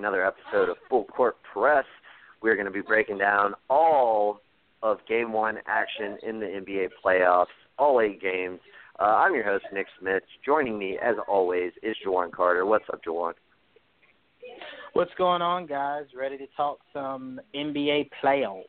[0.00, 1.84] another episode of Full Court Press.
[2.40, 4.40] We're going to be breaking down all
[4.82, 8.60] of Game One action in the NBA playoffs, all eight games.
[8.98, 10.22] Uh, I'm your host, Nick Smith.
[10.42, 12.64] Joining me, as always, is Jawan Carter.
[12.64, 13.34] What's up, Jawan?
[14.94, 16.06] What's going on, guys?
[16.18, 18.62] Ready to talk some NBA playoffs?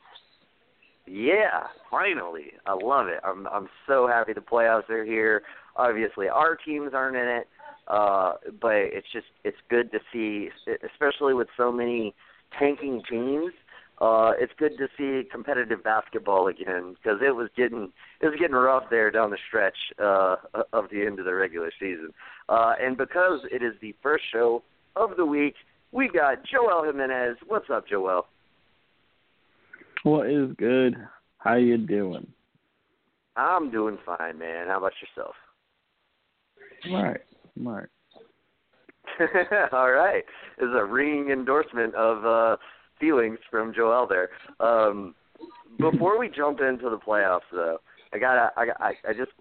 [1.08, 2.48] Yeah, finally.
[2.66, 3.22] I love it.
[3.24, 5.44] I'm I'm so happy the playoffs are here.
[5.78, 7.48] Obviously, our teams aren't in it,
[7.92, 10.50] uh, but it's just it's good to see,
[10.94, 12.16] especially with so many
[12.58, 13.52] tanking teams.
[14.00, 18.56] Uh, it's good to see competitive basketball again because it was getting it was getting
[18.56, 20.38] rough there down the stretch uh,
[20.72, 22.12] of the end of the regular season.
[22.48, 24.64] Uh, and because it is the first show
[24.96, 25.56] of the week,
[25.92, 27.36] we got Joel Jimenez.
[27.48, 28.26] What's up, Joel?
[30.04, 30.96] What is good?
[31.40, 32.26] How you doing?
[33.36, 34.68] I'm doing fine, man.
[34.68, 35.36] How about yourself?
[36.90, 37.22] All right.
[37.60, 37.88] Right.
[39.72, 40.24] All right.
[40.58, 42.58] This is a ringing endorsement of uh
[43.00, 44.30] feelings from Joel there.
[44.60, 45.16] Um
[45.80, 47.78] before we jump into the playoffs though,
[48.14, 49.32] I got I I, I just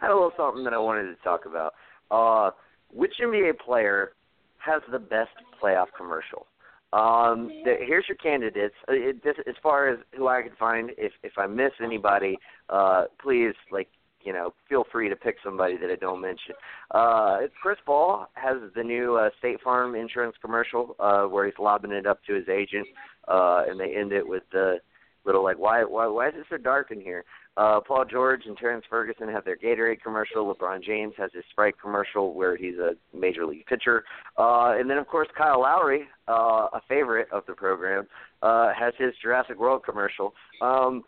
[0.00, 1.74] had a little something that I wanted to talk about.
[2.10, 2.50] Uh
[2.92, 4.12] which NBA player
[4.58, 5.30] has the best
[5.62, 6.46] playoff commercial?
[6.92, 8.74] Um, the, here's your candidates.
[8.86, 12.36] Uh, it, this, as far as who I can find, if if I miss anybody,
[12.68, 13.88] uh, please like
[14.24, 16.54] you know feel free to pick somebody that I don't mention.
[16.90, 21.92] Uh, Chris Paul has the new uh, State Farm insurance commercial uh, where he's lobbing
[21.92, 22.86] it up to his agent,
[23.28, 24.76] uh, and they end it with the
[25.24, 27.24] little like why why why is it so dark in here?
[27.56, 30.54] Uh, Paul George and Terrence Ferguson have their Gatorade commercial.
[30.54, 34.04] LeBron James has his Sprite commercial where he's a major league pitcher.
[34.38, 38.06] Uh, and then, of course, Kyle Lowry, uh, a favorite of the program,
[38.40, 40.32] uh, has his Jurassic World commercial.
[40.62, 41.04] Um,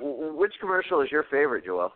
[0.00, 1.92] which commercial is your favorite, Joel?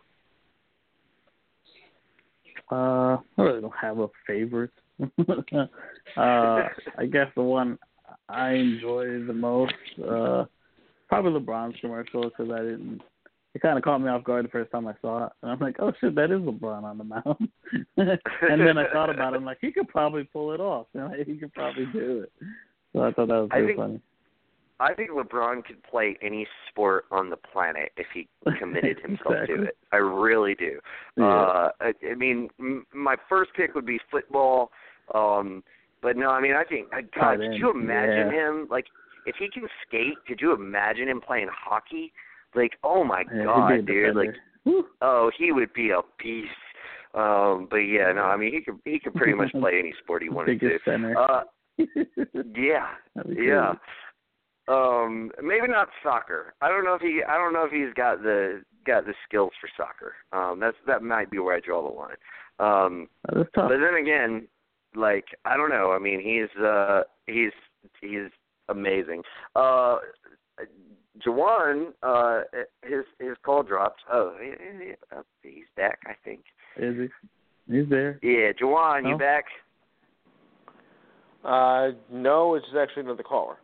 [2.71, 4.71] Uh, I really don't have a favorite.
[5.01, 5.65] uh,
[6.17, 7.77] I guess the one
[8.29, 10.45] I enjoy the most, uh,
[11.07, 13.01] probably LeBron's commercial because I didn't
[13.57, 15.59] it kind of caught me off guard the first time I saw it, and I'm
[15.59, 17.49] like, oh shit, that is LeBron on the mound.
[17.97, 20.85] and then I thought about it, I'm like, he could probably pull it off.
[20.93, 22.31] You know, he could probably do it.
[22.93, 24.01] So I thought that was pretty think, funny.
[24.79, 28.27] I think LeBron could play any sport on the planet if he
[28.59, 29.55] committed himself exactly.
[29.57, 29.77] to it.
[29.91, 30.79] I really do.
[31.17, 31.25] Yeah.
[31.25, 34.71] Uh, I, I mean, m- my first pick would be football.
[35.15, 35.63] Um,
[36.01, 38.49] but no, I mean, I think, uh, God, Tight could you imagine yeah.
[38.49, 38.85] him like
[39.25, 40.13] if he can skate?
[40.27, 42.13] Could you imagine him playing hockey?
[42.55, 44.15] Like, oh my Yeah, God, dude!
[44.15, 44.35] Like.
[44.63, 44.85] Whew.
[45.01, 46.49] oh, he would be a beast.
[47.13, 50.21] Um, but yeah, no, I mean, he could he could pretty much play any sport
[50.23, 50.91] he wanted Biggest to.
[50.91, 51.17] center.
[51.17, 51.43] Uh,
[52.55, 52.87] yeah,
[53.29, 53.73] yeah.
[54.67, 54.75] Cool.
[55.05, 56.53] Um, maybe not soccer.
[56.61, 57.21] I don't know if he.
[57.27, 60.13] I don't know if he's got the got the skills for soccer.
[60.31, 62.15] Um, that's that might be where I draw the line.
[62.59, 63.69] Um, That is tough.
[63.69, 64.47] but then again,
[64.95, 65.91] like I don't know.
[65.91, 67.51] I mean, he's uh he's
[68.01, 68.29] he's
[68.69, 69.23] amazing.
[69.55, 69.97] Uh,
[71.25, 72.41] Jawan, uh,
[72.83, 74.01] his his call dropped.
[74.11, 75.99] Oh, he- he- uh, he's back.
[76.05, 76.41] I think.
[76.77, 77.73] Is he?
[77.73, 78.19] He's there.
[78.21, 79.17] Yeah, Jawan, you Oh.
[79.17, 79.45] back?
[81.43, 83.57] Uh, no, it's actually another caller.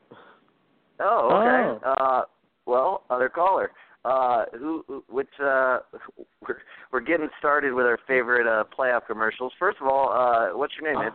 [1.04, 1.86] Oh, okay.
[1.86, 1.92] Oh.
[1.92, 2.24] Uh,
[2.66, 3.72] well, other caller.
[4.06, 4.84] Uh, who?
[4.88, 5.28] who- Which?
[5.42, 5.80] Uh,
[6.48, 6.58] we're
[6.92, 9.52] we're getting started with our favorite uh, playoff commercials.
[9.60, 11.14] First of all, uh, what's your name, man?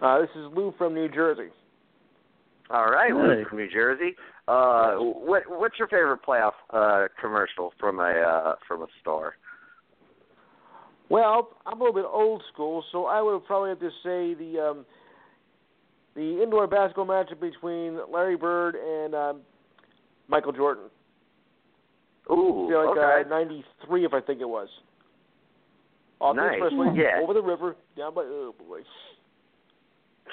[0.00, 1.48] Uh, this is Lou from New Jersey.
[2.70, 3.36] All right, Hey.
[3.38, 4.14] Luke from New Jersey.
[4.48, 9.34] Uh, what what's your favorite playoff uh, commercial from a uh, from a star?
[11.08, 14.58] Well, I'm a little bit old school, so I would probably have to say the
[14.70, 14.86] um,
[16.14, 19.40] the indoor basketball matchup between Larry Bird and um,
[20.28, 20.84] Michael Jordan.
[22.30, 23.22] Ooh, Feel like okay.
[23.26, 24.68] uh, '93, if I think it was.
[26.20, 26.60] Off Nice.
[26.60, 27.20] the expressway, Yeah.
[27.22, 28.80] over the river, down by oh boy.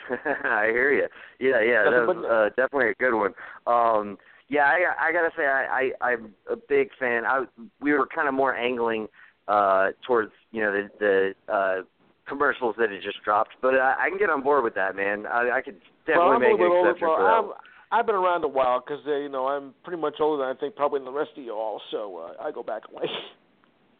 [0.43, 1.07] I hear you.
[1.39, 3.33] Yeah, yeah, that was uh, definitely a good one.
[3.65, 4.17] Um,
[4.49, 7.25] yeah, I, I gotta say, I, I, I'm a big fan.
[7.25, 7.45] I,
[7.79, 9.07] we were kind of more angling
[9.47, 11.81] uh, towards, you know, the, the uh,
[12.29, 15.25] commercials that had just dropped, but I, I can get on board with that, man.
[15.25, 16.89] I, I could definitely well, make an older.
[16.91, 17.29] exception Well, for that.
[17.29, 17.51] I'm.
[17.91, 20.59] I've been around a while because uh, you know I'm pretty much older than I
[20.59, 23.03] think probably than the rest of you all, so uh, I go back a way.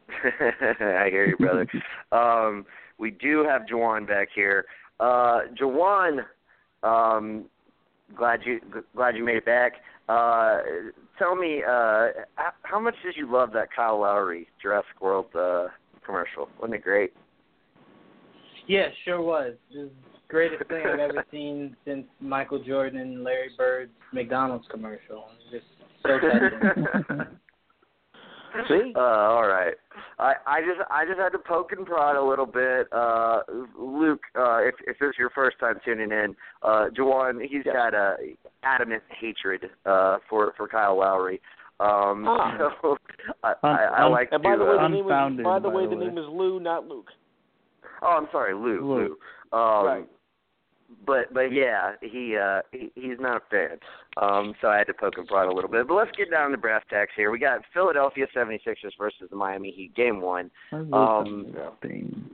[0.79, 1.67] I hear you, brother.
[2.11, 2.65] um,
[2.99, 4.65] we do have Jawan back here.
[4.99, 6.19] Uh, Jawan,
[6.83, 7.45] um,
[8.15, 8.59] glad you
[8.95, 9.73] glad you made it back.
[10.07, 10.59] Uh,
[11.17, 15.67] tell me, uh, how, how much did you love that Kyle Lowry Jurassic World uh,
[16.05, 16.49] commercial?
[16.59, 17.13] Wasn't it great?
[18.69, 19.53] Yeah, sure was.
[19.73, 24.67] It was the greatest thing I've ever seen since Michael Jordan and Larry Bird's McDonald's
[24.69, 25.25] commercial.
[25.51, 25.65] Just
[26.03, 26.19] so
[27.09, 27.25] touching.
[28.67, 28.93] See?
[28.95, 29.73] Uh, all right.
[30.17, 32.87] I I just I just had to poke and prod a little bit.
[32.91, 33.41] Uh,
[33.77, 37.73] Luke, uh, if if this is your first time tuning in, uh, Jawan, he's Yes.
[37.75, 38.15] got a
[38.63, 41.39] adamant hatred uh, for for Kyle Lowry.
[41.79, 42.57] Um, Ah.
[42.81, 42.97] so
[43.43, 43.67] I, I,
[43.99, 44.57] I Un- like And by to.
[44.59, 46.05] the way, uh, the name is Unfounded, by the by way, the the way.
[46.07, 47.07] name is Lou, not Luke.
[48.01, 48.81] Oh, I'm sorry, Lou.
[48.81, 49.17] Lou.
[49.51, 49.57] Lou.
[49.59, 50.09] Um, Right.
[51.05, 53.77] But but yeah, he uh he, he's not a fan.
[54.17, 55.87] Um so I had to poke and prod a little bit.
[55.87, 57.29] But let's get down to brass tacks here.
[57.29, 60.49] We got Philadelphia 76ers versus the Miami Heat game 1.
[60.91, 62.31] Um, thing.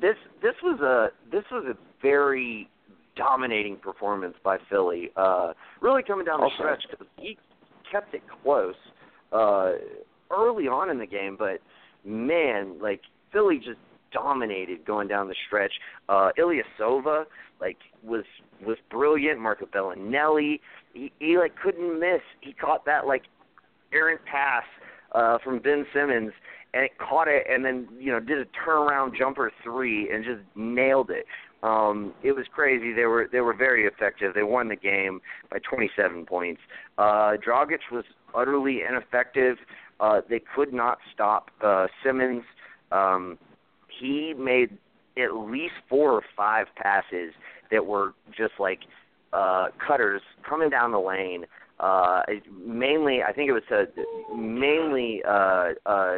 [0.00, 2.68] This this was a this was a very
[3.16, 5.10] dominating performance by Philly.
[5.16, 6.54] Uh really coming down the Okay.
[6.58, 7.36] stretch cuz he
[7.90, 8.76] kept it close
[9.32, 9.72] uh
[10.30, 11.60] early on in the game, but
[12.04, 13.00] man, like
[13.32, 13.80] Philly just
[14.12, 15.72] dominated going down the stretch.
[16.08, 17.24] Uh Ilyasova
[17.60, 18.24] like was
[18.64, 19.40] was brilliant.
[19.40, 20.60] Marco Belinelli,
[20.92, 22.20] he, he like couldn't miss.
[22.40, 23.22] He caught that like
[23.92, 24.64] errant pass
[25.12, 26.32] uh from Ben Simmons
[26.74, 30.40] and it caught it and then, you know, did a turnaround jumper three and just
[30.56, 31.26] nailed it.
[31.62, 32.92] Um it was crazy.
[32.92, 34.34] They were they were very effective.
[34.34, 35.20] They won the game
[35.50, 36.60] by 27 points.
[36.98, 38.04] Uh Dragic was
[38.34, 39.58] utterly ineffective.
[40.00, 42.42] Uh they could not stop uh Simmons.
[42.90, 43.38] Um
[44.00, 44.76] he made
[45.16, 47.32] at least four or five passes
[47.70, 48.80] that were just like
[49.32, 51.44] uh cutters coming down the lane.
[51.80, 52.22] Uh
[52.64, 56.16] mainly I think it was uh, mainly uh uh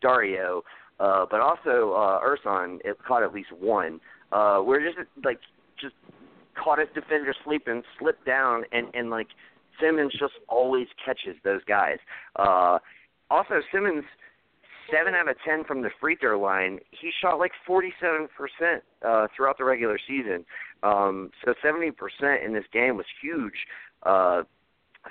[0.00, 0.62] Dario,
[0.98, 4.00] uh but also uh Ersan it caught at least one.
[4.32, 5.40] Uh where just like
[5.80, 5.94] just
[6.54, 9.28] caught his defender sleeping, slipped down and and like
[9.80, 11.98] Simmons just always catches those guys.
[12.36, 12.78] Uh
[13.30, 14.04] also Simmons
[14.90, 16.78] seven out of ten from the free throw line.
[16.90, 20.44] He shot like forty seven percent uh throughout the regular season.
[20.82, 23.66] Um so seventy percent in this game was huge
[24.04, 24.42] uh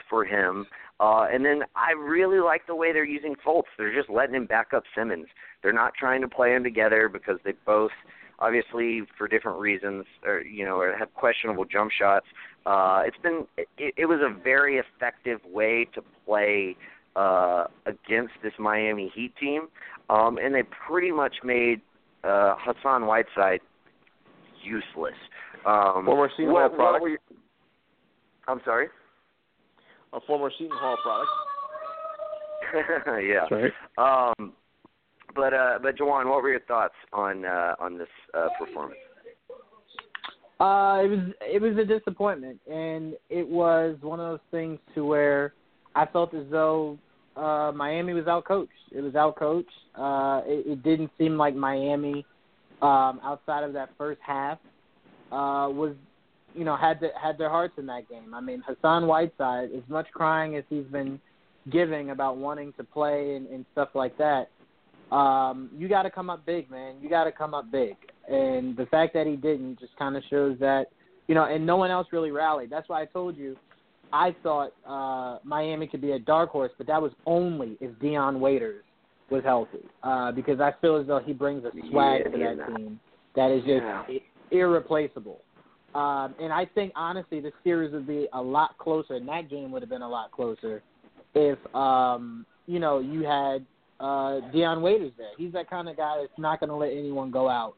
[0.10, 0.66] for him.
[1.00, 3.64] Uh and then I really like the way they're using Fultz.
[3.78, 5.28] They're just letting him back up Simmons.
[5.62, 7.92] They're not trying to play them together because they both
[8.40, 12.28] obviously for different reasons or you know or have questionable jump shots.
[12.66, 16.76] Uh it's been it, it was a very effective way to play
[17.20, 19.62] uh against this Miami Heat team.
[20.10, 21.82] Um and they pretty much made
[22.24, 23.62] uh Hassan Whiteside
[24.64, 25.20] useless.
[25.66, 27.02] Um Former Seton Hall product.
[27.04, 27.18] were you-
[28.48, 28.88] I'm sorry?
[30.14, 31.32] A former Seton Hall product.
[33.26, 33.46] yeah.
[33.50, 34.30] That's right.
[34.38, 34.54] Um
[35.36, 39.00] but uh but Jawan, what were your thoughts on uh on this uh performance?
[40.62, 41.20] Uh, it was
[41.56, 45.54] it was a disappointment, and it was one of those things to where
[45.96, 46.98] I felt as though
[47.40, 48.68] uh, Miami was outcoached.
[48.92, 49.66] It was outcoached.
[49.96, 52.26] Uh, it, it didn't seem like Miami,
[52.82, 54.58] um, outside of that first half,
[55.32, 55.96] uh, was
[56.54, 58.34] you know had the, had their hearts in that game.
[58.34, 61.20] I mean, Hassan Whiteside, as much crying as he's been
[61.72, 64.50] giving about wanting to play and, and stuff like that,
[65.16, 66.96] um, you got to come up big, man.
[67.02, 67.96] You got to come up big.
[68.28, 70.88] And the fact that he didn't just kind of shows that,
[71.28, 72.70] you know, and no one else really rallied.
[72.70, 73.56] That's why I told you
[74.12, 78.40] I thought uh, Miami could be a dark horse, but that was only if Dion
[78.40, 78.84] Waiters
[79.30, 79.86] was healthy.
[80.04, 83.00] Uh, because I feel as though he brings a swag Yeah, to that team
[83.36, 84.04] that is just Yeah.
[84.52, 85.42] irreplaceable.
[85.96, 89.72] Um, and I think honestly, the series would be a lot closer, and that game
[89.72, 90.84] would have been a lot closer
[91.34, 93.66] if um, you know you had
[94.00, 95.32] uh, Dion Waiters there.
[95.38, 97.76] He's that kind of guy that's not going to let anyone go out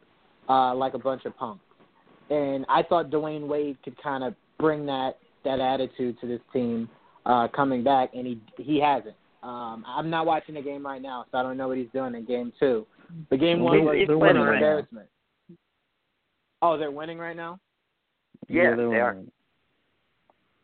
[0.50, 1.64] uh, like a bunch of punks.
[2.30, 6.90] And I thought Dwyane Wade could kind of bring that that attitude to this team
[7.26, 9.16] uh, coming back, and he he hasn't.
[9.44, 12.14] Um, I'm not watching the game right now, so I don't know what he's doing
[12.16, 12.86] in game two.
[13.30, 14.56] But game one They're- was they're winning an right now.
[14.58, 15.08] embarrassment.
[16.62, 17.60] Oh, they're winning right now.
[18.48, 19.16] Yeah, they they are.
[19.16, 19.32] won.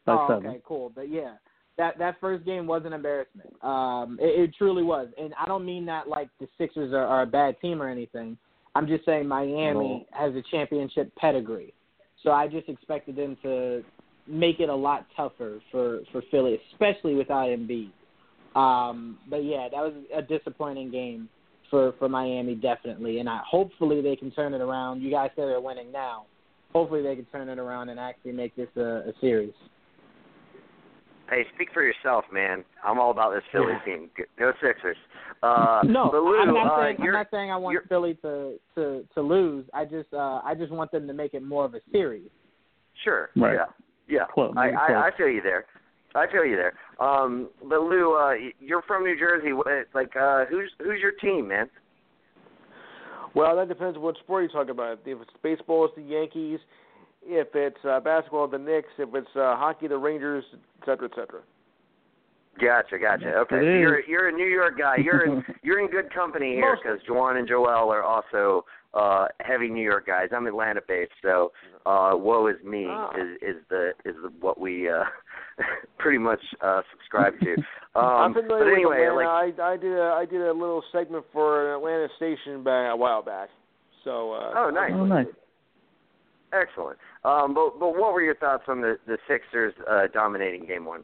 [0.05, 0.47] By oh, seven.
[0.51, 0.91] okay, cool.
[0.93, 1.33] But yeah,
[1.77, 3.51] that that first game was an embarrassment.
[3.63, 7.23] Um, it, it truly was, and I don't mean that like the Sixers are, are
[7.23, 8.37] a bad team or anything.
[8.75, 11.73] I'm just saying Miami has a championship pedigree,
[12.23, 13.83] so I just expected them to
[14.27, 17.91] make it a lot tougher for for Philly, especially without Embiid.
[18.55, 21.29] Um, but yeah, that was a disappointing game
[21.69, 25.01] for for Miami definitely, and I hopefully they can turn it around.
[25.01, 26.25] You guys say they're winning now.
[26.73, 29.53] Hopefully they can turn it around and actually make this a, a series.
[31.29, 32.63] Hey, speak for yourself, man.
[32.85, 34.09] I'm all about this Philly team.
[34.39, 34.95] Go Sixers.
[35.43, 39.05] Uh, No, Lou, I'm not uh, saying I'm not saying I want Philly to to
[39.13, 39.65] to lose.
[39.73, 42.29] I just uh I just want them to make it more of a series.
[43.03, 43.29] sure.
[43.35, 43.55] Right.
[43.55, 43.65] Yeah.
[44.07, 44.25] Yeah.
[44.33, 45.03] Close, I, I close.
[45.13, 45.65] I feel you there.
[46.15, 46.73] I feel you there.
[46.99, 49.51] Um, but Lou, uh, you're from New Jersey.
[49.93, 51.69] Like, uh, who's who's your team, man?
[53.35, 54.99] Well, that depends on what sport you're talking about.
[55.05, 56.59] If it's baseball, it's the Yankees.
[57.21, 58.87] If it's uh, basketball, the Knicks.
[58.97, 61.41] If it's uh, hockey, the Rangers, et cetera, et cetera.
[62.59, 63.33] Gotcha, gotcha.
[63.35, 64.95] Okay, so you're you're a New York guy.
[64.97, 69.67] You're in you're in good company here because Juwan and Joel are also uh heavy
[69.69, 70.29] New York guys.
[70.35, 71.51] I'm Atlanta based, so
[71.85, 73.11] uh woe is me Ah.
[73.15, 75.03] is is the is the, what we uh
[75.99, 77.55] pretty much uh subscribe to.
[77.95, 79.63] Um I'm familiar but anyway, with like Atlanta.
[79.63, 82.95] I I did a I did a little segment for an Atlanta station back a
[82.95, 83.49] while back.
[84.03, 84.91] So uh Oh, nice.
[84.93, 85.25] Oh, nice.
[86.53, 86.97] excellent.
[87.25, 91.03] Um but but what were your thoughts on the the Sixers uh dominating game 1?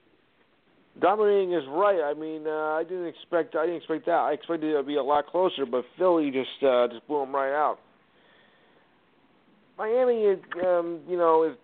[0.99, 2.01] Dominating is right.
[2.03, 4.11] I mean, uh, I didn't expect I didn't expect that.
[4.11, 7.33] I expected it to be a lot closer, but Philly just uh, just blew them
[7.33, 7.79] right out.
[9.75, 11.57] Miami, is, um, you know, is,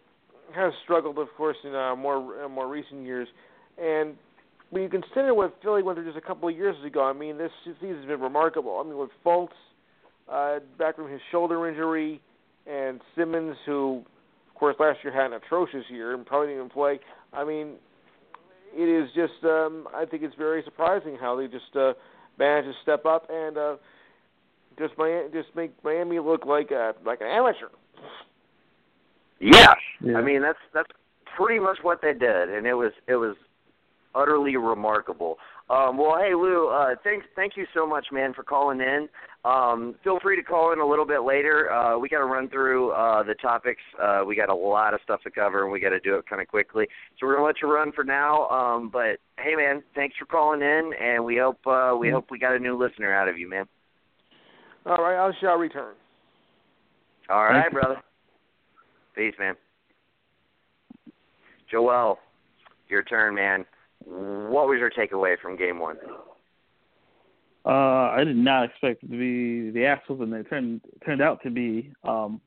[0.56, 3.28] has struggled, of course, in uh, more uh, more recent years,
[3.78, 4.16] and
[4.72, 7.38] when you consider what Philly went through just a couple of years ago, I mean,
[7.38, 8.82] this season's been remarkable.
[8.84, 9.50] I mean, with Fultz
[10.32, 12.22] uh, back from his shoulder injury,
[12.68, 14.04] and Simmons, who,
[14.48, 17.00] of course, last year had an atrocious year and probably didn't even play.
[17.34, 17.76] I mean,
[18.74, 21.94] it is just um I think it's very surprising how they just uh
[22.38, 23.76] managed to step up and uh
[24.80, 27.68] just Miami, just make Miami look like a like an amateur.
[29.40, 29.74] Yeah.
[30.02, 30.18] Yeah.
[30.18, 30.90] I mean, that's that's
[31.38, 33.36] pretty much what they did, and it was it was
[34.16, 35.38] utterly remarkable.
[35.70, 39.08] Um, well, hey Lou, uh, thanks thank you so much, man, for calling in.
[39.46, 41.72] Um, feel free to call in a little bit later.
[41.72, 43.82] Uh, we got to run through uh, the topics.
[44.02, 46.28] Uh, we got a lot of stuff to cover, and we got to do it
[46.28, 46.86] kind of quickly.
[47.18, 48.50] So we're gonna let you run for now.
[48.50, 52.38] Um, but hey, man, thanks for calling in, and we hope uh, we hope we
[52.38, 53.66] got a new listener out of you, man.
[54.86, 55.96] All right, I shall return.
[57.30, 58.02] All right, brother.
[59.16, 59.56] Peace, man.
[61.72, 62.18] Joel,
[62.90, 63.66] your turn, man.
[64.06, 65.98] What was your takeaway from game one?
[67.66, 71.44] Uh, I did not expect it to be the ass whooping they turned turned out
[71.44, 71.92] to be.
[72.04, 72.40] Um,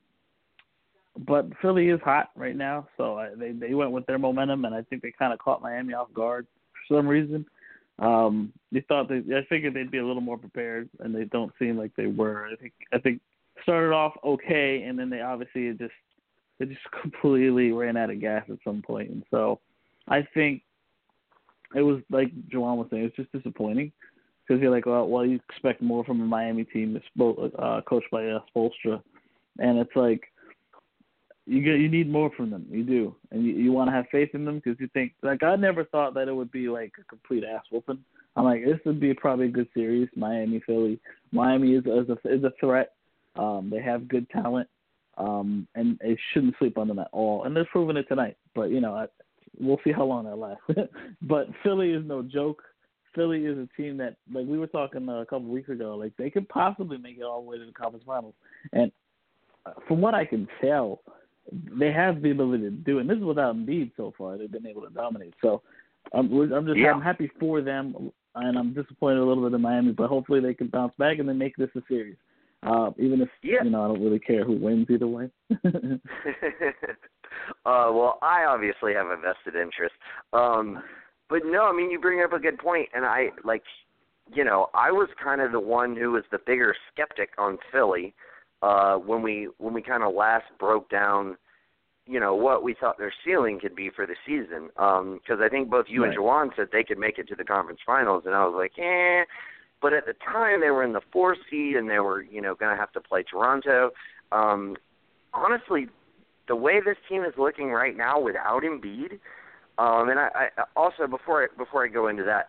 [1.26, 4.74] but Philly is hot right now, so I, they they went with their momentum, and
[4.74, 7.44] I think they kind of caught Miami off guard for some reason.
[7.98, 11.52] Um, they thought they I figured they'd be a little more prepared, and they don't
[11.58, 12.48] seem like they were.
[12.50, 13.20] I think I think
[13.62, 15.92] started off okay, and then they obviously just
[16.58, 19.60] they just completely ran out of gas at some point, and so
[20.08, 20.62] I think
[21.74, 23.92] it was like Juwan was saying, it was just disappointing
[24.46, 28.10] because you're like, well, well, you expect more from a Miami team that's uh, coached
[28.10, 29.02] by uh, Spoelstra,
[29.58, 30.22] and it's like
[31.46, 32.66] you get you need more from them.
[32.70, 35.42] You do, and you, you want to have faith in them because you think like
[35.42, 38.02] I never thought that it would be like a complete ass whooping.
[38.36, 41.00] I'm like this would be probably a good series, Miami Philly.
[41.32, 42.92] Miami is is a is a threat.
[43.36, 44.68] Um, they have good talent,
[45.18, 47.44] um, and they shouldn't sleep on them at all.
[47.44, 48.36] And they're proving it tonight.
[48.54, 49.06] But you know, I,
[49.58, 50.92] we'll see how long that lasts.
[51.22, 52.62] but Philly is no joke.
[53.14, 56.16] Philly is a team that, like we were talking uh, a couple weeks ago, like
[56.16, 58.34] they could possibly make it all the way to the conference finals.
[58.72, 58.90] And
[59.66, 61.00] uh, from what I can tell,
[61.78, 63.02] they have the ability to do it.
[63.02, 64.38] And this is without Embiid so far.
[64.38, 65.34] They've been able to dominate.
[65.42, 65.62] So
[66.12, 66.92] I'm, I'm just Yeah.
[66.92, 70.54] I'm happy for them, and I'm disappointed a little bit in Miami, but hopefully they
[70.54, 72.16] can bounce back and then make this a series.
[72.64, 73.64] Uh, even if Yeah.
[73.64, 75.30] you know I don't really care who wins either way.
[75.50, 75.58] uh,
[77.64, 79.94] well, I obviously have a vested interest.
[80.32, 80.82] Um,
[81.32, 83.62] but no, I mean you bring up a good point, and I like,
[84.32, 88.12] you know, I was kind of the one who was the bigger skeptic on Philly
[88.60, 91.38] uh, when we when we kind of last broke down,
[92.06, 94.68] you know, what we thought their ceiling could be for the season.
[94.74, 96.18] Because I think both you and Right.
[96.18, 99.24] Jawan said they could make it to the conference finals, and I was like, eh.
[99.80, 102.54] But at the time, they were in the fourth seed, and they were, you know,
[102.54, 103.90] going to have to play Toronto.
[104.30, 104.76] Um,
[105.34, 105.88] honestly,
[106.46, 109.18] the way this team is looking right now without Embiid,
[109.78, 112.48] um, and I, I also before I, before I go into that,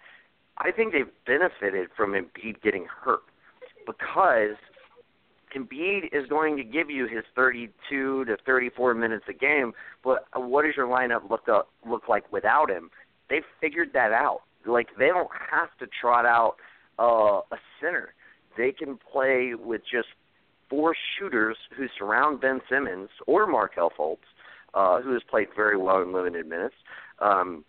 [0.57, 3.23] I think they've benefited from Embiid getting hurt
[3.85, 4.55] because
[5.55, 9.73] Embiid is going to give you his 32 to 34 minutes a game.
[10.03, 12.89] But what does your lineup look up, look like without him?
[13.29, 14.41] They've figured that out.
[14.65, 16.55] Like they don't have to trot out
[16.99, 18.13] uh, a center.
[18.57, 20.07] They can play with just
[20.69, 24.17] four shooters who surround Ben Simmons or Markelle Fultz,
[24.73, 26.75] uh, who has played very well in limited minutes.
[27.20, 27.65] Um,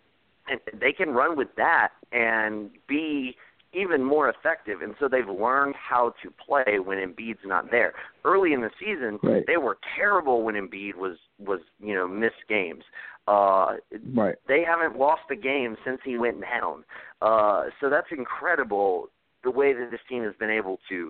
[0.47, 3.35] and they can run with that and be
[3.73, 4.81] even more effective.
[4.81, 7.93] And so they've learned how to play when Embiid's not there.
[8.23, 9.43] Early in the season, Right.
[9.45, 12.83] they were terrible when Embiid was was you know missed games.
[13.27, 13.77] Uh,
[14.13, 14.35] right.
[14.47, 16.83] they haven't lost a game since he went down.
[17.23, 19.09] Uh, so that's incredible
[19.43, 21.09] the way that this team has been able to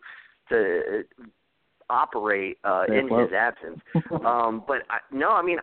[0.50, 1.04] to
[1.90, 3.80] operate uh, in his absence.
[4.26, 5.58] um, but I, no, I mean,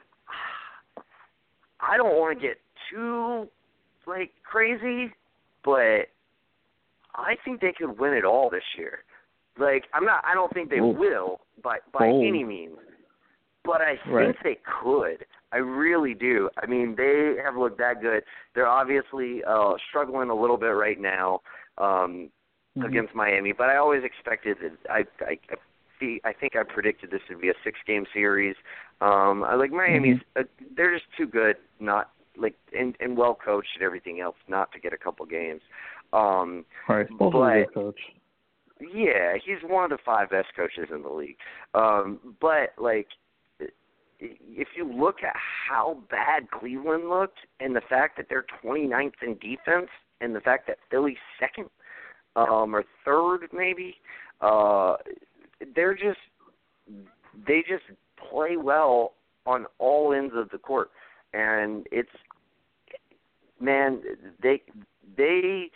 [1.82, 2.58] I don't want to get
[2.90, 3.48] too
[4.06, 5.12] like crazy,
[5.64, 6.08] but
[7.14, 9.00] I think they could win it all this year.
[9.58, 10.24] Like I'm not.
[10.24, 10.98] I don't think they Bold.
[10.98, 12.24] will, by by Bold.
[12.26, 12.76] any means.
[13.64, 14.36] but I think Right.
[14.42, 15.24] they could.
[15.52, 16.48] I really do.
[16.60, 18.24] I mean, they have looked that good.
[18.54, 21.40] They're obviously uh struggling a little bit right now
[21.78, 22.30] um
[22.76, 22.86] Mhm.
[22.86, 25.54] against Miami, but I always expected that I I I,
[26.02, 28.56] see, I think I predicted this would be a six game series.
[29.00, 30.42] Um I like Miami's uh,
[30.76, 34.80] they're just too good not like and and well coached and everything else not to
[34.80, 35.62] get a couple games.
[36.12, 37.06] Um Right.
[37.08, 37.14] To
[37.66, 38.00] good coach.
[38.80, 41.36] yeah, he's one of the five best coaches in the league.
[41.74, 43.08] Um, but like,
[44.20, 45.34] if you look at
[45.68, 49.90] how bad Cleveland looked, and the fact that they're 29th in defense,
[50.20, 51.68] and the fact that Philly's second
[52.36, 53.96] um, or third, maybe,
[54.40, 54.94] uh,
[55.74, 56.18] they're just
[57.46, 57.84] they just
[58.30, 59.12] play well
[59.46, 60.90] on all ends of the court,
[61.32, 62.10] and it's
[63.60, 64.02] man,
[64.42, 64.62] they
[65.16, 65.70] they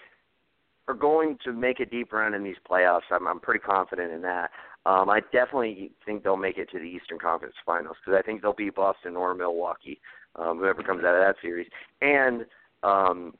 [0.88, 3.00] are going to make a deep run in these playoffs.
[3.10, 4.50] I'm I'm pretty confident in that.
[4.84, 8.42] Um, I definitely think they'll make it to the Eastern Conference Finals because I think
[8.42, 10.00] they'll beat Boston or Milwaukee,
[10.36, 11.66] um, whoever comes out of that series.
[12.00, 12.46] And
[12.84, 13.34] um,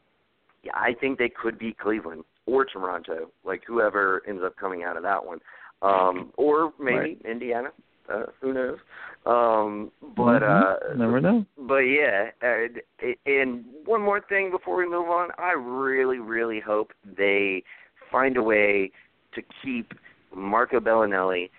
[0.64, 4.96] yeah, I think they could beat Cleveland or Toronto, like whoever ends up coming out
[4.96, 5.38] of that one,
[5.82, 7.18] um, or maybe Right.
[7.24, 7.68] Indiana.
[8.08, 8.78] Uh, who knows?
[9.26, 10.96] Um, but uh, Mhm.
[10.96, 11.44] never know.
[11.58, 12.80] but yeah, and,
[13.26, 17.64] and one more thing before we move on, I really, really hope they
[18.12, 18.92] find a way
[19.34, 19.92] to keep
[20.32, 21.50] Marco Belinelli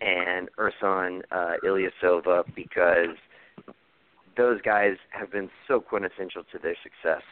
[0.00, 3.16] and Ersan uh, Ilyasova because
[4.36, 7.22] those guys have been so quintessential to their success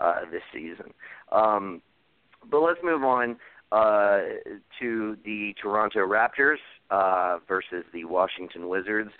[0.00, 0.92] uh, this season.
[1.30, 1.82] Um,
[2.50, 3.36] but let's move on
[3.74, 4.18] uh,
[4.80, 6.58] to the Toronto Raptors
[6.90, 9.10] uh, versus the Washington Wizards.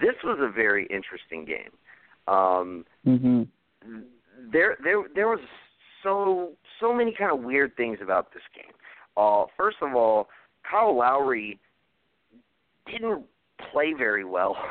[0.00, 1.70] This was a very interesting game.
[2.26, 3.46] Um, Mhm.
[4.52, 5.40] there, there, there was
[6.02, 8.72] so so many kind of weird things about this game.
[9.16, 10.28] Uh, first of all,
[10.68, 11.58] Kyle Lowry
[12.90, 13.24] didn't
[13.70, 14.56] play very well.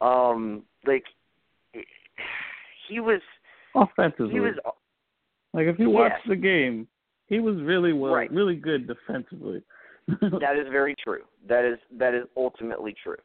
[0.00, 1.04] Um, like
[2.88, 3.22] he was,
[3.74, 4.34] Offensively.
[4.34, 4.54] he was
[5.54, 6.86] like if you watch the game,
[7.26, 8.30] he was really well Right.
[8.30, 9.62] really good defensively.
[10.08, 11.22] that is very true.
[11.48, 13.16] That is that is ultimately true.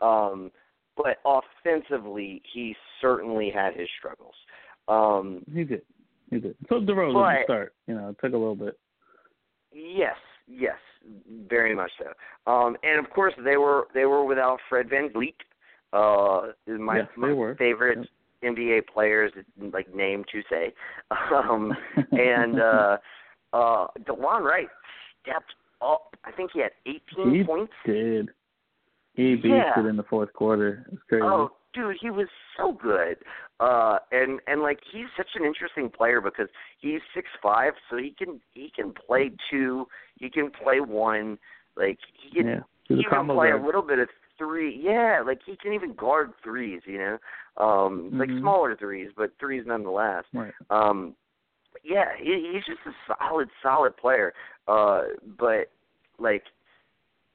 [0.00, 0.50] Um,
[0.96, 4.34] but offensively, he certainly had his struggles.
[4.88, 5.82] Um, he did.
[6.30, 6.56] He did.
[6.68, 8.78] So DeRozan But- to start, you know, it took a little bit.
[9.72, 10.16] yes,
[10.46, 10.78] yes,
[11.48, 12.50] very much so.
[12.52, 15.34] Um, and of course, they were they were without Fred VanVleet,
[15.92, 18.08] uh, my, Yes, my favorite
[18.44, 19.32] NBA players,
[19.72, 20.72] like name to say.
[21.34, 21.72] Um,
[22.12, 22.96] and uh,
[23.52, 24.68] uh, Delon Wright
[25.22, 26.16] stepped up.
[26.24, 27.72] I think he had 18 He points.
[27.86, 28.30] did.
[29.14, 29.78] He beat Yeah.
[29.80, 30.86] it in the fourth quarter.
[30.92, 31.22] It's crazy.
[31.24, 33.16] Oh, dude, he was so good.
[33.60, 36.46] Uh and and like he's such an interesting player because
[36.78, 41.36] he's six five, so he can he can play two, he can play one,
[41.76, 42.60] like he can yeah.
[42.84, 43.60] he can play guard.
[43.60, 44.80] a little bit of three.
[44.80, 47.18] Yeah, like he can even guard threes, you know.
[47.56, 48.40] Um like Mhm.
[48.40, 50.24] smaller threes, but threes nonetheless.
[50.32, 50.52] Right.
[50.70, 51.16] Um
[51.84, 54.32] yeah, he, he's just a solid, solid player.
[54.66, 55.02] Uh
[55.38, 55.70] but
[56.18, 56.44] like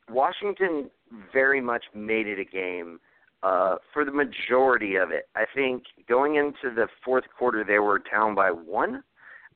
[0.10, 0.89] Washington
[1.32, 2.99] very much made it a game
[3.41, 5.27] uh for the majority of it.
[5.36, 9.03] I think going into the fourth quarter they were down by one.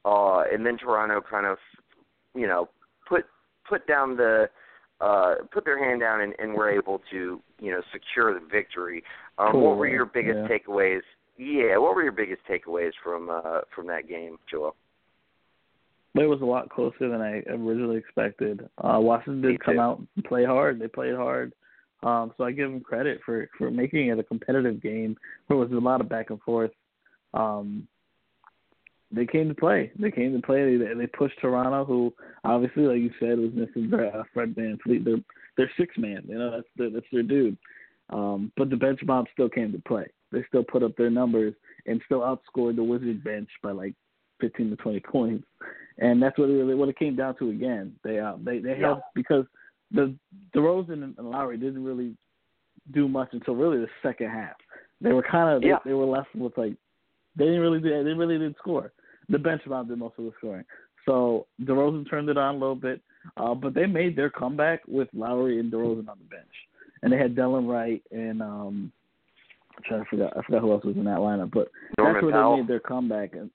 [0.06, 1.58] Uh and then Toronto kind of
[2.36, 2.70] you know,
[3.08, 3.26] put
[3.68, 4.50] put down the
[5.02, 9.04] uh put their hand down and, and were able to, you know, secure the victory.
[9.38, 10.58] Um Pull what were your biggest yeah.
[10.58, 11.02] takeaways?
[11.38, 14.76] Yeah, what were your biggest takeaways from uh from that game, Joel?
[16.16, 18.68] It was a lot closer than I originally expected.
[18.84, 20.80] Uh, Washington did come out and play hard.
[20.80, 21.54] They played hard.
[22.02, 25.16] Um, so I give them credit for for making it a competitive game.
[25.48, 26.72] There was a lot of back and forth.
[27.34, 27.88] Um,
[29.12, 29.92] they came to play.
[29.98, 30.78] They came to play.
[30.78, 35.06] They they pushed Toronto, who obviously, like you said, was missing uh, Fred VanVleet.
[35.06, 35.18] They're
[35.56, 36.24] they're six man.
[36.28, 37.58] You know that's their, that's their dude.
[38.10, 40.08] Um, but the bench mob still came to play.
[40.32, 41.54] They still put up their numbers
[41.86, 43.94] and still outscored the Wizard bench by like
[44.42, 45.48] 15 to 20 points.
[46.00, 47.96] And that's what it really what it came down to again.
[48.04, 48.88] They uh, they they Yeah.
[48.88, 49.46] held because
[49.92, 50.14] the
[50.56, 52.16] DeRozan and and Lowry didn't really
[52.94, 54.56] do much until really the second half.
[55.02, 55.80] They were kind of Yeah.
[55.84, 56.74] they, they were left with like
[57.36, 58.92] they didn't really do, they really didn't score.
[59.30, 60.66] The bench mob did most of the scoring.
[61.06, 63.02] So DeRozan turned it on a little bit,
[63.38, 66.48] uh, but they made their comeback with Lowry and DeRozan on the bench,
[67.02, 68.92] and they had Delon Wright and um,
[69.78, 72.32] I'm trying to I forgot who else was in that lineup, but Norman that's where
[72.34, 72.56] Powell.
[72.56, 73.34] they made their comeback.
[73.34, 73.50] And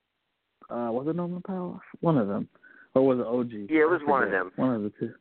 [0.71, 1.81] uh, was it Norman Powell?
[2.01, 2.49] One of them,
[2.95, 3.69] or was it OG?
[3.71, 4.53] Yeah, it was one of them.
[4.57, 5.13] One of the two.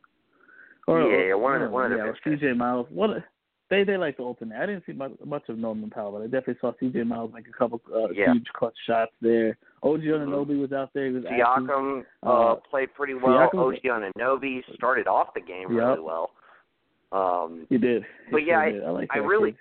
[0.88, 2.86] Yeah, yeah, one of the- one of the yeah, or CJ Miles.
[2.90, 3.24] What a,
[3.70, 4.62] they they like to open alternate.
[4.62, 7.46] I didn't see much, much of Norman Powell, but I definitely saw CJ Miles make
[7.48, 8.32] a couple uh, Yeah.
[8.34, 9.56] huge clutch shots there.
[9.82, 11.06] OG Anunoby was out there.
[11.06, 11.24] He was.
[11.24, 13.48] Siakam uh, uh, played pretty well.
[13.52, 13.82] Siakam- OG
[14.18, 15.98] Anunoby started off the game really Yep.
[16.04, 16.30] well.
[17.12, 18.02] Um, He did.
[18.26, 18.84] He But yeah, did.
[18.84, 19.54] I, like I really.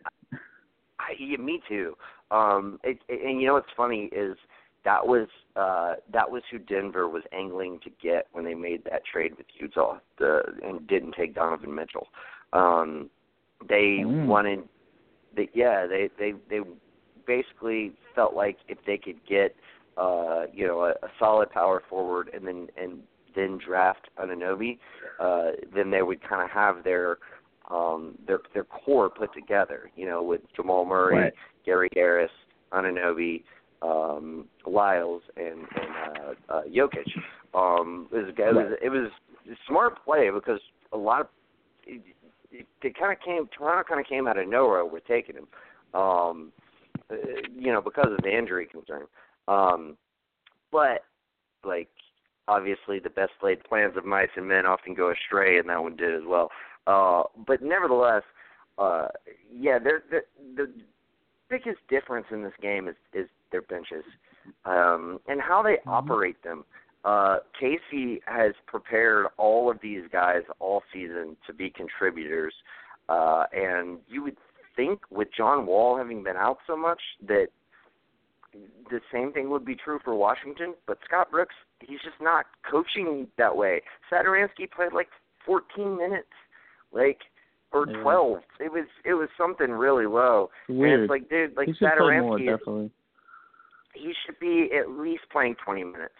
[1.20, 1.96] Yeah, me too.
[2.32, 4.38] Um, it, it, and you know what's funny is
[4.84, 9.04] that was uh, that was who Denver was angling to get when they made that
[9.06, 12.08] trade with Utah, the, and didn't take Donovan Mitchell.
[12.54, 13.10] Um,
[13.68, 14.26] they Mm.
[14.26, 14.68] wanted,
[15.36, 16.62] they, yeah, they they they
[17.28, 19.56] basically felt like if they could get,
[19.98, 23.04] uh, you know, a, a solid power forward and then and
[23.36, 24.78] then draft Anunoby,
[25.20, 27.18] uh, then they would kind of have their
[27.72, 29.90] um, their their core put together.
[29.96, 31.34] You know, with Jamal Murray, Right.
[31.66, 32.32] Gary Harris,
[32.74, 33.44] Anunoby,
[33.82, 37.08] um, Lyles, and and uh, uh, Jokic.
[37.54, 39.12] Um, it was it was, it was
[39.50, 40.60] a smart play because
[40.94, 41.28] a lot of
[41.86, 42.02] it,
[42.82, 45.48] it, kind of came Toronto kind of came out of nowhere with taking him.
[45.94, 46.52] Um,
[47.10, 47.16] uh,
[47.54, 49.04] you know, because of the injury concern.
[49.48, 49.98] Um,
[50.72, 51.04] but
[51.64, 51.90] like
[52.48, 55.96] obviously the best laid plans of mice and men often go astray, and that one
[55.96, 56.50] did as well.
[56.88, 58.24] Uh, but nevertheless,
[58.78, 59.08] uh,
[59.54, 60.24] yeah, they're, they're,
[60.56, 60.72] the
[61.50, 64.04] biggest difference in this game is is their benches
[64.66, 66.64] um, and how they operate them.
[67.04, 72.54] Uh, Casey has prepared all of these guys all season to be contributors,
[73.10, 74.38] uh, and you would
[74.76, 77.48] think with John Wall having been out so much that
[78.90, 80.76] the same thing would be true for Washington.
[80.86, 83.82] But Scott Brooks, he's just not coaching that way.
[84.12, 85.10] Satoransky played like
[85.46, 86.30] 14 minutes,
[86.92, 87.20] like
[87.74, 88.02] or Yeah.
[88.02, 88.38] 12.
[88.60, 90.50] It was it was something really low.
[90.68, 91.00] And Weird.
[91.02, 92.92] it's like, dude, like he should play more, definitely.
[93.94, 96.14] he should be at least playing 20 minutes.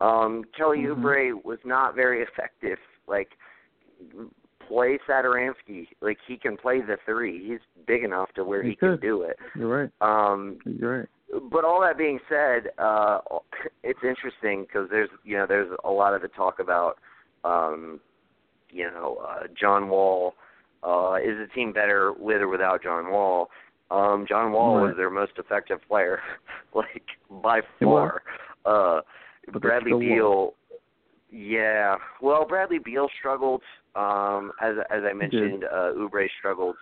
[0.00, 0.96] Um, Kelly Mhm.
[1.02, 2.78] Oubre was not very effective.
[3.06, 3.30] Like,
[4.68, 5.88] play Satoransky.
[6.00, 7.46] Like, he can play the three.
[7.48, 9.38] He's big enough to where He he, can do it.
[9.54, 9.90] You're right.
[10.00, 11.08] Um, You're right.
[11.50, 13.20] but all that being said, uh,
[13.82, 16.98] it's interesting because there's you know there's a lot of the talk about
[17.44, 18.00] um,
[18.76, 20.34] you know uh, John Wall.
[20.82, 23.48] Uh, is the team better with or without John Wall?
[23.90, 24.88] Um, John Wall Right.
[24.88, 26.20] was their most effective player,
[26.74, 27.02] like
[27.42, 28.22] by far.
[28.64, 29.00] Uh,
[29.52, 30.54] But Bradley Beal.
[31.30, 33.62] Yeah, well, Bradley Beal struggled.
[33.96, 36.76] Um, as as I mentioned, uh, Oubre struggled,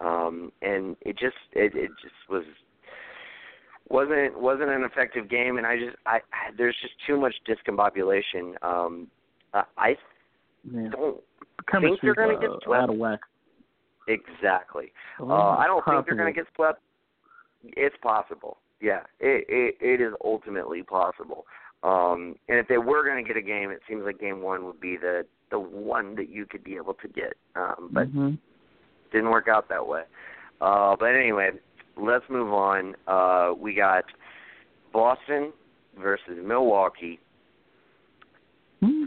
[0.00, 2.44] um, and it just it it just was
[3.88, 5.58] wasn't wasn't an effective game.
[5.58, 8.54] And I just I, I there's just too much discombobulation.
[8.62, 9.08] Um,
[9.54, 9.96] I, I
[10.64, 10.88] Yeah.
[10.90, 11.20] don't
[11.70, 12.82] Chemistry's, they're gonna uh, get swept?
[12.82, 13.20] out of whack.
[14.08, 14.92] exactly.
[15.20, 16.80] Oh, Uh, I don't think they're going to get swept.
[17.62, 18.58] It's possible.
[18.80, 21.46] Yeah, it, it it is ultimately possible.
[21.82, 24.64] Um, and if they were going to get a game, it seems like game one
[24.64, 27.34] would be the the one that you could be able to get.
[27.56, 28.38] Um, but Mhm.
[29.12, 30.04] didn't work out that way.
[30.60, 31.50] Uh, but anyway,
[31.96, 32.94] let's move on.
[33.06, 34.04] Uh, we got
[34.92, 35.52] Boston
[35.98, 37.18] versus Milwaukee.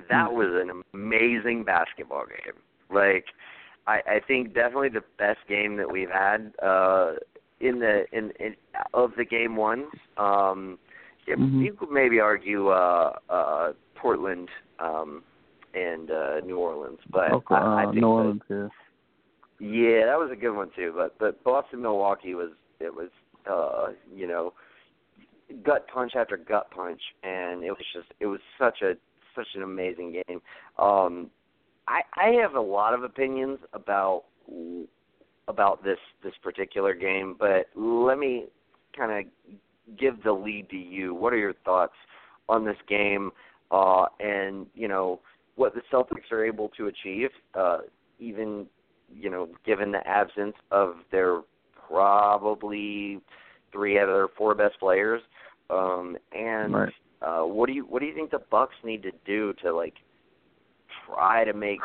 [0.10, 2.56] That was an amazing basketball game.
[2.90, 3.26] Like,
[3.88, 7.14] I, I think definitely the best game that we've had uh,
[7.60, 8.56] in the in, in
[8.94, 9.88] of the game ones.
[10.18, 10.78] Um,
[11.26, 11.64] you- Mhm.
[11.64, 15.24] You could maybe argue uh, uh, Portland um,
[15.74, 18.72] and uh, New Orleans, but Okay, I, I uh, think New that-
[19.62, 19.70] yeah.
[19.70, 20.92] yeah, that was a good one too.
[20.96, 23.10] But but Boston Milwaukee was it was
[23.50, 24.54] uh you know
[25.64, 28.96] gut punch after gut punch, and it was just it was such a
[29.36, 30.42] such an amazing game.
[30.78, 31.30] Um,
[31.88, 34.24] I I have a lot of opinions about
[35.48, 38.46] about this this particular game, but let me
[38.96, 39.56] kind of
[40.00, 41.14] give the lead to you.
[41.14, 41.94] What are your thoughts
[42.50, 43.32] on this game?
[43.72, 45.20] Uh, and you know
[45.56, 47.80] what the Celtics are able to achieve, uh,
[48.20, 48.66] even
[49.14, 51.42] you know, given the absence of their
[51.88, 53.20] probably
[53.72, 55.22] three out of their four best players.
[55.70, 56.94] Um, and Right.
[57.24, 59.96] Uh, what do you what do you think the Bucks need to do to like
[61.06, 61.80] try to make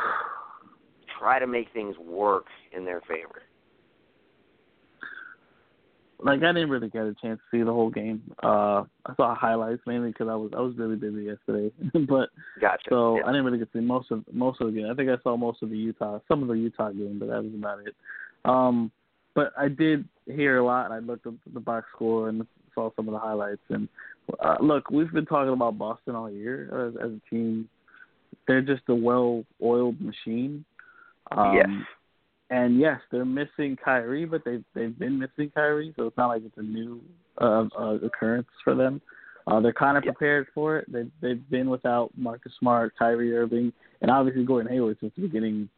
[1.18, 2.46] try to make things work
[2.76, 3.42] in their favor?
[6.20, 8.22] like I didn't really get a chance to see the whole game.
[8.42, 11.72] Uh, I saw highlights mainly because I was I was really busy yesterday,
[12.08, 12.88] but Gotcha.
[12.88, 13.22] so Yeah.
[13.24, 14.90] I didn't really get to see most of most of the game.
[14.90, 17.44] I think I saw most of the Utah, some of the Utah game, but that
[17.44, 17.94] was about it.
[18.44, 18.90] Um,
[19.34, 20.86] but I did hear a lot.
[20.86, 23.62] and I looked at the box score and saw some of the highlights.
[23.68, 23.88] And
[24.40, 27.68] uh, look, we've been talking about Boston all year as, as a team.
[28.46, 30.64] They're just a well-oiled machine.
[31.30, 31.68] Um, Yes.
[32.50, 36.42] And yes, they're missing Kyrie, but they've they've been missing Kyrie, so it's not like
[36.46, 36.98] it's a new
[37.38, 39.02] uh, uh, occurrence for them.
[39.46, 40.12] Uh, they're kind of Yeah.
[40.12, 40.90] prepared for it.
[40.90, 45.68] They've they've been without Marcus Smart, Kyrie Irving, and obviously Gordon Hayward since the beginning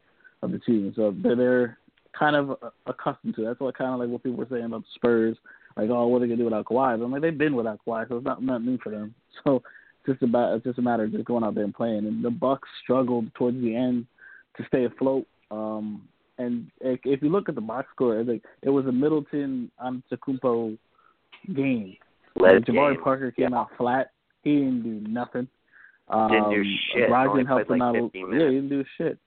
[0.42, 0.92] of the season.
[0.94, 1.78] So they're they're
[2.16, 3.42] kind of accustomed to.
[3.42, 3.44] It.
[3.46, 5.36] That's what kind of like what people were saying about the Spurs,
[5.76, 6.98] like oh, what are they gonna do without Kawhi?
[6.98, 9.14] But I'm like they've been without Kawhi, so it's not not new for them.
[9.44, 9.62] So
[10.06, 12.06] it's just about it's just a matter of just going out there and playing.
[12.06, 14.06] And the Bucks struggled towards the end
[14.56, 15.26] to stay afloat.
[15.50, 20.02] Um, and if you look at the box score, like it was a Middleton on
[20.12, 20.76] Antetokounmpo
[21.54, 21.96] game.
[22.36, 23.02] Led Jabari game.
[23.02, 23.58] Parker came Yeah.
[23.60, 24.10] out flat.
[24.42, 25.48] He didn't do nothing.
[26.08, 27.08] Um, Didn't do shit.
[27.08, 27.96] Brogdon helped him like, out.
[27.96, 29.18] a- 15 yeah, he didn't do shit.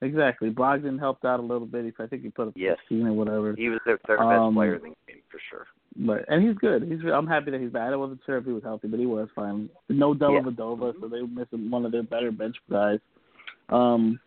[0.00, 0.50] Exactly.
[0.50, 1.94] Brogdon helped out a little bit.
[2.00, 2.76] I think he put up Yes.
[2.88, 3.54] 15 or whatever.
[3.54, 5.66] He was their third best Um, player in the game for sure.
[5.96, 6.82] But and he's good.
[6.82, 6.98] He's.
[7.12, 7.92] I'm happy that he's back.
[7.92, 9.68] I wasn't sure if he was healthy, but he was fine.
[9.88, 12.98] No Dellavedova, so they were missing one of their better bench guys.
[13.68, 14.18] Um,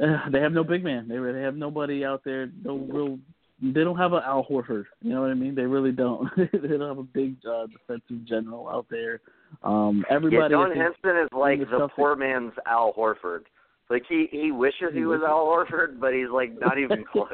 [0.00, 1.08] eh, they have no big man.
[1.08, 2.48] They they have nobody out there.
[2.64, 3.18] No real.
[3.62, 4.84] They don't have an Al Horford.
[5.02, 5.54] You know what I mean?
[5.54, 6.28] They really don't.
[6.36, 9.20] they don't have a big uh, defensive general out there.
[9.62, 10.46] Um, everybody.
[10.46, 13.42] I Don think- Henson is like the the Celtics- poor man's Al Horford.
[13.90, 15.20] Like he he wishes he He was.
[15.22, 17.28] Al Horford, but he's like not even close.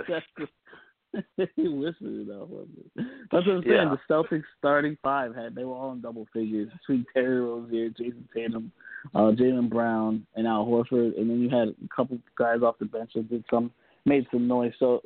[1.56, 3.06] he wishes it Al Horford.
[3.30, 3.74] That's what I'm saying.
[3.74, 3.94] Yeah.
[3.94, 8.28] The Celtics starting five had they were all in double figures between Terry Rozier, Jayson
[8.34, 8.72] Tatum,
[9.14, 12.86] uh, Jaylen Brown, and Al Horford, and then you had a couple guys off the
[12.86, 13.70] bench that did some
[14.04, 14.72] made some noise.
[14.78, 15.02] So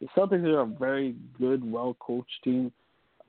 [0.00, 2.72] the Celtics are a very good, well coached team.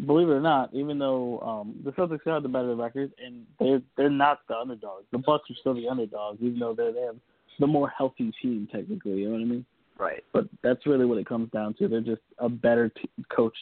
[0.05, 3.81] Believe it or not, even though um, the Celtics have the better record and they're
[3.95, 5.05] they're not the underdogs.
[5.11, 7.17] The Bucks are still the underdogs, even though they they have
[7.59, 9.19] the more healthy team technically.
[9.19, 9.65] You know what I mean?
[9.97, 10.23] Right.
[10.33, 11.87] But that's really what it comes down to.
[11.87, 13.57] They're just a better t- coached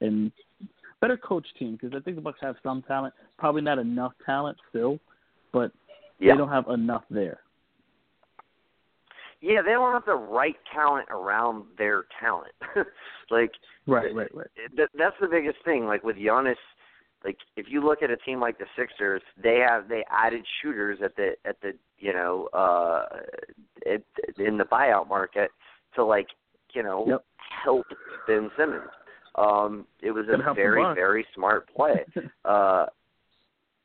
[0.00, 0.30] and
[1.00, 4.58] better coached team because I think the Bucks have some talent, probably not enough talent
[4.70, 4.98] still,
[5.52, 5.72] but
[6.18, 6.32] Yeah.
[6.32, 7.40] they don't have enough there.
[9.40, 12.52] Yeah, they don't have the right talent around their talent.
[13.30, 13.52] like
[13.86, 14.48] Right, right, right.
[14.76, 15.86] that, that's the biggest thing.
[15.86, 16.56] Like with Giannis,
[17.24, 20.98] like if you look at a team like the Sixers, they have they added shooters
[21.02, 23.06] at the at the you know uh
[23.86, 24.02] at,
[24.38, 25.50] in the buyout market
[25.94, 26.28] to like
[26.72, 27.24] you know Yep.
[27.64, 27.86] help
[28.26, 28.90] Ben Simmons.
[29.34, 32.04] Um, it was a very very smart play.
[32.44, 32.86] Uh,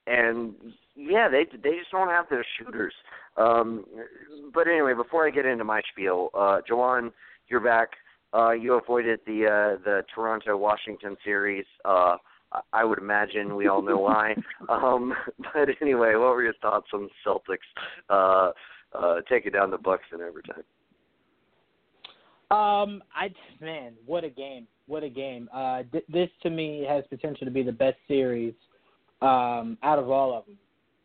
[0.08, 0.54] and
[0.96, 2.94] yeah, they they just don't have their shooters.
[3.38, 3.86] Um,
[4.54, 7.12] but anyway, before I get into my spiel, uh, Jawan,
[7.48, 7.90] you're back.
[8.34, 11.66] Uh, you avoided the uh, the Toronto Washington series.
[11.86, 12.18] Uh,
[12.72, 14.36] I- would imagine we all know why.
[14.70, 17.58] um, but anyway, what were your thoughts on the Celtics
[18.10, 18.52] uh,
[18.98, 20.64] uh, taking down the Bucks in overtime?
[22.52, 24.68] Um, I man, what a game!
[24.86, 25.50] What a game!
[25.52, 28.54] Uh, th- this to me has potential to be the best series
[29.24, 30.58] um, out of all of them.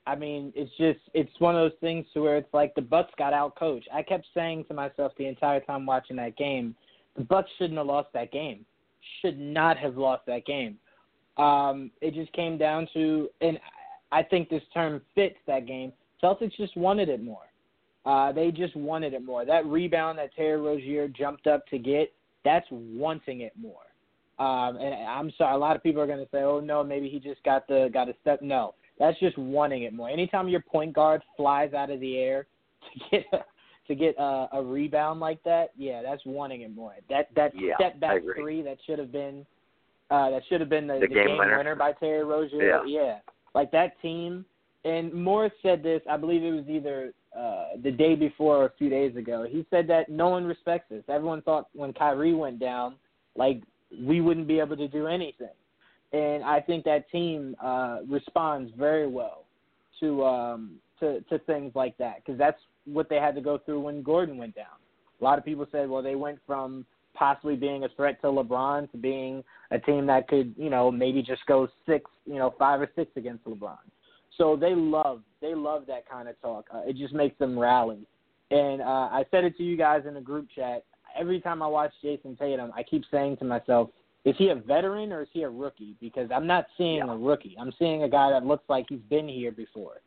[0.06, 3.12] I mean, it's just it's one of those things to where it's like the Bucks
[3.16, 3.88] got out coached.
[3.92, 6.74] I kept saying to myself the entire time watching that game,
[7.16, 8.66] the Bucks shouldn't have lost that game.
[9.22, 10.76] Should not have lost that game.
[11.38, 13.58] Um, it just came down to, and
[14.10, 15.92] I think this term fits that game.
[16.22, 17.48] Celtics just wanted it more.
[18.04, 19.44] Uh, they just wanted it more.
[19.44, 22.12] That rebound that Terry Rozier jumped up to get,
[22.44, 23.82] that's wanting it more.
[24.38, 27.08] Um, and I'm sorry, a lot of people are going to say, "Oh no, maybe
[27.08, 30.08] he just got the got a step." No, that's just wanting it more.
[30.08, 32.46] Anytime your point guard flies out of the air
[32.82, 33.44] to get a,
[33.88, 36.94] to get a, a rebound like that, yeah, that's wanting it more.
[37.10, 39.44] That that Yeah, step back three that should have been
[40.10, 41.74] uh, that should have been the, The game winner.
[41.74, 42.84] by Terry Rozier.
[42.86, 43.18] Yeah.
[43.54, 44.44] like that team.
[44.84, 46.00] And Morris said this.
[46.08, 49.46] I believe it was either uh, the day before or a few days ago.
[49.48, 51.02] He said that no one respects us.
[51.08, 52.94] Everyone thought when Kyrie went down,
[53.36, 53.62] like
[54.02, 55.48] we wouldn't be able to do anything.
[56.12, 59.44] And I think that team uh, responds very well
[60.00, 63.80] to um, to to things like that because that's what they had to go through
[63.80, 64.66] when Gordon went down.
[65.20, 66.86] A lot of people said, well, they went from
[67.18, 71.22] possibly being a threat to LeBron to being a team that could, you know, maybe
[71.22, 73.78] just go six, you know, five or six against LeBron.
[74.36, 76.66] So they love they love that kind of talk.
[76.72, 78.06] Uh, it just makes them rally.
[78.50, 80.84] And uh, I said it to you guys in the group chat.
[81.18, 83.90] Every time I watch Jayson Tatum, I keep saying to myself,
[84.24, 85.96] is he a veteran or is he a rookie?
[86.00, 87.12] Because I'm not seeing Yeah.
[87.12, 87.56] a rookie.
[87.58, 90.00] I'm seeing a guy that looks like he's been here before.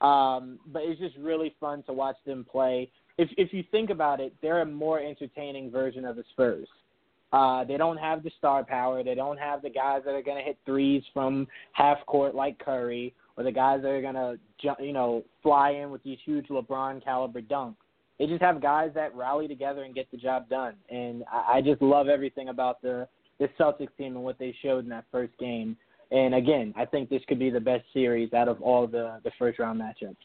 [0.00, 2.90] Um, but it's just really fun to watch them play.
[3.20, 6.66] If if you think about it, they're a more entertaining version of the Spurs.
[7.34, 9.04] Uh, they don't have the star power.
[9.04, 12.58] They don't have the guys that are going to hit threes from half court like
[12.58, 14.38] Curry, or the guys that are going to
[14.82, 17.76] you know fly in with these huge LeBron caliber dunks.
[18.18, 20.74] They just have guys that rally together and get the job done.
[20.88, 23.06] And I, I just love everything about the
[23.38, 25.76] the Celtics team and what they showed in that first game.
[26.10, 29.30] And again, I think this could be the best series out of all the the
[29.38, 30.16] first round matchups.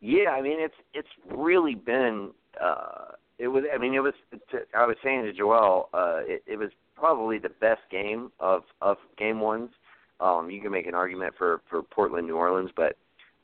[0.00, 2.30] Yeah, I mean it's it's really been
[2.62, 4.14] uh it was I mean it was
[4.74, 8.96] I was saying to Joel uh it, it was probably the best game of of
[9.16, 9.70] game ones.
[10.20, 12.96] Um you can make an argument for for Portland New Orleans but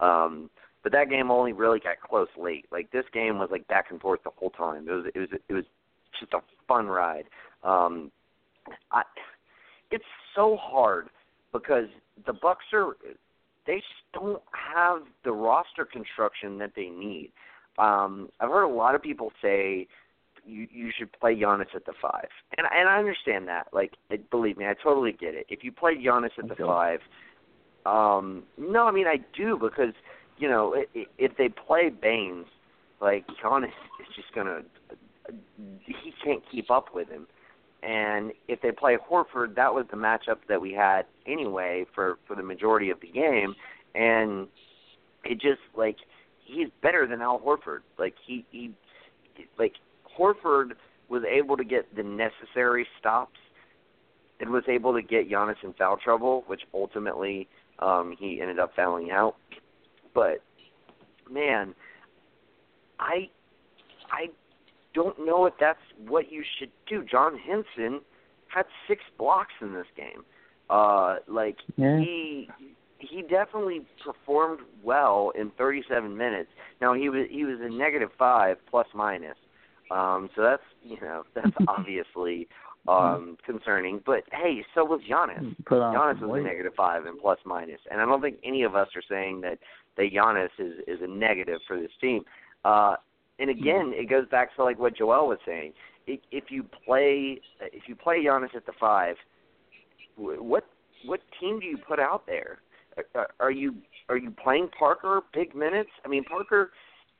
[0.05, 0.49] um
[0.83, 2.67] but that game only really got close late.
[2.71, 4.87] Like this game was like back and forth the whole time.
[4.89, 5.65] It was it was it was
[6.21, 6.39] just a
[6.69, 7.25] fun ride.
[7.65, 8.13] Um
[8.93, 9.03] I
[9.91, 10.05] it's
[10.37, 11.09] so hard
[11.53, 11.87] because
[12.27, 12.97] the Bucks are
[13.67, 17.33] they just don't have the roster construction that they need.
[17.79, 19.89] Um, I've heard a lot of people say
[20.47, 23.69] you you should play Giannis at the five, and and I understand that.
[23.73, 25.47] Like, it, believe me, I totally get it.
[25.49, 27.01] If you play Giannis at the five,
[27.87, 29.95] um, no, I mean I do because
[30.39, 32.47] you know if they play Baynes,
[33.01, 33.67] like Giannis
[34.01, 34.63] is just gonna
[35.87, 37.27] he can't keep up with him.
[37.87, 42.35] And if they play Horford, that was the matchup that we had anyway for for
[42.35, 43.55] the majority of the game,
[43.95, 44.49] and
[45.25, 45.97] it just like
[46.45, 47.81] he's better than Al Horford.
[47.99, 48.71] Like he he
[49.59, 49.75] like
[50.19, 50.73] Horford
[51.09, 53.39] was able to get the necessary stops
[54.41, 57.49] and was able to get Giannis in foul trouble, which ultimately
[57.81, 59.37] um he ended up fouling out.
[60.15, 60.43] But
[61.31, 61.75] man,
[62.99, 63.29] I
[64.11, 64.31] I
[64.95, 67.05] don't know if that's what you should do.
[67.05, 68.01] John Henson
[68.49, 70.25] had six blocks in this game.
[70.71, 71.99] Uh like Yeah.
[71.99, 72.49] he
[72.99, 76.49] he definitely performed well in 37 minutes.
[76.81, 79.37] Now he was he was a negative 5 plus minus.
[79.91, 82.49] Um so that's, you know, that's obviously
[82.87, 85.39] um concerning, but hey, so was Giannis.
[85.39, 87.81] On Giannis was a negative five and plus minus, minus.
[87.91, 89.59] and I don't think any of us are saying that
[89.97, 92.25] that Giannis is is a negative for this team.
[92.65, 92.97] Uh,
[93.39, 95.73] and again, it goes back to like what Joel was saying.
[96.07, 97.41] If, you play
[97.73, 99.17] if you play Giannis at the five,
[100.17, 100.65] what
[101.05, 102.59] what team do you put out there?
[103.15, 103.75] Are, are you
[104.09, 105.91] are you playing Parker big minutes?
[106.05, 106.71] I mean, Parker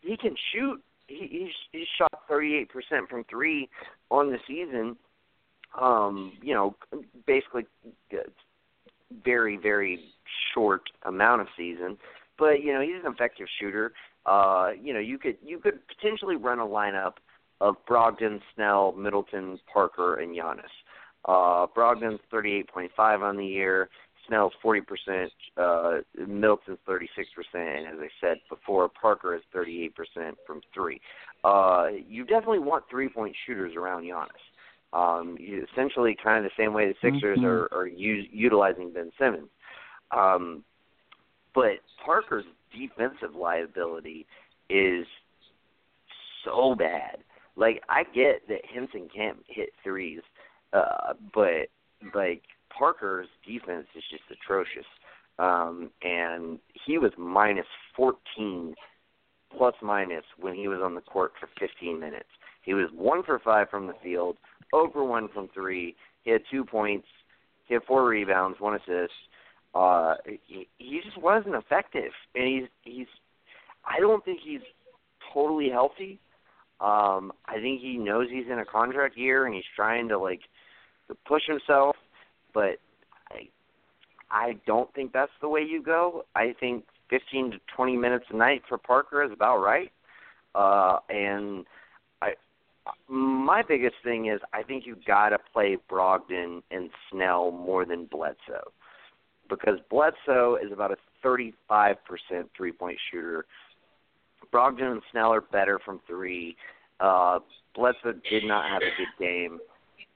[0.03, 0.81] he can shoot.
[1.07, 2.67] He he's, he's shot 38%
[3.11, 3.69] from three
[4.11, 4.97] on the season.
[5.81, 6.77] Um, you know,
[7.27, 7.67] basically
[8.13, 8.19] uh,
[9.25, 9.99] very very
[10.53, 11.99] short amount of season,
[12.39, 13.93] but you know he's an effective shooter.
[14.27, 17.15] Uh, you know you could you could potentially run a lineup
[17.61, 20.63] of Brogdon, Snell, Middleton, Parker, and Giannis.
[21.27, 22.89] Uh, Brogdon's 38.5
[23.23, 23.89] on the year.
[24.27, 27.07] Snell's 40%, uh, Middleton's 36%,
[27.55, 29.91] and as I said before, Parker is 38%
[30.47, 31.01] from three.
[31.45, 34.29] Uh, you definitely want three-point shooters around Giannis.
[34.95, 35.37] Um,
[35.73, 37.45] essentially, kind of the same way the Sixers Mhm.
[37.45, 39.51] are, are us, utilizing Ben Simmons.
[40.11, 40.65] Um,
[41.55, 42.45] but Parker's
[42.77, 44.27] defensive liability
[44.69, 45.07] is
[46.45, 47.19] so bad.
[47.57, 50.21] Like I get that Henson can't hit threes,
[50.73, 51.69] uh, but
[52.15, 52.43] like
[52.77, 54.87] Parker's defense is just atrocious.
[55.39, 58.75] Um, and he was minus 14
[59.57, 62.29] plus minus when he was on the court for 15 minutes.
[62.63, 64.37] He was one for five from the field,
[64.73, 65.97] over one from three.
[66.23, 67.07] He had two points.
[67.67, 69.13] He had four rebounds, one assist.
[69.75, 70.15] Uh,
[70.47, 73.07] he, he just wasn't effective, and he's he's.
[73.85, 74.61] I don't think he's
[75.33, 76.21] totally healthy.
[76.81, 80.41] Um, I think he knows he's in a contract year, and he's trying to like
[81.09, 81.97] to push himself.
[82.53, 82.79] But
[83.31, 83.49] I,
[84.31, 86.25] I don't think that's the way you go.
[86.37, 89.91] I think 15 to 20 minutes a night for Parker is about right.
[90.55, 91.65] Uh, and
[92.23, 92.35] I,
[93.09, 98.05] my biggest thing is I think you got to play Brogdon and Snell more than
[98.07, 98.71] Bledsoe
[99.49, 101.95] because Bledsoe is about a 35%
[102.57, 103.45] three-point shooter.
[104.53, 106.57] Brogdon and Snell are better from three.
[107.01, 107.41] Uh,
[107.75, 109.59] Bledsoe did not have a good game.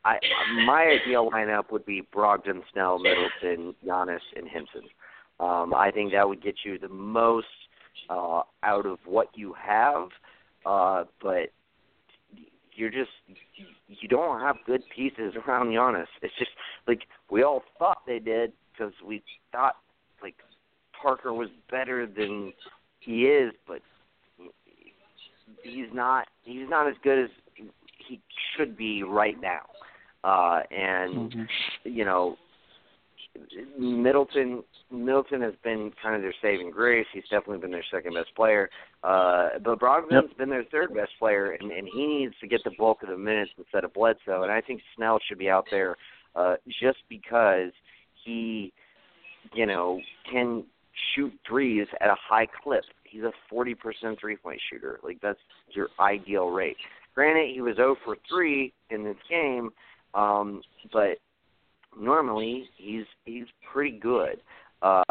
[0.05, 0.19] I
[0.65, 4.89] my ideal lineup would be Brogdon, Snell, Middleton, Giannis, and Henson.
[5.41, 7.47] Um, I think that would get you the most
[8.09, 10.09] uh, out of what you have,
[10.65, 11.51] uh, but
[12.75, 13.11] you're just
[13.89, 16.07] you don't have good pieces around Giannis.
[16.23, 16.51] It's just
[16.87, 19.77] like we all thought they did because we thought
[20.23, 20.37] like
[21.01, 22.53] Parker was better than
[23.01, 23.81] he is, but
[25.63, 26.29] he's not.
[26.45, 27.31] He's not as good as
[28.07, 28.21] he
[28.57, 29.63] should be right now.
[30.25, 31.49] Uh, and Mhm.
[31.85, 32.37] you know,
[33.79, 37.07] Middleton Middleton has been kind of their saving grace.
[37.13, 38.71] He's definitely been their second best player.
[39.03, 42.71] Uh, but Brogdon's been their third best player, and, and he needs to get the
[42.71, 44.43] bulk of the minutes instead of Bledsoe.
[44.43, 45.97] And I think Snell should be out there
[46.35, 47.73] uh, just because
[48.25, 48.73] he,
[49.55, 50.01] you know,
[50.31, 50.65] can
[51.15, 52.85] shoot threes at a high clip.
[53.05, 53.77] He's a 40%
[54.21, 55.01] three-point shooter.
[55.03, 55.39] Like that's
[55.71, 56.77] your ideal rate.
[57.15, 59.71] Granted, he was 0 for 3 in this game,
[60.15, 60.63] um,
[60.93, 61.19] but
[61.99, 64.41] normally he's he's pretty good.
[64.81, 65.03] Uh,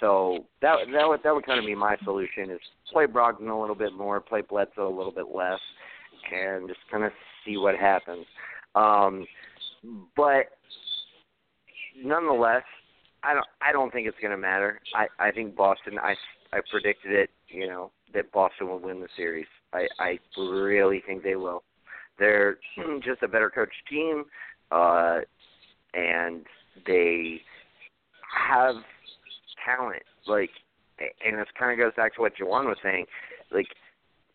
[0.00, 2.60] so that that would that would kind of be my solution is
[2.92, 5.60] play Brogdon a little bit more, play Bledsoe a little bit less,
[6.32, 7.12] and just kind of
[7.44, 8.26] see what happens.
[8.74, 9.26] Um,
[10.16, 10.50] but
[11.96, 12.64] nonetheless,
[13.22, 14.80] I don't I don't think it's going to matter.
[14.94, 15.98] I I think Boston.
[15.98, 16.14] I
[16.52, 17.30] I predicted it.
[17.48, 19.46] You know that Boston will win the series.
[19.72, 21.62] I I really think they will.
[22.18, 22.58] They're
[23.04, 24.24] just a better coached team,
[24.70, 25.20] uh,
[25.94, 26.44] and
[26.86, 27.40] they
[28.48, 28.76] have
[29.64, 30.02] talent.
[30.26, 30.50] Like,
[30.98, 33.06] and this kind of goes back to what Jawan was saying.
[33.50, 33.66] Like,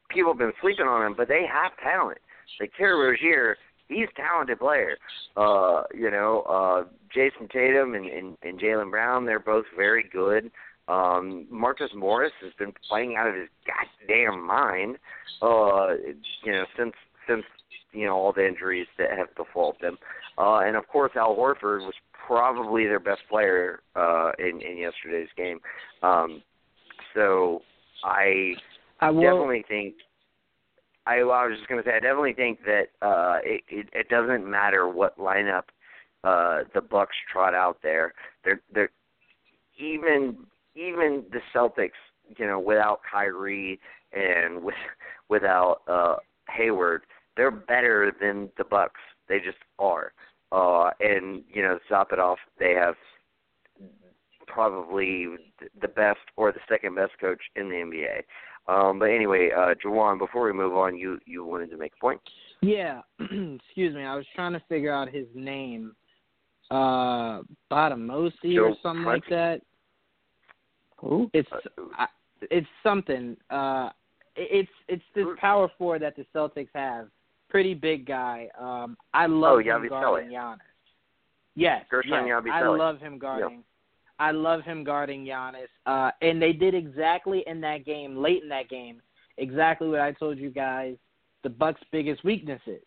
[0.10, 2.20] people have been sleeping on them, but they have talent.
[2.60, 3.57] Like Terry Rozier,
[3.90, 4.98] he's a talented player.
[5.36, 6.84] Uh, you know, uh,
[7.14, 10.52] Jayson Tatum and, and, and Jaylen Brown, they're both very good.
[10.88, 14.98] Um, Marcus Morris has been playing out of his goddamn mind,
[15.42, 15.94] uh,
[16.44, 16.94] you know, since
[17.28, 17.44] since
[17.92, 19.98] you know all the injuries that have befallen them.
[20.38, 21.94] Uh, and of course, Al Horford was
[22.26, 25.60] probably their best player uh, in in yesterday's game.
[26.02, 26.42] Um,
[27.14, 27.62] so
[28.04, 28.54] I,
[29.00, 29.96] I will, definitely think.
[31.10, 34.10] I, I was just going to say, I definitely think that uh, it, it, it
[34.10, 35.64] doesn't matter what lineup
[36.24, 38.14] uh, the Bucks trot out there.
[38.43, 38.91] They're they're
[39.80, 40.38] even
[40.76, 41.97] even the Celtics,
[42.38, 43.80] you know, without Kyrie
[44.14, 44.76] and with
[45.30, 46.18] without uh,
[46.55, 47.03] Hayward,
[47.36, 48.99] they're better than the Bucks.
[49.28, 50.14] They just are.
[50.51, 52.95] Uh, and you know, top it off, they have
[54.45, 55.28] probably
[55.82, 58.24] the best or the second best coach in the NBA.
[58.70, 61.99] Um, but anyway, uh, Jawan, before we move on, you you wanted to make a
[61.99, 62.22] point.
[62.61, 64.03] Yeah, excuse me.
[64.03, 65.95] I was trying to figure out his name,
[66.70, 67.41] uh,
[67.72, 69.61] Bottomosi or something like that.
[70.97, 71.32] Who?
[71.34, 71.59] It's Uh,
[71.97, 72.07] I,
[72.51, 73.36] it's something.
[73.49, 73.89] Uh,
[74.36, 77.07] it's it's this power forward that the Celtics have.
[77.49, 78.47] Pretty big guy.
[78.59, 79.89] Um, I love Oh, him Yabusele.
[79.89, 80.57] guarding Giannis.
[81.55, 83.63] Yes, Guerschon yes, I love him guarding.
[84.20, 85.67] I love him guarding Giannis.
[85.86, 89.01] Uh, and they did exactly in that game, late in that game,
[89.38, 90.95] exactly what I told you guys.
[91.43, 92.82] The Bucks' biggest weakness is.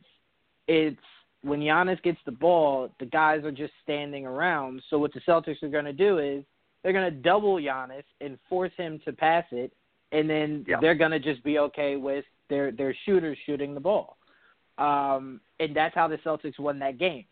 [0.69, 1.01] It's
[1.43, 4.83] when Giannis gets the ball, the guys are just standing around.
[4.91, 6.45] So what the Celtics are going to do is
[6.83, 9.73] they're going to double Giannis and force him to pass it,
[10.13, 10.77] and then Yeah.
[10.81, 14.19] they're going to just be okay with their their shooters shooting the ball.
[14.79, 17.25] Um, and that's how the Celtics won that game.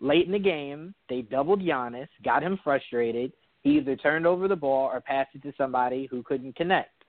[0.00, 3.32] Late in the game, they doubled Giannis, got him frustrated.
[3.66, 7.02] He either turned over the ball or passed it to somebody who couldn't connect.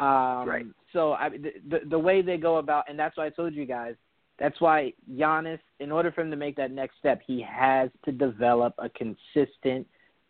[0.00, 0.66] Um, Right.
[0.92, 3.64] So I, the, the the way they go about, and that's why I told you
[3.64, 3.94] guys.
[4.36, 8.10] That's why Giannis, in order for him to make that next step, he has to
[8.10, 9.86] develop a consistent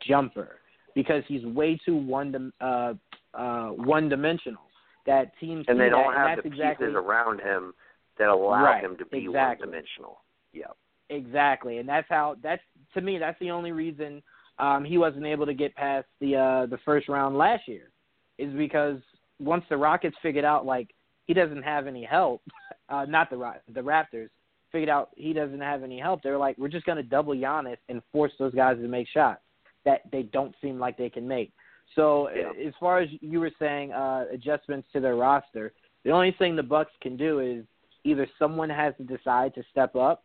[0.06, 0.58] jumper
[0.94, 2.92] because he's way too one uh,
[3.32, 4.60] uh, one dimensional.
[5.06, 7.72] That teams and they don't and have the exactly, pieces around him
[8.18, 9.66] that allow Right, him to be exactly.
[9.66, 10.20] one dimensional.
[10.52, 10.64] Yeah.
[11.08, 12.62] Exactly, and that's how that's
[12.94, 14.22] to me that's the only reason
[14.61, 17.90] um, he wasn't able to get past the uh, the first round last year,
[18.38, 18.98] is because
[19.38, 20.90] once the Rockets figured out like
[21.26, 22.42] he doesn't have any help,
[22.88, 24.28] uh, not the the Raptors
[24.72, 26.22] figured out he doesn't have any help.
[26.22, 29.08] They were like, we're just going to double Giannis and force those guys to make
[29.08, 29.40] shots
[29.84, 31.52] that they don't seem like they can make.
[31.96, 32.52] So Yeah.
[32.68, 35.72] as far as you were saying, uh, adjustments to their roster,
[36.04, 37.64] the only thing the Bucks can do is
[38.04, 40.22] either someone has to decide to step up,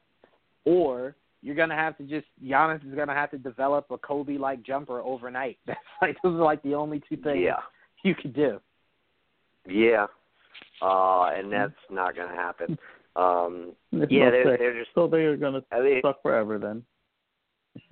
[0.63, 1.15] or
[1.45, 5.01] you're gonna have to just Giannis is gonna have to develop a Kobe like jumper
[5.01, 5.57] overnight.
[5.67, 7.59] That's like those are like the only two things Yeah.
[8.03, 8.59] you could do.
[9.67, 10.07] Yeah.
[10.81, 12.77] Uh, and that's not going to happen.
[13.15, 14.57] Um, It's yeah, they're, fair.
[14.57, 14.93] they're just.
[14.93, 16.83] So they're gonna I mean, suck forever then.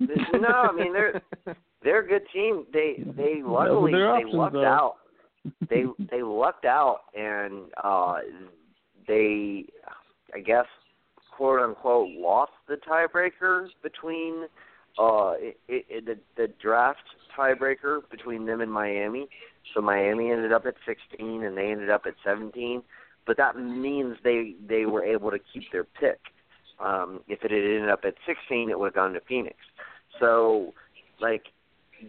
[0.00, 1.22] no, I mean they're
[1.82, 2.66] they're a good team.
[2.72, 4.64] They they luckily they options, lucked though.
[4.64, 4.94] out.
[5.70, 8.16] They they lucked out and uh
[9.06, 9.64] they
[10.34, 10.66] I guess
[11.36, 14.44] quote unquote lost the tiebreaker between
[14.98, 17.02] uh it, it, the the draft
[17.36, 19.28] tiebreaker between them and Miami.
[19.74, 22.82] So Miami ended up at 16 and they ended up at 17,
[23.26, 26.20] but that means they they were able to keep their pick.
[26.78, 29.56] Um if it had ended up at 16, it would have gone to Phoenix.
[30.20, 30.72] So
[31.20, 31.44] like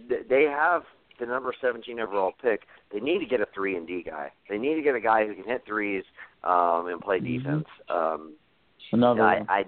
[0.10, 0.84] th- they have
[1.20, 2.64] the number 17 overall pick.
[2.92, 4.32] They need to get a 3 and D guy.
[4.50, 6.04] They need to get a guy who can hit threes
[6.44, 7.40] um and play Mhm.
[7.40, 7.68] defense.
[7.90, 8.34] Um
[8.92, 9.48] Another I, one.
[9.50, 9.64] I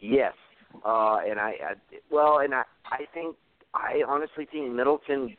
[0.00, 0.32] yes,
[0.84, 1.74] uh, and I, I
[2.10, 3.36] well, and I, I think
[3.74, 5.36] I honestly think Middleton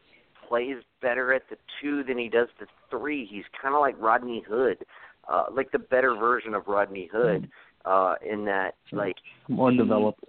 [0.48, 3.28] plays better at the two than he does the three.
[3.30, 4.78] He's kind of like Rodney Hood,
[5.32, 7.50] uh, like the better version of Rodney Hood,
[7.86, 9.16] uh, in that like
[9.48, 10.24] More he- developed.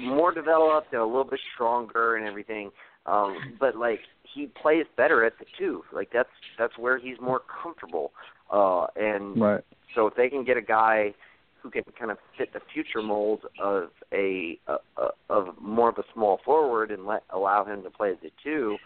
[0.00, 2.70] more developed and a little bit stronger and everything.
[3.06, 4.00] Um, but like
[4.34, 5.82] he plays better at the two.
[5.92, 6.28] Like that's
[6.58, 8.12] that's where he's more comfortable.
[8.50, 9.64] Uh, and Right.
[9.94, 11.14] so if they can get a guy
[11.62, 15.98] who can kind of fit the future mold of a, a, a of more of
[15.98, 18.76] a small forward and let allow him to play the two,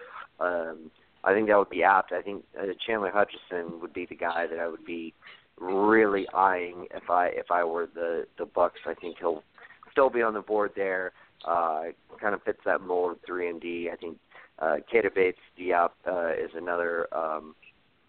[0.40, 0.90] um,
[1.24, 2.12] I think that would be apt.
[2.12, 5.14] I think uh, Chandler Hutchison would be the guy that I would be
[5.58, 8.80] really eyeing if I if I were the the Bucks.
[8.86, 9.42] I think he'll
[9.90, 11.12] still be on the board there.
[11.46, 11.84] Uh,
[12.20, 13.90] kind of fits that mold of three and D.
[13.92, 14.18] I think
[14.58, 17.54] uh, Keita Bates Diop uh, is another um,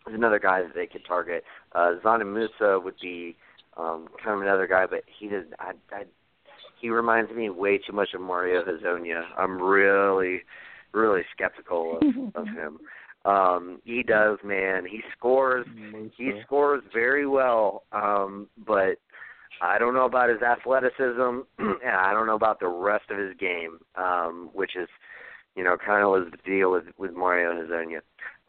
[0.07, 1.43] is another guy that they could target.
[1.74, 3.36] Uh, Dzanan Musa would be
[3.78, 5.45] um, kind of another guy, but he does.
[5.59, 6.03] I, I,
[6.82, 9.23] he reminds me way too much of Mario Hezonja.
[9.38, 10.41] I'm really,
[10.93, 12.80] really skeptical of, of him.
[13.25, 14.86] Um, he does, man.
[14.86, 15.65] He scores.
[16.17, 18.99] He scores very well, um, but
[19.61, 23.36] I don't know about his athleticism, and I don't know about the rest of his
[23.38, 24.88] game, um, which is,
[25.55, 27.99] you know, kind of was the deal with with Mario Hezonja.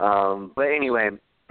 [0.00, 1.10] Um, but anyway,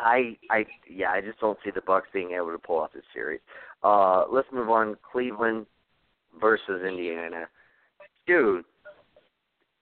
[0.00, 3.02] I I yeah, I just don't see the Bucks being able to pull off this
[3.12, 3.40] series.
[3.82, 4.96] Uh, let's move on.
[5.12, 5.66] Cleveland
[6.40, 7.46] versus Indiana,
[8.26, 8.64] dude.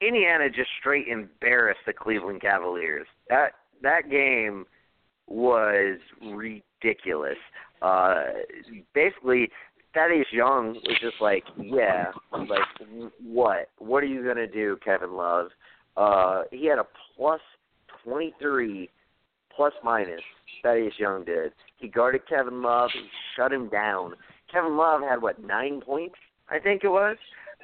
[0.00, 3.06] Indiana just straight embarrassed the Cleveland Cavaliers.
[3.28, 3.52] That
[3.82, 4.64] that game
[5.26, 7.36] was ridiculous.
[7.82, 8.22] Uh,
[8.94, 9.50] basically,
[9.94, 12.60] Thaddeus Young was just like, yeah, like
[13.22, 13.70] what?
[13.78, 15.48] What are you gonna do, Kevin Love?
[15.96, 17.40] Uh, he had a plus
[18.04, 18.88] twenty three,
[19.58, 20.20] plus minus.
[20.62, 21.52] Thaddeus Young did.
[21.78, 22.90] He guarded Kevin Love.
[22.94, 23.00] He
[23.36, 24.12] shut him down.
[24.52, 26.14] Kevin Love had what nine points?
[26.48, 27.16] I think it was.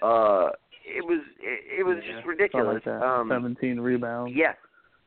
[0.02, 0.50] Uh,
[0.84, 2.82] it was it, it was Yeah, just ridiculous.
[2.84, 3.00] Like.
[3.00, 4.34] Um, Seventeen rebounds.
[4.36, 4.54] yeah.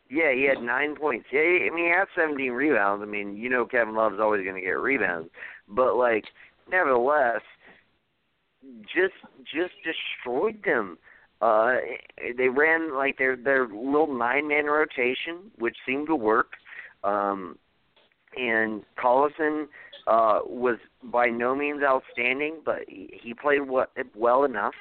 [0.09, 1.25] Yeah, he had nine points.
[1.33, 3.03] Yeah, I mean, he had 17 rebounds.
[3.03, 5.29] I mean, you know, Kevin Love's always going to get rebounds,
[5.67, 6.23] but like,
[6.71, 7.41] nevertheless,
[8.85, 9.13] just
[9.53, 10.97] just destroyed them.
[11.41, 11.75] Uh,
[12.37, 16.51] they ran like their their little nine man rotation, which seemed to work.
[17.03, 17.57] Um,
[18.35, 19.67] and Collison
[20.07, 23.61] uh, was by no means outstanding, but he, played
[24.15, 24.73] well enough.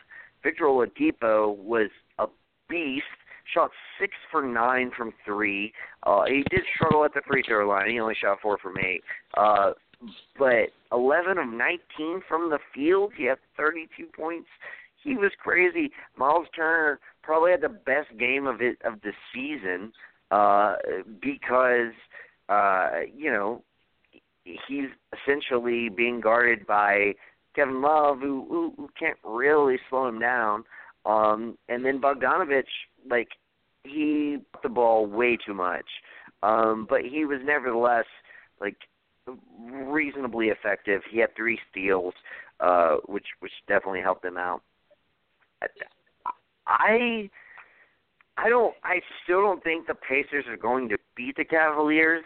[0.43, 2.27] Victor Oladipo was a
[2.69, 3.05] beast.
[3.55, 5.73] Shot six for nine from three.
[6.03, 7.91] Uh, he did struggle at the free throw line.
[7.91, 9.03] He only shot four from eight.
[9.37, 9.73] Uh,
[10.39, 13.13] but 11 of 19 from the field.
[13.17, 14.49] He had 32 points.
[15.03, 15.93] He was crazy.
[16.17, 19.93] Miles Turner probably had the best game of it of the season
[20.31, 20.77] uh,
[21.21, 21.93] because
[22.49, 23.63] uh, you know
[24.45, 27.15] he's essentially being guarded by
[27.55, 30.65] Kevin Love, who, who, who can't really slow him down.
[31.05, 32.65] Um, and then Bogdanovic,
[33.09, 33.29] like
[33.85, 35.87] he the ball way too much,
[36.43, 38.07] um, but he was nevertheless
[38.61, 38.77] like
[39.61, 41.03] reasonably effective.
[41.11, 42.15] He had three steals,
[42.61, 44.63] uh, which which definitely helped him out.
[46.67, 47.31] I
[48.39, 52.25] I don't I still don't think the Pacers are going to beat the Cavaliers,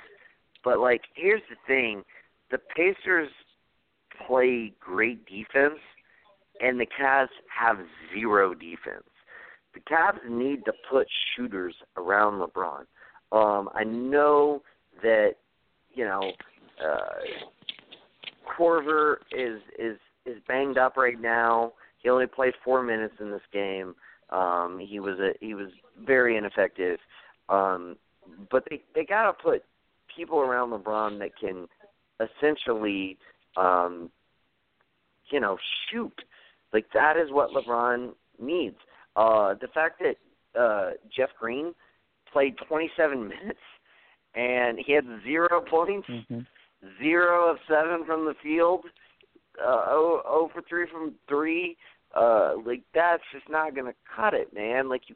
[0.65, 2.03] but like here's the thing,
[2.51, 3.29] the Pacers
[4.27, 5.79] play great defense
[6.61, 7.79] and the Cavs have
[8.13, 9.05] zero defense.
[9.73, 11.07] The Cavs need to put
[11.37, 12.85] shooters around LeBron.
[13.33, 14.63] Um I know
[15.03, 15.35] that
[15.95, 16.33] you know
[16.85, 17.21] uh
[18.59, 19.97] Korver is is
[20.27, 21.73] is banged up right now.
[22.03, 23.95] He only played 4 minutes in this game.
[24.31, 25.69] Um, he was a he was
[26.05, 26.99] very ineffective.
[27.49, 27.97] Um,
[28.51, 29.65] but they they gotta put
[30.15, 31.67] people around LeBron that can
[32.21, 33.19] essentially
[33.57, 34.11] um,
[35.31, 35.57] you know
[35.91, 36.15] shoot.
[36.73, 38.77] Like that is what LeBron needs.
[39.17, 41.75] Uh, the fact that uh, Jeff Green
[42.33, 43.59] played 27 minutes
[44.35, 46.41] and he had zero points, hmm
[47.03, 48.85] zero of seven from the field,
[49.61, 51.77] uh, oh, oh for three from three
[52.15, 54.89] uh like that's just not gonna cut it man.
[54.89, 55.15] Like you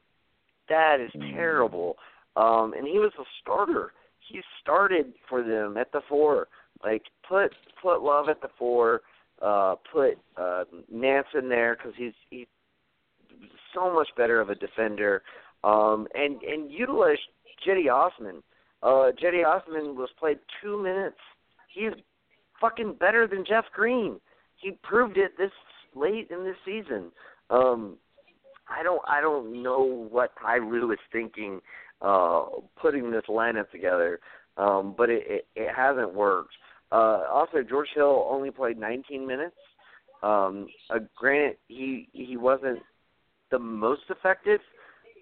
[0.69, 1.97] that is terrible.
[2.37, 3.93] Um and he was a starter.
[4.29, 6.49] He started for them at the four.
[6.83, 9.03] Like put put love at the four.
[9.43, 12.47] Uh put uh nance in there because he's he's
[13.75, 15.23] so much better of a defender.
[15.63, 17.19] Um and and utilize
[17.67, 18.43] Cedi Osman.
[18.83, 21.19] Uh Cedi Osman was played two minutes.
[21.69, 21.93] He's
[22.61, 24.21] fucking better than jeff green.
[24.57, 25.51] He proved it this
[25.95, 27.11] late in this season.
[27.51, 27.97] Um,
[28.69, 31.61] I don't I don't know what Ty Lue is thinking
[32.01, 32.45] uh,
[32.81, 34.21] putting this lineup together,
[34.57, 36.55] um, but it, it, it hasn't worked.
[36.93, 39.57] Uh, also, George Hill only played 19 minutes.
[40.23, 42.81] Um, uh, granted, he he wasn't
[43.51, 44.61] the most effective,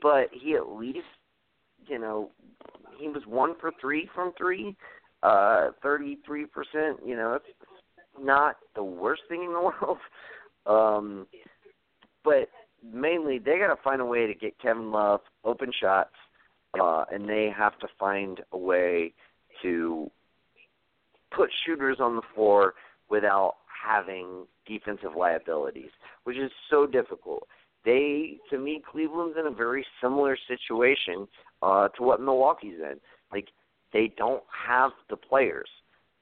[0.02, 1.06] but he at least
[1.86, 2.30] you know
[2.98, 4.76] he was one for three from three,
[5.22, 6.98] uh, 33 percent.
[7.04, 7.44] You know, it's
[8.20, 9.98] not the worst thing in the world.
[10.66, 11.26] Um,
[12.24, 12.48] but
[12.82, 16.14] mainly, they got to find a way to get Kevin Love open shots,
[16.80, 19.12] uh, and they have to find a way
[19.62, 20.10] to
[21.34, 22.74] put shooters on the floor
[23.08, 25.90] without having defensive liabilities,
[26.24, 27.46] which is so difficult.
[27.84, 31.26] They, to me, Cleveland's in a very similar situation
[31.62, 33.00] uh, to what Milwaukee's in.
[33.32, 33.48] Like
[33.92, 35.68] they don't have the players.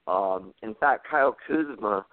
[0.07, 2.07] Um, in fact, Kyle Kuzma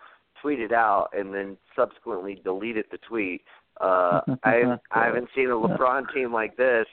[0.43, 3.41] tweeted out and then subsequently deleted the tweet.
[3.81, 6.85] Uh, I I haven't seen a LeBron team like this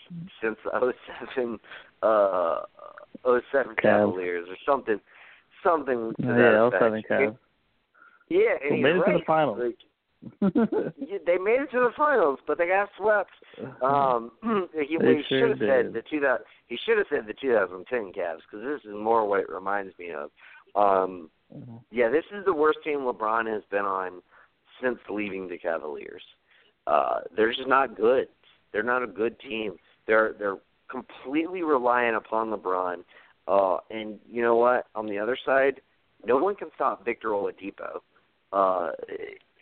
[0.42, 1.58] since '07
[2.02, 2.60] uh,
[3.24, 5.00] '07 Cavaliers or something,
[5.62, 6.82] something to that Yeah, effect.
[6.82, 7.38] 07 Cavs.
[8.28, 9.58] Yeah, and Well, made it to the finals.
[9.60, 9.76] Like,
[10.40, 13.30] they made it to the finals, but they got swept.
[13.82, 14.32] Um,
[14.74, 18.12] he, he sure should have said the two that he should have said the 2010
[18.12, 20.30] Cavs because this is more what it reminds me of.
[20.74, 21.76] Um, Mm-hmm.
[21.90, 24.22] Yeah, this is the worst team LeBron has been on
[24.82, 26.22] since leaving the Cavaliers.
[26.86, 28.28] Uh, they're just not good.
[28.72, 29.76] They're not a good team.
[30.06, 30.58] They're they're
[30.90, 33.04] completely reliant upon LeBron.
[33.46, 34.86] Uh, and you know what?
[34.94, 35.80] On the other side,
[36.24, 38.00] no one can stop Victor Oladipo.
[38.52, 38.90] Uh,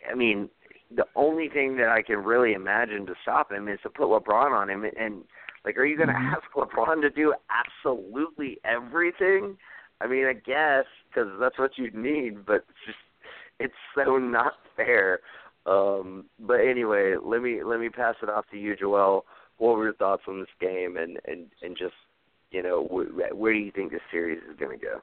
[0.09, 0.49] I mean,
[0.95, 4.51] the only thing that I can really imagine to stop him is to put LeBron
[4.51, 4.85] on him.
[4.97, 5.23] And
[5.65, 6.33] like, are you going to Mhm.
[6.33, 9.57] ask LeBron to do absolutely everything?
[10.01, 12.97] I mean, I guess because that's what you need, but it's just
[13.59, 15.19] it's so not fair.
[15.65, 19.25] Um, but anyway, let me let me pass it off to you, Joel.
[19.57, 21.93] What were your thoughts on this game, and and and just
[22.51, 25.01] you know wh- where do you think this series is going to go?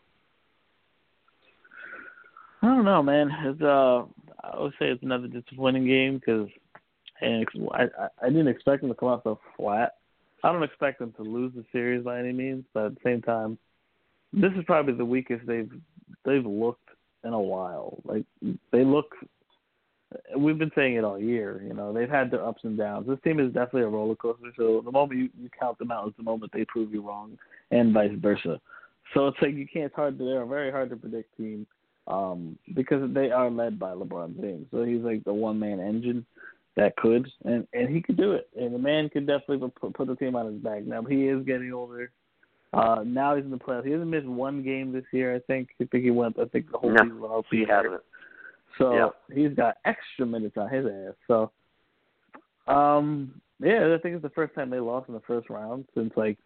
[2.62, 3.30] I don't know, man.
[3.44, 4.04] It's uh,
[4.44, 6.48] I would say it's another disappointing game because,
[7.22, 7.86] and I
[8.22, 9.94] I didn't expect them to come out so flat.
[10.42, 13.22] I don't expect them to lose the series by any means, but at the same
[13.22, 13.58] time,
[14.32, 15.70] this is probably the weakest they've
[16.24, 16.88] they've looked
[17.24, 17.98] in a while.
[18.04, 18.24] Like
[18.72, 19.14] they look.
[20.36, 21.62] We've been saying it all year.
[21.64, 23.06] You know, they've had their ups and downs.
[23.06, 24.50] This team is definitely a roller coaster.
[24.56, 27.38] So the moment you, you count them out is the moment they prove you wrong,
[27.70, 28.60] and vice versa.
[29.14, 29.86] So it's like you can't.
[29.86, 30.18] It's hard.
[30.18, 31.66] To, they're a very hard to predict team
[32.06, 34.66] um, because they are led by LeBron James.
[34.70, 36.26] So he's like the one man engine
[36.76, 38.48] that could, and and he could do it.
[38.58, 40.84] And the man could definitely put, put the team on his back.
[40.84, 42.10] Now he is getting older.
[42.72, 43.84] Uh, now he's in the playoffs.
[43.84, 45.34] He hasn't missed one game this year.
[45.34, 45.70] I think.
[45.80, 46.38] I think he went.
[46.38, 48.02] I think the whole No, season without He hasn't.
[48.78, 49.14] So Yep.
[49.36, 51.14] he's got extra minutes on his ass.
[51.26, 51.50] So,
[52.72, 56.12] um, yeah, I think it's the first time they lost in the first round since
[56.16, 56.38] like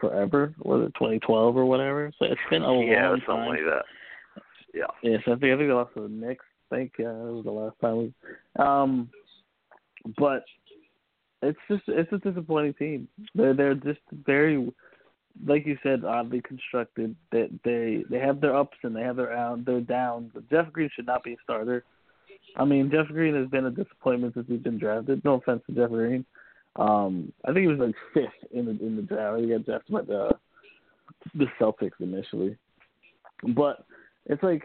[0.00, 0.54] forever.
[0.60, 2.12] Was it 2012 or whatever?
[2.18, 3.48] So it's been a yeah, long something time.
[3.48, 3.84] like that.
[4.72, 4.86] Yeah.
[5.02, 6.44] Yes, I think I think they lost to the Knicks.
[6.70, 7.98] I think uh, that was the last time.
[7.98, 9.10] We, um,
[10.18, 10.44] but
[11.42, 13.08] it's just it's a disappointing team.
[13.34, 14.70] They're they're just very,
[15.46, 17.14] like you said, oddly constructed.
[17.32, 20.30] That they they have their ups and they have their down their downs.
[20.34, 21.84] But Jeff Green should not be a starter.
[22.56, 25.24] I mean, Jeff Green has been a disappointment since he's been drafted.
[25.24, 26.24] No offense to Jeff Green.
[26.76, 29.40] Um, I think he was like fifth in the in the draft.
[29.40, 30.30] He got drafted by the
[31.34, 32.56] the Celtics initially,
[33.54, 33.84] but
[34.26, 34.62] it's like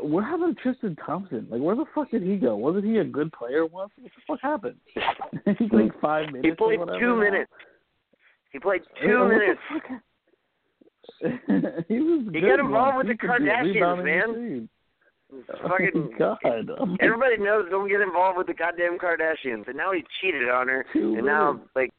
[0.00, 1.46] what happened to Tristan Thompson?
[1.50, 2.56] Like, where the fuck did he go?
[2.56, 3.92] Wasn't he a good player once?
[3.96, 4.76] What the fuck happened?
[5.58, 6.46] he played five minutes.
[6.46, 7.44] He played two now.
[8.52, 9.60] He played two minutes.
[11.88, 12.28] he was.
[12.32, 14.32] He got involved with He the could be a Kardashians, man.
[14.32, 14.68] machine.
[15.62, 16.70] Fucking oh God!
[17.00, 20.86] Everybody knows don't get involved with the goddamn Kardashians, and now he cheated on her,
[20.94, 21.90] and now like,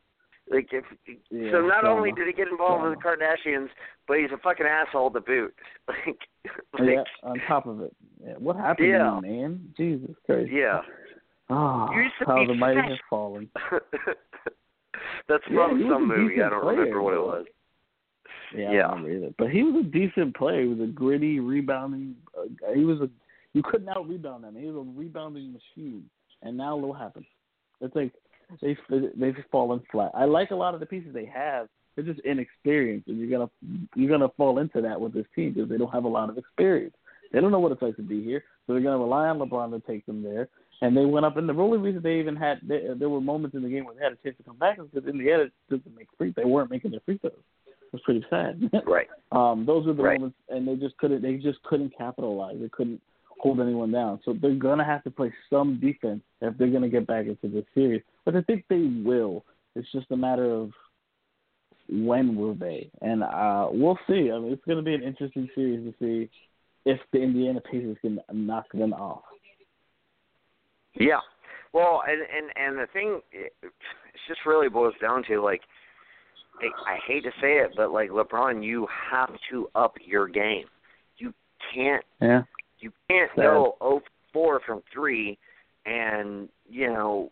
[0.52, 0.84] like if
[1.30, 3.68] Yeah, so, not only did he get involved with the Kardashians,
[4.08, 5.54] but he's a fucking asshole to boot.
[5.88, 6.18] Like,
[6.80, 7.94] oh, like yeah, on top of it.
[8.40, 9.74] What happened to you, man?
[9.76, 10.50] Jesus Christ.
[10.52, 10.80] yeah.
[11.50, 13.50] Ah, oh, You used to how be the mighty have fallen.
[15.30, 16.42] That's Yeah, from some movie.
[16.42, 17.46] I don't player, remember what it was.
[18.54, 18.88] Yeah, Yeah.
[18.88, 19.36] I don't remember either.
[19.38, 20.64] But he was a decent player.
[20.64, 22.16] He was a gritty rebounding.
[22.38, 23.10] Uh, he was a.
[23.54, 24.56] You couldn't out rebound him.
[24.56, 26.10] He was a rebounding machine.
[26.42, 27.26] And now what happened?
[27.82, 28.12] It's like
[28.62, 28.76] they
[29.16, 30.12] they've fallen flat.
[30.16, 31.68] I like a lot of the pieces they have.
[31.96, 33.50] They're just inexperienced, and you're gonna
[33.96, 36.38] you're gonna fall into that with this team because they don't have a lot of
[36.38, 36.96] experience.
[37.32, 39.72] They don't know what it's like to be here, so they're gonna rely on LeBron
[39.72, 40.50] to take them there.
[40.82, 43.56] And they went up, and the only reason they even had they, there were moments
[43.56, 45.30] in the game where they had a chance to come back is because in the
[45.32, 46.34] end it didn't make free.
[46.36, 47.34] They weren't making their free throws.
[47.68, 48.70] It was pretty sad.
[48.86, 49.08] Right.
[49.32, 50.20] Um, those were the Right.
[50.20, 51.22] moments, and they just couldn't.
[51.22, 52.58] They just couldn't capitalize.
[52.60, 53.02] They couldn't
[53.40, 54.20] hold anyone down.
[54.24, 57.66] So they're gonna have to play some defense if they're gonna get back into this
[57.76, 58.02] series.
[58.24, 59.44] But I think they will.
[59.76, 60.72] It's just a matter of
[61.90, 64.32] when will they, and uh, we'll see.
[64.32, 66.30] I mean, it's gonna be an interesting series to see
[66.86, 69.24] if the Indiana Pacers can knock them off.
[70.96, 71.20] Yeah.
[71.74, 73.72] Well, and and and the thing, it it
[74.28, 75.62] just really boils down to like,
[76.62, 80.66] I, I hate to say it, but like LeBron, you have to up your game.
[81.18, 81.34] You
[81.74, 82.44] can't Yeah.
[82.80, 83.44] you can't Sad.
[83.44, 84.02] go oh
[84.34, 85.38] four from three,
[85.86, 87.32] and you know,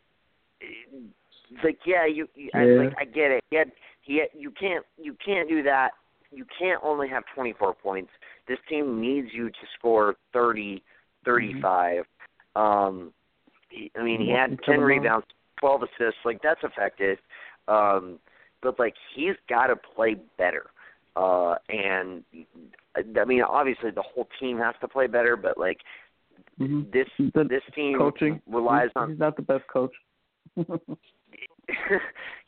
[1.64, 3.44] like yeah, you, you I, like I get it.
[3.50, 3.72] He had,
[4.38, 5.92] you can't you can't do that.
[6.32, 8.12] You can't only have 24 points.
[8.48, 10.84] This team needs you to score 30,
[11.24, 12.04] 35.
[12.56, 13.14] Um,
[13.70, 15.26] he, I mean, he had 10 rebounds,
[15.60, 16.20] 12 assists.
[16.26, 17.18] Like that's effective.
[17.68, 18.20] Um,
[18.62, 20.68] but like he's got to play better.
[21.16, 22.24] Uh, and
[23.20, 25.80] I mean, obviously the whole team has to play better, but like
[26.60, 26.92] Mhm.
[26.92, 29.94] this The this team coaching relies on He's not the best coach.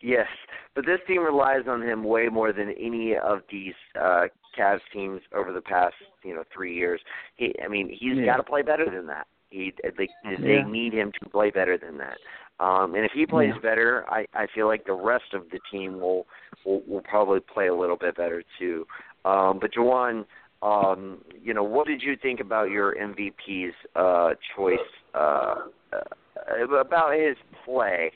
[0.01, 0.27] yes,
[0.75, 5.21] but this team relies on him way more than any of these uh Cavs teams
[5.33, 7.01] over the past, you know, three years.
[7.35, 8.25] He, I mean, he's Yeah.
[8.25, 9.27] got to play better than that.
[9.49, 10.37] He, they, Yeah.
[10.41, 12.17] they need him to play better than that.
[12.59, 13.61] Um, and if he plays Yeah.
[13.61, 16.27] better, I, I feel like the rest of the team will,
[16.65, 18.85] will will probably play a little bit better too.
[19.25, 20.25] Um, but Jawan,
[20.61, 24.77] um, you know, what did you think about your MVP's uh, choice
[25.15, 25.55] uh,
[25.93, 28.11] uh, about his play?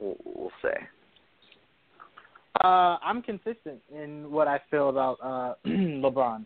[0.00, 0.76] We'll, we'll say.
[2.64, 6.44] Uh, I'm consistent in what I feel about uh, LeBron.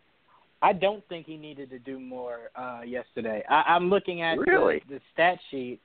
[0.62, 3.42] I don't think he needed to do more uh, yesterday.
[3.48, 4.82] I, I'm looking at really?
[4.88, 5.80] the, the stat sheet.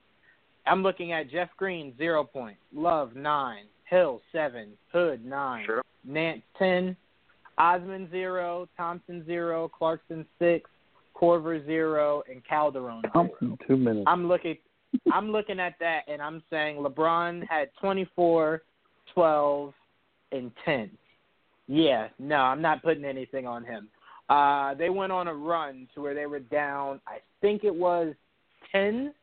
[0.67, 5.84] I'm looking at Jeff Green zero point, Love nine, Hill seven, Hood nine, sure.
[6.03, 6.97] Nance ten,
[7.57, 10.69] Osman zero, Thompson zero, Clarkson six,
[11.15, 13.03] Korver zero, and Calderon.
[13.13, 14.05] Thompson two minutes.
[14.07, 14.57] I'm looking
[15.13, 18.61] I'm looking at that and I'm saying LeBron had 24,
[19.13, 19.73] 12,
[20.32, 20.91] and 10.
[21.67, 23.88] Yeah, no, I'm not putting anything on him.
[24.30, 28.13] Uh, they went on a run to where they were down, I think it was
[28.71, 29.13] 10.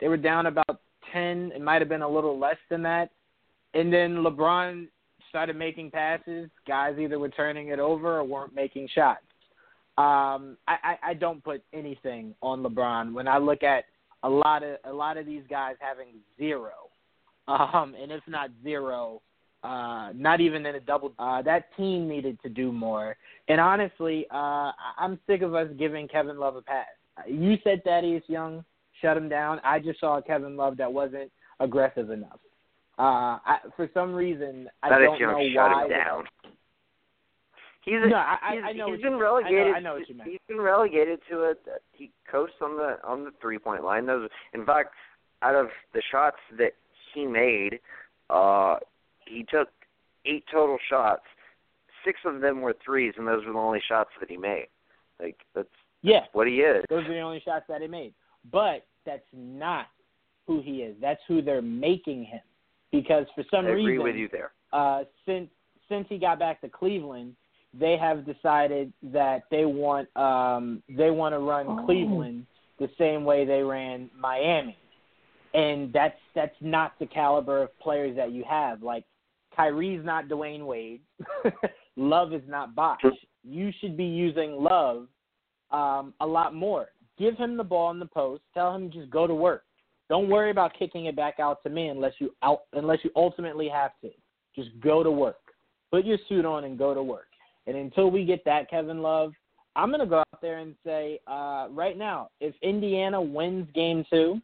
[0.00, 0.80] They were down about
[1.12, 1.52] 10.
[1.54, 3.10] It might have been a little less than that.
[3.74, 4.88] And then LeBron
[5.28, 6.50] started making passes.
[6.66, 9.22] Guys either were turning it over or weren't making shots.
[9.96, 13.84] Um, I, I, I don't put anything on LeBron when I look at
[14.22, 16.72] a lot of a lot of these guys having zero,
[17.48, 19.20] um, and if not zero,
[19.64, 21.12] uh, not even in a double.
[21.18, 23.16] Uh, that team needed to do more.
[23.48, 26.86] And honestly, uh, I'm sick of us giving Kevin Love a pass.
[27.26, 28.64] You said Thaddeus Young
[29.02, 29.60] shut him down.
[29.64, 31.30] I just saw Kevin Love that wasn't
[31.60, 32.38] aggressive enough.
[32.98, 35.84] Uh, I, for some reason, I Thaddeus don't Young know shut why.
[35.84, 36.24] him down.
[37.84, 39.58] He's, No, I- he's, I know he's been you- relegated.
[39.60, 40.30] I know- I know what you meant.
[40.30, 41.54] He's been relegated to a
[41.92, 44.04] he coasts on the on the three point line.
[44.06, 44.94] Those, in fact,
[45.42, 46.72] out of the shots that
[47.14, 47.80] he made,
[48.30, 48.76] uh,
[49.28, 49.68] he took
[50.24, 51.22] eight total shots.
[52.04, 54.68] Six of them were threes, and those were the only shots that he made.
[55.20, 55.68] Like that's
[56.02, 56.84] Yeah, what he is.
[56.88, 58.14] Those are the only shots that he made.
[58.52, 59.86] But that's not
[60.46, 60.96] who he is.
[61.00, 62.40] That's who they're making him.
[62.92, 64.52] Because for some I agree reason, with you there.
[64.72, 65.50] uh, since
[65.88, 67.34] since he got back to Cleveland,
[67.78, 71.84] they have decided that they want um, they want to run Oh.
[71.84, 72.46] Cleveland
[72.78, 74.76] the same way they ran Miami,
[75.52, 78.82] and that's that's not the caliber of players that you have.
[78.82, 79.04] Like
[79.58, 81.00] Kyrie's not Dwyane Wade,
[81.96, 83.00] Love is not Bosh.
[83.42, 85.08] You should be using Love
[85.70, 86.88] um, a lot more.
[87.18, 88.42] Give him the ball in the post.
[88.54, 89.64] Tell him just go to work.
[90.08, 93.68] Don't worry about kicking it back out to me unless you out unless you ultimately
[93.68, 94.10] have to.
[94.54, 95.36] Just go to work.
[95.90, 97.26] Put your suit on and go to work.
[97.66, 99.32] And until we get that, Kevin Love,
[99.76, 104.04] I'm going to go out there and say uh, right now, if Indiana wins Game
[104.08, 104.40] Two,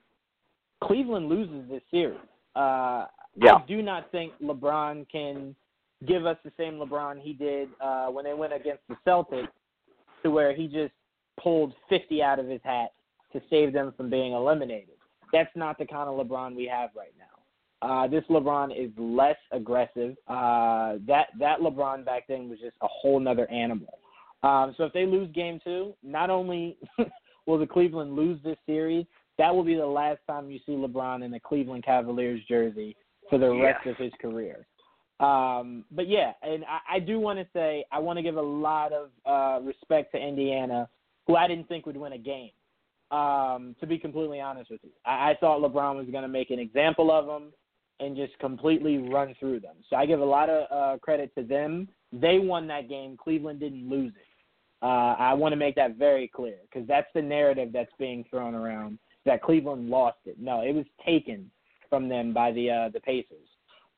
[0.83, 2.19] Cleveland loses this series.
[2.57, 3.07] Uh,
[3.37, 3.57] Yeah.
[3.57, 5.55] I do not think LeBron can
[6.07, 9.49] give us the same LeBron he did uh, when they went against the Celtics,
[10.23, 10.93] to where he just
[11.43, 12.93] pulled 50 out of his hat
[13.33, 14.97] to save them from being eliminated.
[15.33, 17.25] That's not the kind of LeBron we have right now.
[17.87, 20.17] Uh, this LeBron is less aggressive.
[20.27, 23.99] Uh, that that LeBron back then was just a whole nother animal.
[24.43, 26.79] Um, so if they lose Game Two, not only
[27.47, 29.05] will the Cleveland lose this series,
[29.37, 32.97] that will be the last time you see LeBron in a Cleveland Cavaliers jersey
[33.31, 33.93] for the rest Yes.
[33.93, 34.67] of his career.
[35.21, 38.43] Um, but yeah, and I, I do want to say I want to give a
[38.43, 40.89] lot of uh, respect to Indiana,
[41.27, 42.51] who I didn't think would win a game.
[43.11, 46.51] Um, to be completely honest with you, I, I thought LeBron was going to make
[46.51, 47.53] an example of them
[48.01, 49.77] and just completely run through them.
[49.89, 51.89] So I give a lot of uh, credit to them.
[52.13, 53.17] They won that game.
[53.17, 54.27] Cleveland didn't lose it.
[54.83, 58.55] Uh, I want to make that very clear because that's the narrative that's being thrown
[58.55, 60.39] around that Cleveland lost it.
[60.39, 61.51] No, it was taken
[61.95, 63.47] from them by the uh, the Pacers,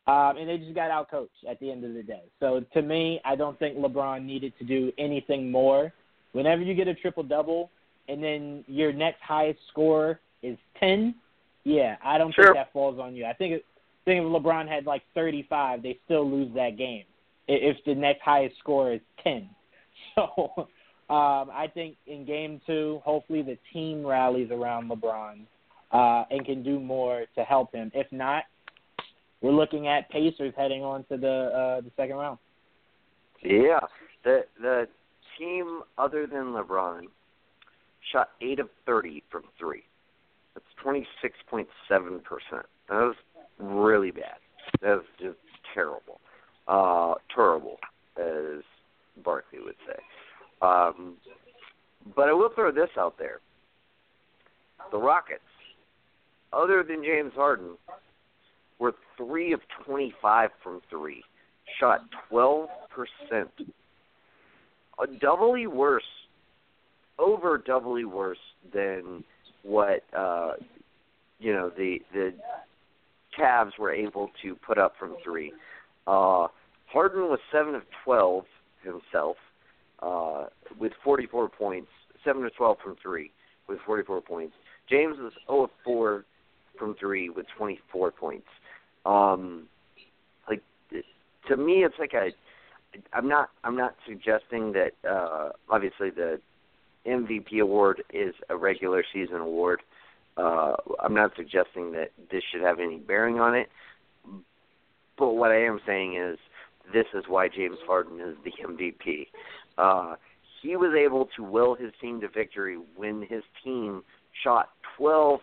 [0.06, 2.24] um, and they just got out coached at the end of the day.
[2.40, 5.94] So to me, I don't think LeBron needed to do anything more.
[6.32, 7.70] Whenever you get a triple double,
[8.08, 11.14] and then your next highest score is ten,
[11.64, 12.44] yeah, I don't Sure.
[12.44, 13.24] think that falls on you.
[13.24, 17.04] I think I think if LeBron had like thirty five, they still lose that game
[17.48, 19.48] if the next highest score is ten.
[20.14, 20.52] So
[21.10, 25.40] um, I think in game two, hopefully the team rallies around LeBron
[25.92, 27.90] uh, and can do more to help him.
[27.94, 28.44] If not,
[29.40, 32.38] we're looking at Pacers heading on to the uh, the second round.
[33.42, 33.80] Yeah,
[34.24, 34.88] the the
[35.38, 37.02] team other than LeBron
[38.12, 39.84] shot eight of thirty from three.
[40.54, 42.66] That's twenty six point seven percent.
[42.88, 43.16] That was
[43.58, 44.38] really bad.
[44.80, 45.38] That was just
[45.74, 46.20] terrible.
[46.66, 47.76] Uh, terrible,
[48.18, 48.62] as
[49.24, 50.00] Barkley would say.
[50.62, 51.14] Um,
[52.16, 53.40] but I will throw this out there:
[54.90, 55.42] the Rockets,
[56.56, 57.76] other than James Harden,
[58.78, 61.22] were three of twenty-five from three
[61.80, 62.00] shot
[62.32, 62.68] 12%.
[65.02, 66.02] A doubly worse,
[67.18, 68.38] over doubly worse
[68.72, 69.24] than
[69.62, 70.52] what uh
[71.38, 72.32] you know the the
[73.38, 75.52] Cavs were able to put up from 3.
[76.06, 76.46] Uh
[76.92, 78.44] Harden was 7 of 12
[78.82, 79.36] himself.
[80.00, 80.44] uh,
[80.78, 81.88] with 44 points,
[82.24, 83.30] seven of 12 from three
[83.68, 84.54] with 44 points.
[84.88, 86.24] James was 0 of 4
[86.78, 88.46] from three with 24 points.
[89.04, 89.68] Um,
[90.48, 90.62] like
[91.48, 92.30] to me, it's like a.
[93.12, 93.50] I'm not.
[93.64, 94.92] I'm not suggesting that.
[95.08, 96.40] Uh, obviously, the
[97.06, 99.80] MVP award is a regular season award.
[100.36, 103.68] Uh, I'm not suggesting that this should have any bearing on it.
[105.18, 106.38] But what I am saying is,
[106.92, 109.28] this is why James Harden is the MVP.
[109.78, 110.16] Uh,
[110.62, 114.02] he was able to will his team to victory when his team
[114.42, 115.38] shot 12%.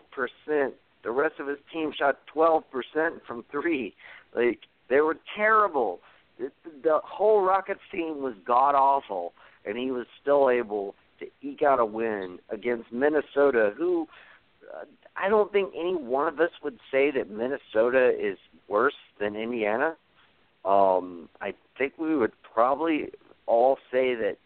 [1.04, 2.64] The rest of his team shot 12%
[3.28, 3.94] from three.
[4.36, 6.00] Like they were terrible.
[6.40, 6.52] The,
[6.84, 9.34] the whole Rockets team was god awful,
[9.66, 14.08] and he was still able to eke out a win against Minnesota, who
[14.74, 14.86] uh,
[15.16, 18.38] I don't think any one of us would say that Minnesota is
[18.68, 19.96] worse than Indiana.
[20.66, 23.10] Um, I think we would probably
[23.46, 24.38] all say that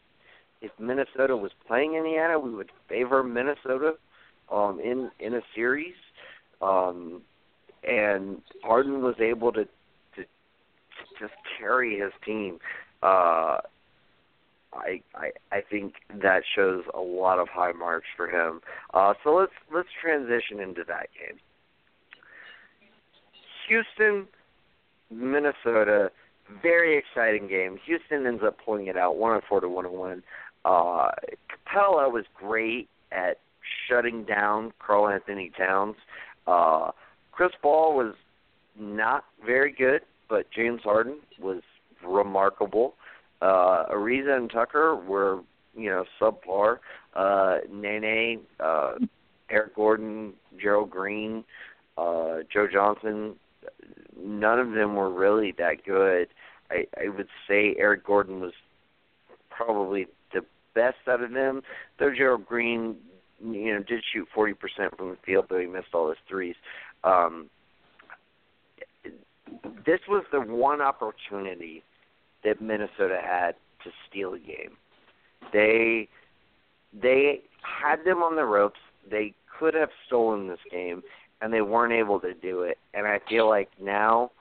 [0.61, 3.93] if Minnesota was playing Indiana, we would favor Minnesota
[4.51, 5.93] um, in in a series.
[6.61, 7.21] Um,
[7.87, 9.65] and Harden was able to
[10.15, 10.23] to
[11.19, 12.59] just carry his team.
[13.03, 13.59] Uh,
[14.73, 18.61] I, I I think that shows a lot of high marks for him.
[18.93, 21.39] Uh, so let's let's transition into that game.
[23.67, 24.27] Houston,
[25.11, 26.11] Minnesota,
[26.61, 27.77] very exciting game.
[27.85, 30.23] Houston ends up pulling it out, one hundred four to one hundred one.
[30.65, 31.11] Uh,
[31.49, 33.39] Capela was great at
[33.89, 35.95] shutting down Karl-Anthony Towns.
[36.47, 36.91] Uh,
[37.31, 38.15] Chris Paul was
[38.79, 41.61] not very good, but James Harden was
[42.03, 42.95] remarkable.
[43.41, 45.41] Uh, Ariza and Tucker were,
[45.75, 46.77] you know, subpar.
[47.15, 48.93] Uh, Nene, uh,
[49.49, 51.43] Eric Gordon, Gerald Green,
[51.97, 53.35] uh, Joe Johnson,
[54.21, 56.27] none of them were really that good.
[56.69, 58.53] I, I would say Eric Gordon was
[59.49, 60.41] probably the
[60.75, 61.61] best out of them.
[61.99, 62.97] Though Gerald Green,
[63.43, 64.55] you know, did shoot 40%
[64.97, 66.55] from the field, but he missed all his threes.
[67.03, 67.49] Um,
[69.85, 71.83] this was the one opportunity
[72.43, 74.77] that Minnesota had to steal a game.
[75.53, 76.09] They
[76.93, 78.79] they had them on the ropes.
[79.09, 81.03] They could have stolen this game,
[81.41, 82.77] and they weren't able to do it.
[82.93, 84.31] And I feel like now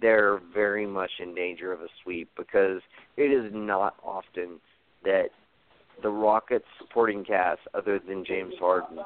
[0.00, 2.80] they're very much in danger of a sweep because
[3.16, 4.60] it is not often
[5.04, 5.28] that
[6.02, 8.98] the Rockets supporting cast, other than James Harden,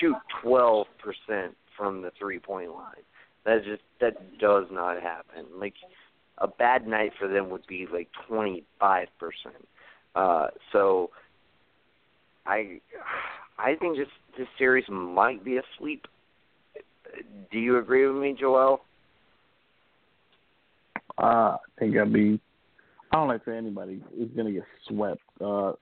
[0.00, 0.84] shoot 12%
[1.76, 3.04] from the three point line.
[3.44, 5.44] That just that does not happen.
[5.58, 5.74] Like
[6.38, 8.62] a bad night for them would be like 25%.
[10.14, 11.10] Uh, so
[12.46, 12.80] I
[13.58, 16.06] I think this this series might be a sweep.
[17.50, 18.80] Do you agree with me, Joel?
[21.18, 22.40] Uh, I think I'd be.
[23.12, 25.20] I don't like for anybody is to get swept.
[25.40, 25.72] Uh,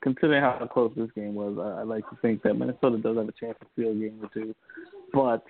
[0.00, 3.28] considering how close this game was, I, I like to think that Minnesota does have
[3.28, 4.54] a chance to steal a game or two.
[5.12, 5.44] But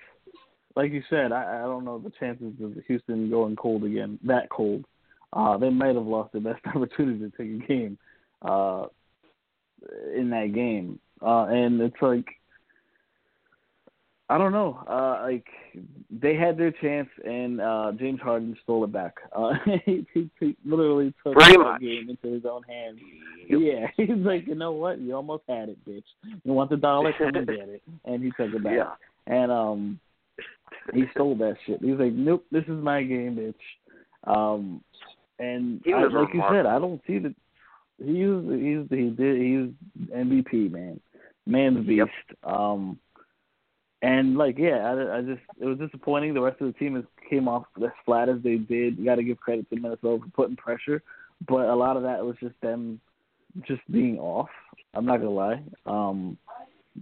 [0.75, 4.49] like you said, I, I don't know the chances of Houston going cold again, that
[4.49, 4.85] cold.
[5.31, 7.97] Uh, they might have lost their best opportunity to take a game
[8.41, 8.85] uh,
[10.15, 12.25] in that game, uh, and it's like
[14.33, 14.83] I don't know.
[14.89, 15.45] Uh, like
[16.09, 19.13] they had their chance, and uh, James Harden stole it back.
[19.31, 19.51] Uh,
[19.85, 22.97] he, he, he literally took the game into his own hands.
[23.47, 24.99] Yeah, he's like, you know what?
[24.99, 26.03] You almost had it, bitch.
[26.43, 27.13] You want the dollar?
[27.15, 27.83] Come and get it.
[28.05, 28.73] And he took it back.
[28.75, 28.93] Yeah.
[29.27, 29.99] And um,
[30.95, 31.79] he stole that shit.
[31.83, 34.33] He's like, nope, this is my game, bitch.
[34.33, 34.81] Um,
[35.37, 36.65] and I, like you said.
[36.65, 37.35] I don't see the.
[37.99, 40.99] He's he's he did he's MVP man,
[41.45, 42.09] man's beast.
[42.43, 42.51] Yep.
[42.51, 42.97] Um,
[44.03, 46.33] and like yeah, I, I just it was disappointing.
[46.33, 48.99] The rest of the team is, came off as flat as they did.
[48.99, 51.01] You got to give credit to Minnesota for putting pressure,
[51.47, 52.99] but a lot of that was just them
[53.65, 54.49] just being off.
[54.93, 55.63] I'm not gonna lie.
[55.85, 56.37] Um,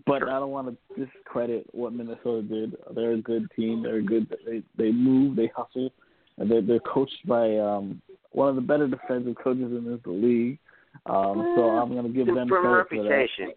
[0.06, 0.30] but Sure.
[0.30, 2.78] I don't want to discredit what Minnesota did.
[2.96, 3.82] They're a good team.
[3.82, 4.34] They're good.
[4.46, 5.36] They they move.
[5.36, 5.92] They hustle.
[6.38, 8.00] And they're they're coached by um
[8.32, 10.60] one of the better defensive coaches in this league.
[11.08, 13.56] Um, so I'm gonna give them From a credit for that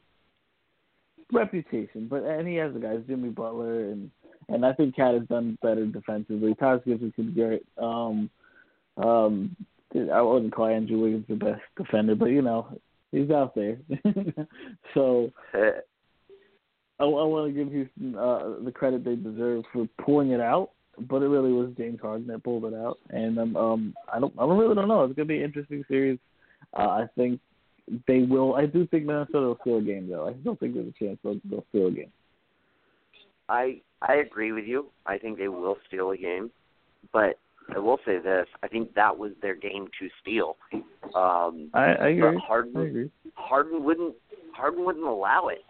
[1.35, 2.07] reputation.
[2.09, 4.11] but and he has the guys Jimmy Butler and
[4.49, 6.55] and I think Cat has done better defensively.
[6.55, 7.67] Tyus Gibson could Garrett.
[7.79, 8.29] Um,
[8.99, 9.57] um,
[10.13, 12.79] I wouldn't call Andrew Wiggins the best defender, but you know
[13.11, 13.79] he's out there.
[14.95, 15.81] so Uh,
[17.01, 20.71] I, I want to give Houston uh, the credit they deserve for pulling it out,
[21.09, 22.99] but it really was James Harden that pulled it out.
[23.11, 25.05] And um, um I don't, I really don't know.
[25.05, 26.19] It's gonna be an interesting series.
[26.77, 27.41] Uh, I think
[28.07, 28.55] they will.
[28.55, 30.29] I do think Minnesota will steal a game, though.
[30.29, 32.13] I still think there's a chance they'll, they'll steal a game.
[33.49, 34.87] I I agree with you.
[35.07, 36.51] I think they will steal a game,
[37.13, 37.39] but
[37.75, 40.57] I will say this: I think that was their game to steal.
[41.15, 42.43] Um, I, I agree.
[42.47, 43.11] Harden, I agree.
[43.35, 44.15] Harden wouldn't
[44.55, 45.63] Harden wouldn't allow it.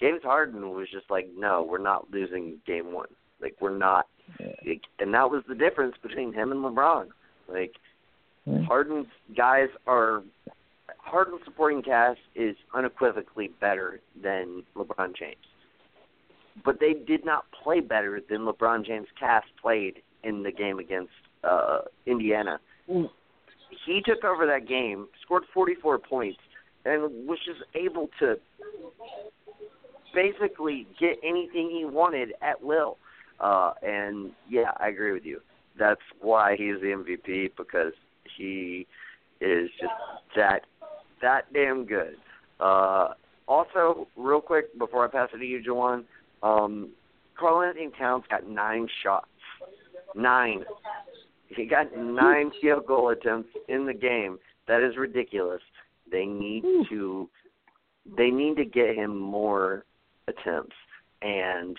[0.00, 3.08] James Harden was just like, no, we're not losing game one.
[3.40, 4.06] Like we're not.
[4.38, 4.46] Yeah.
[4.66, 7.08] Like, and that was the difference between him and LeBron.
[7.48, 7.74] Like
[8.46, 8.62] Yeah.
[8.62, 10.22] Harden's guys are
[11.02, 15.36] Harden's supporting cast is unequivocally better than LeBron James.
[16.64, 21.12] But they did not play better than LeBron James cast played in the game against
[21.42, 22.60] uh Indiana.
[23.86, 26.38] He took over that game, scored 44 points,
[26.84, 28.36] and was just able to
[30.14, 32.98] basically get anything he wanted at will.
[33.38, 35.40] Uh, and yeah, I agree with you.
[35.78, 37.92] That's why he's the MVP because
[38.36, 38.86] he
[39.40, 39.92] is just
[40.36, 40.66] that
[41.22, 42.16] that damn good.
[42.58, 43.08] Uh,
[43.48, 46.04] also, real quick before I pass it to you, Jawan,
[46.42, 46.90] um,
[47.38, 49.26] Karl-Anthony Towns got nine shots.
[50.14, 50.64] Nine.
[51.48, 54.38] He got nine field goal attempts in the game.
[54.68, 55.62] That is ridiculous.
[56.10, 57.28] They need to
[58.16, 59.84] they need to get him more
[60.26, 60.76] attempts.
[61.22, 61.76] And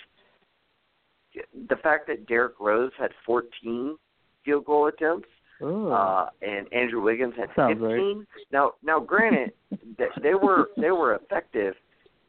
[1.70, 3.98] the fact that Derrick Rose had 14
[4.46, 5.30] field goal attempts
[5.62, 5.92] Oh.
[5.92, 7.90] uh, and Andrew Wiggins had Sounds 15.
[7.90, 8.28] right.
[8.52, 9.52] Now, now, granted,
[10.22, 11.76] they were they were effective.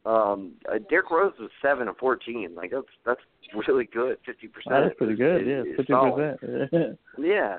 [0.04, 2.54] Um, uh, Derrick Rose was seven of 14.
[2.54, 3.20] Like that's that's
[3.68, 4.16] really good.
[4.26, 4.70] 50 percent.
[4.70, 5.46] that is pretty good.
[5.46, 6.98] Yeah, fifty percent.
[7.18, 7.58] Yeah,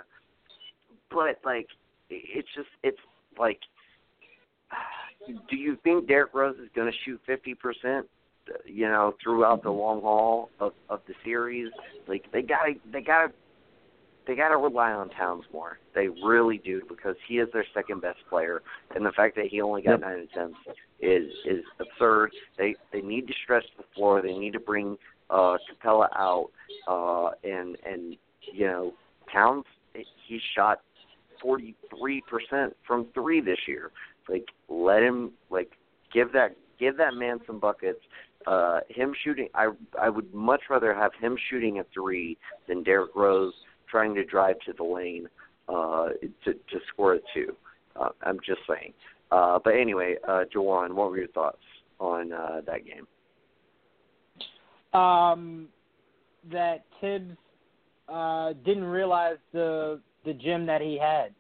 [1.12, 1.68] but like,
[2.10, 2.98] it's just it's
[3.38, 3.60] like,
[5.50, 8.06] do you think Derrick Rose is going to shoot 50 percent?
[8.66, 11.72] You know, throughout the long haul of of the series,
[12.08, 13.34] like they got to they got to
[14.26, 15.80] they got to rely on Towns more.
[15.94, 18.62] They really do because he is their second best player,
[18.96, 20.02] and the fact that he only got Yep.
[20.02, 20.60] nine attempts
[21.02, 22.32] is is absurd.
[22.58, 24.22] They they need to stretch the floor.
[24.22, 24.98] They need to bring
[25.30, 26.50] uh Capela out,
[26.88, 28.16] uh, and and
[28.54, 28.94] you know
[29.32, 30.82] Towns he shot
[31.42, 33.92] forty three percent from three this year.
[34.30, 35.72] Like let him like
[36.14, 38.00] give that give that man some buckets.
[38.46, 39.70] Uh, him shooting, I
[40.02, 43.54] I would much rather have him shooting a three than Derrick Rose
[43.94, 45.28] trying to drive to the lane
[45.70, 46.10] uh,
[46.44, 47.56] to to score a two.
[47.96, 48.92] Uh, I'm just saying.
[49.32, 51.62] Uh, but anyway, uh, Jawan, what were your thoughts
[52.00, 53.08] on uh, that game?
[55.00, 55.68] Um,
[56.52, 57.38] that Thibs
[58.10, 61.34] uh, didn't realize the the gym that he had.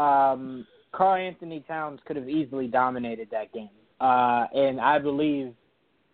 [0.00, 3.70] Um, Karl-Anthony Towns could have easily dominated that game,
[4.00, 5.54] uh, and I believe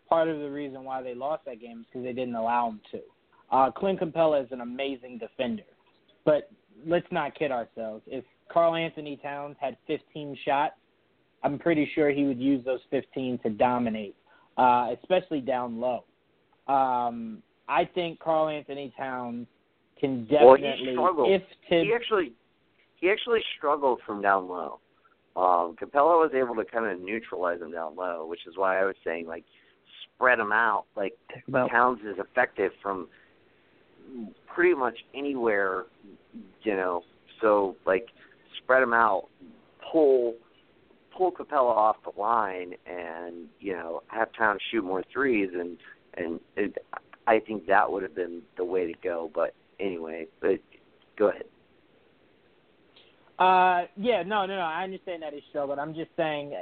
[0.09, 2.81] part of the reason why they lost that game is because they didn't allow him
[2.93, 3.01] to.
[3.55, 5.63] Uh, Clint Capela is an amazing defender,
[6.25, 6.51] but
[6.85, 8.03] let's not kid ourselves.
[8.09, 10.75] If Karl-Anthony Towns had 15 shots,
[11.45, 14.17] I'm pretty sure he would use those 15 to dominate,
[14.59, 16.03] uh, especially down low.
[16.67, 19.47] Um, I think Karl-Anthony Towns
[20.01, 21.31] can Well, he definitely, struggled.
[21.31, 22.33] if Thibs, He actually
[22.97, 24.81] he actually struggled from down low.
[25.37, 28.85] Um, Capela was able to kind of neutralize him down low, which is why I
[28.85, 29.45] was saying like
[30.17, 30.87] spread him out.
[30.97, 31.13] Like
[31.47, 33.09] about Towns is effective from
[34.53, 35.85] pretty much anywhere,
[36.63, 37.03] you know.
[37.41, 38.09] So like
[38.63, 39.29] spread him out,
[39.93, 40.35] pull
[41.17, 45.77] pull Capela off the line, and you know have Towns shoot more threes, and
[46.17, 46.79] and it,
[47.27, 49.31] I think that would have been the way to go.
[49.35, 50.61] But anyway, but
[51.19, 51.45] go ahead.
[53.39, 54.63] Uh, yeah, no, no, no.
[54.63, 55.79] I understand that he struggled.
[55.79, 56.55] I'm just saying,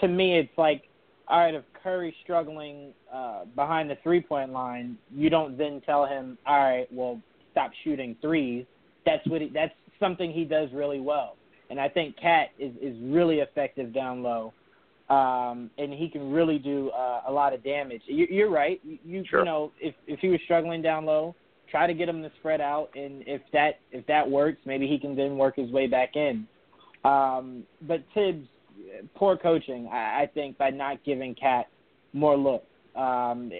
[0.00, 0.82] to me, it's like,
[1.28, 6.06] all right, if Curry's struggling uh, behind the three point line, you don't then tell
[6.06, 7.20] him, all right, well,
[7.52, 8.64] stop shooting threes.
[9.04, 11.36] That's what he, that's something he does really well,
[11.70, 14.52] and I think KAT is is really effective down low,
[15.10, 18.02] um, and he can really do uh, a lot of damage.
[18.06, 18.80] You, you're right.
[18.84, 19.40] You, you Sure.
[19.40, 21.34] you know, if if he was struggling down low,
[21.70, 24.98] try to get him to spread out, and if that if that works, maybe he
[24.98, 26.46] can then work his way back in.
[27.04, 28.46] Um, but Thibs,
[29.14, 31.68] poor coaching, I, I think, by not giving KAT
[32.12, 32.66] more looks.
[32.96, 33.50] Um,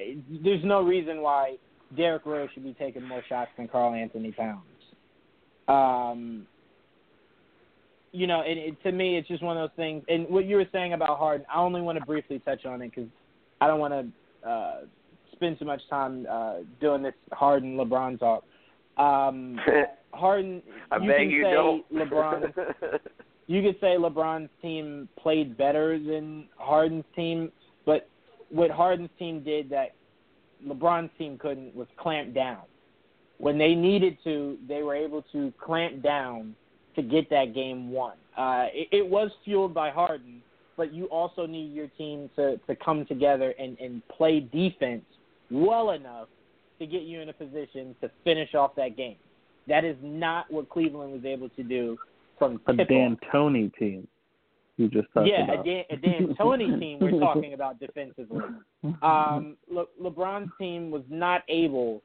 [0.42, 1.56] there's no reason why
[1.96, 4.62] Derrick Rose should be taking more shots than Karl-Anthony Towns.
[5.68, 6.46] Um,
[8.12, 10.02] you know, and it, to me, it's just one of those things.
[10.08, 12.90] And what you were saying about Harden, I only want to briefly touch on it
[12.94, 13.10] because
[13.60, 13.94] I don't want
[14.44, 14.80] to uh,
[15.32, 18.44] spend too much time uh, doing this Harden LeBron talk.
[18.96, 19.60] Um,
[20.12, 21.92] Harden, I you bet you don't.
[21.92, 22.52] LeBron.
[23.48, 27.50] You could say LeBron's team played better than Harden's team,
[27.86, 28.08] but
[28.50, 29.94] what Harden's team did that
[30.66, 32.62] LeBron's team couldn't was clamp down.
[33.38, 36.54] When they needed to, they were able to clamp down
[36.94, 38.14] to get that game won.
[38.36, 40.42] Uh, it, it was fueled by Harden,
[40.76, 45.04] but you also need your team to, to come together and, and play defense
[45.50, 46.28] well enough
[46.80, 49.16] to get you in a position to finish off that game.
[49.68, 51.98] That is not what Cleveland was able to do
[52.38, 52.88] from a tip-off.
[52.88, 54.06] D'Antoni team.
[54.76, 55.66] You just talked yeah, about.
[55.66, 56.98] a Dan, a D'Antoni team.
[57.00, 58.40] We're talking about defensively.
[59.02, 62.02] Um, Le- LeBron's team was not able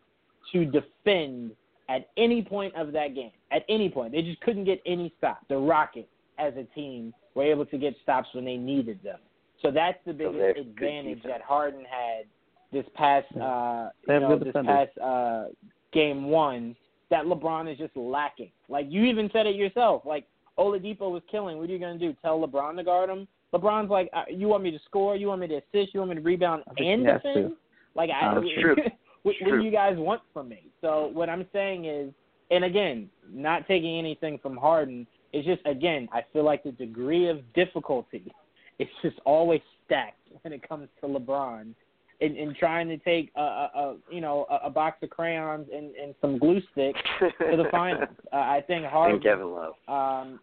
[0.52, 1.52] to defend
[1.90, 3.32] at any point of that game.
[3.52, 5.46] At any point, they just couldn't get any stops.
[5.50, 6.08] The Rockets,
[6.40, 9.20] as a team, were able to get stops when they needed them.
[9.62, 12.26] So that's the biggest they have good advantage that Harden had
[12.72, 14.88] this past uh They you have know this defenders.
[14.96, 15.46] past uh
[15.94, 16.76] game one
[17.14, 18.50] that LeBron is just lacking.
[18.70, 20.02] Like you even said it yourself.
[20.04, 20.26] Like
[20.58, 21.60] Oladipo was killing.
[21.60, 22.16] What are you gonna do?
[22.24, 23.28] Tell LeBron to guard him?
[23.54, 25.16] LeBron's like, uh, you want me to score?
[25.16, 25.94] You want me to assist?
[25.94, 27.24] You want me to rebound and defend?
[27.52, 27.52] to.
[27.94, 28.76] Like I, Uh, true.
[28.76, 29.60] what, what true.
[29.60, 30.64] do you guys want from me?
[30.82, 32.12] So what I'm saying is,
[32.50, 37.30] and again, not taking anything from Harden, it's just again, I feel like the degree
[37.30, 38.24] of difficulty
[38.80, 41.76] is just always stacked when it comes to LeBron.
[42.24, 45.68] In, in trying to take a, a, a you know a, a box of crayons
[45.76, 49.74] and, and some glue sticks to the finals, uh, I think Harden and Kevin Love.
[49.88, 50.40] um,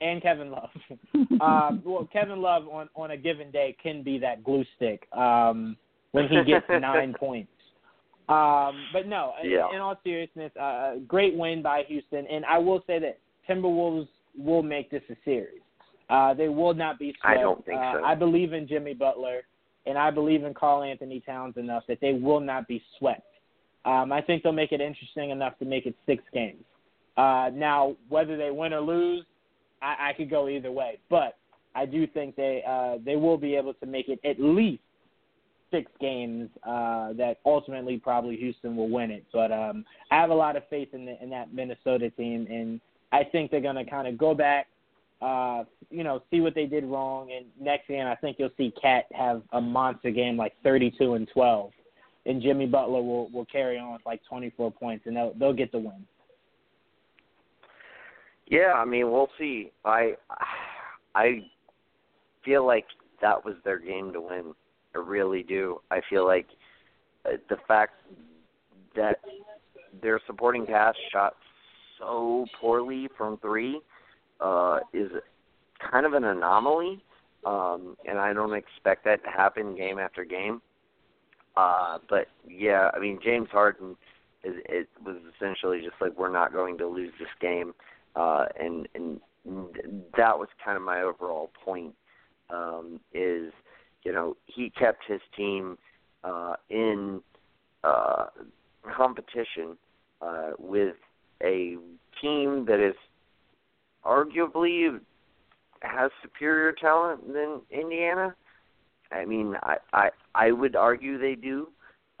[0.00, 0.70] and Kevin Love.
[1.40, 5.76] um, well, Kevin Love on on a given day can be that glue stick um,
[6.12, 7.50] when he gets nine points.
[8.28, 9.74] Um, but no, in- Yeah.
[9.74, 13.18] in all seriousness, uh, great win by Houston, and I will say that
[13.48, 15.60] Timberwolves will make this a series.
[16.10, 18.04] Uh, they will not be I don't think uh, so.
[18.04, 19.42] I believe in Jimmy Butler,
[19.86, 23.26] and I believe in Karl-Anthony Towns enough that they will not be swept.
[23.84, 26.64] Um, I think they'll make it interesting enough to make it six games.
[27.16, 29.24] Uh, now, whether they win or lose,
[29.82, 31.36] I, I could go either way, but
[31.74, 34.82] I do think they uh, they will be able to make it at least
[35.70, 36.48] six games.
[36.66, 40.62] Uh, that ultimately probably Houston will win it, but um, I have a lot of
[40.68, 42.80] faith in the, in that Minnesota team, and
[43.12, 44.66] I think they're going to kind of go back,
[45.22, 48.72] uh, you know, see what they did wrong, and next game I think you'll see
[48.80, 51.70] KAT have a monster game like 32 and 12,
[52.26, 55.72] and Jimmy Butler will will carry on with like 24 points, and they'll they'll get
[55.72, 56.06] the win.
[58.46, 59.70] Yeah, I mean, we'll see.
[59.84, 60.14] I
[61.14, 61.44] I
[62.44, 62.86] feel like
[63.22, 64.54] that was their game to win.
[64.94, 65.80] I really do.
[65.90, 66.46] I feel like
[67.26, 67.94] uh, the fact
[68.94, 69.20] that
[70.02, 71.34] their supporting cast shot
[71.98, 73.80] so poorly from three
[74.44, 75.10] uh, is
[75.90, 77.02] kind of an anomaly,
[77.44, 80.60] um, and I don't expect that to happen game after game.
[81.56, 83.96] Uh, but yeah, I mean, James Harden
[84.44, 87.74] is it was essentially just like we're not going to lose this game
[88.16, 89.20] uh, and and
[90.16, 91.94] that was kind of my overall point.
[92.50, 93.52] Um, is
[94.04, 95.78] you know he kept his team
[96.22, 97.20] uh, in
[97.82, 98.26] uh,
[98.96, 99.76] competition
[100.22, 100.96] uh, with
[101.42, 101.76] a
[102.20, 102.94] team that is
[104.04, 105.00] arguably
[105.82, 108.34] has superior talent than Indiana.
[109.12, 111.68] I mean, I I, I would argue they do.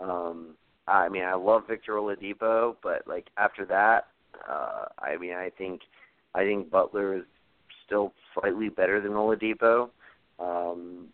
[0.00, 0.54] Um,
[0.86, 4.08] I mean, I love Victor Oladipo, but like after that,
[4.48, 5.82] uh, I mean, I think
[6.34, 7.24] I think Butler is
[7.86, 9.90] still slightly better than Oladipo.
[10.38, 11.08] Um,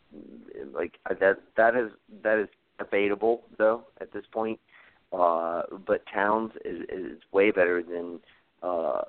[0.74, 1.90] like that that is
[2.22, 2.48] that is
[2.78, 4.58] debatable though at this point.
[5.12, 8.20] Uh, but Towns is is way better than
[8.62, 9.02] uh,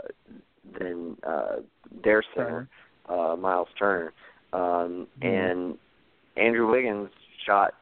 [1.32, 1.56] uh,
[2.04, 2.68] their center,
[3.08, 4.14] uh, Myles Turner,
[4.54, 5.28] um, Mhm.
[5.28, 5.78] and
[6.36, 7.10] Andrew Wiggins
[7.46, 7.74] shot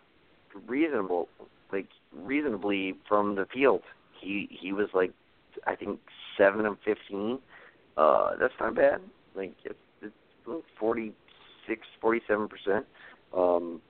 [0.67, 1.27] reasonable
[1.71, 3.84] like reasonably from the field.
[4.19, 5.11] He he was like
[5.67, 5.99] I think
[6.38, 7.39] seven of fifteen.
[7.97, 9.01] Uh, that's not bad.
[9.35, 10.13] Like it's, it's
[10.80, 11.13] forty
[11.67, 12.85] six, forty seven percent
[13.35, 13.81] um,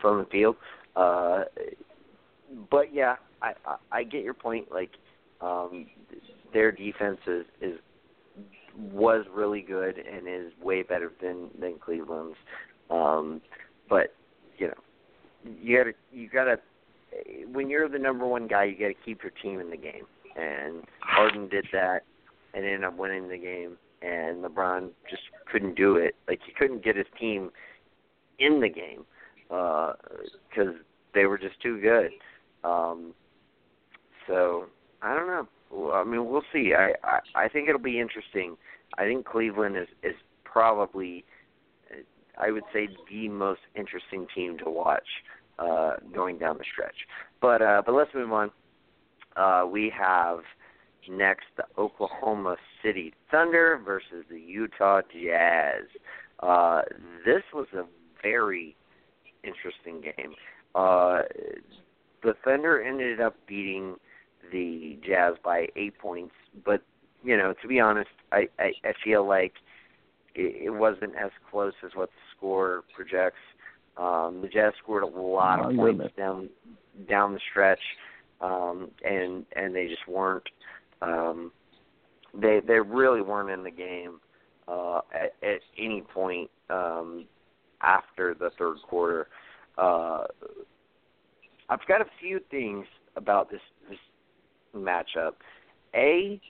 [0.00, 0.56] from the field.
[0.96, 1.44] Uh,
[2.70, 4.70] but yeah, I, I I get your point.
[4.70, 4.90] Like
[5.40, 5.86] um,
[6.52, 7.78] their defense is, is
[8.78, 12.36] was really good and is way better than than Cleveland's.
[12.90, 13.40] Um,
[13.88, 14.14] but
[14.58, 16.58] you know, you gotta you gotta
[17.52, 20.06] when you're the number one guy, you gotta keep your team in the game.
[20.36, 22.02] And Harden did that
[22.54, 23.76] and ended up winning the game.
[24.00, 26.14] And LeBron just couldn't do it.
[26.26, 27.50] Like he couldn't get his team
[28.38, 29.04] in the game
[29.48, 30.74] because
[31.14, 32.10] they were just too good.
[32.64, 33.12] Um,
[34.26, 34.66] so
[35.02, 35.46] I don't know.
[35.72, 36.74] I mean, we'll see.
[36.76, 38.56] I, I I think it'll be interesting.
[38.98, 41.24] I think Cleveland is is probably,
[42.38, 45.08] I would say, the most interesting team to watch
[45.58, 46.96] uh, going down the stretch.
[47.40, 48.50] But uh, but let's move on.
[49.36, 50.40] Uh, we have
[51.08, 55.84] next the Oklahoma City Thunder versus the Utah Jazz.
[56.40, 56.82] Uh,
[57.24, 57.84] this was a
[58.22, 58.76] very
[59.42, 60.34] interesting game.
[60.74, 61.22] Uh,
[62.22, 63.96] the Thunder ended up beating
[64.50, 66.82] the Jazz by eight points, but
[67.22, 69.52] you know, to be honest, I I, I feel like
[70.34, 73.38] it, it wasn't as close as what the score projects.
[73.96, 76.48] Um, the Jazz scored a lot Oh, of points down
[77.08, 77.80] down the stretch,
[78.40, 80.48] um, and and they just weren't.
[81.02, 81.52] Um,
[82.34, 84.20] they they really weren't in the game
[84.68, 87.26] uh, at, at any point um,
[87.82, 89.28] after the third quarter.
[89.76, 90.24] Uh,
[91.68, 92.86] I've got a few things
[93.16, 93.98] about this this
[94.74, 95.32] matchup.
[95.94, 96.40] A,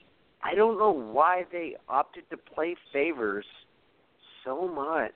[0.43, 3.45] I don't know why they opted to play Favors
[4.45, 5.15] so much.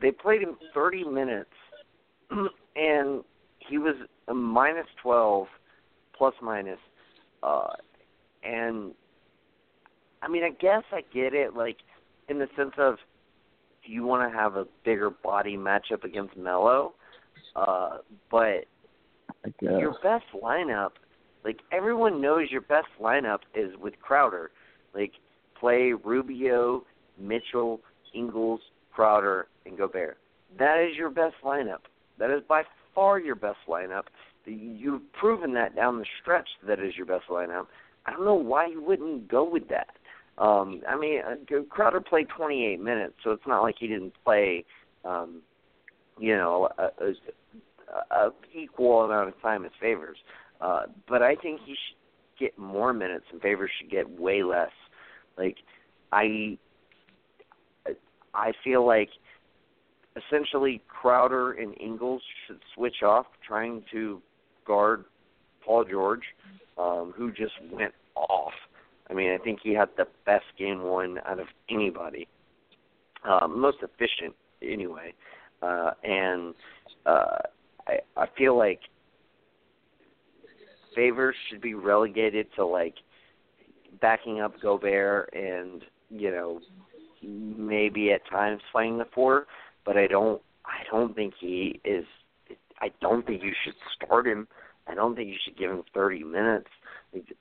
[0.00, 1.50] They played him 30 minutes,
[2.30, 3.24] and
[3.58, 3.94] he was
[4.28, 5.46] a minus 12,
[6.16, 6.78] plus minus.
[7.42, 7.68] Uh,
[8.44, 8.92] and
[10.22, 11.76] I mean, I guess I get it, like
[12.28, 12.96] in the sense of,
[13.86, 16.94] do you want to have a bigger body matchup against Melo?
[17.54, 17.98] Uh,
[18.30, 18.66] but
[19.60, 20.92] your best lineup,
[21.46, 24.50] like everyone knows, your best lineup is with Crowder.
[24.94, 25.12] Like
[25.58, 26.82] play Rubio,
[27.18, 27.80] Mitchell,
[28.14, 28.60] Ingles,
[28.92, 30.18] Crowder, and Gobert.
[30.58, 31.86] That is your best lineup.
[32.18, 32.64] That is by
[32.94, 34.04] far your best lineup.
[34.44, 37.66] You've proven that down the stretch that is your best lineup.
[38.06, 39.90] I don't know why you wouldn't go with that.
[40.38, 44.64] Um, I mean, uh, Crowder played 28 minutes, so it's not like he didn't play,
[45.04, 45.42] um,
[46.18, 50.18] you know, a, a, a equal amount of time as Favors.
[50.60, 54.70] Uh, but I think he should get more minutes, and Favors should get way less.
[55.36, 55.56] Like,
[56.12, 56.58] I,
[58.34, 59.10] I feel like
[60.16, 64.20] essentially Crowder and Ingles should switch off trying to
[64.66, 65.04] guard
[65.64, 66.22] Paul George,
[66.78, 68.52] um, who just went off.
[69.10, 72.26] I mean, I think he had the best game one out of anybody,
[73.24, 75.14] um, most efficient anyway,
[75.62, 76.54] uh, and
[77.04, 77.38] uh,
[77.86, 78.80] I, I feel like
[80.96, 82.94] Favors should be relegated to like
[84.00, 86.60] backing up Gobert and you know
[87.22, 89.46] maybe at times playing the four,
[89.84, 92.04] but I don't I don't think he is
[92.80, 94.48] I don't think you should start him.
[94.88, 96.68] I don't think you should give him 30 minutes.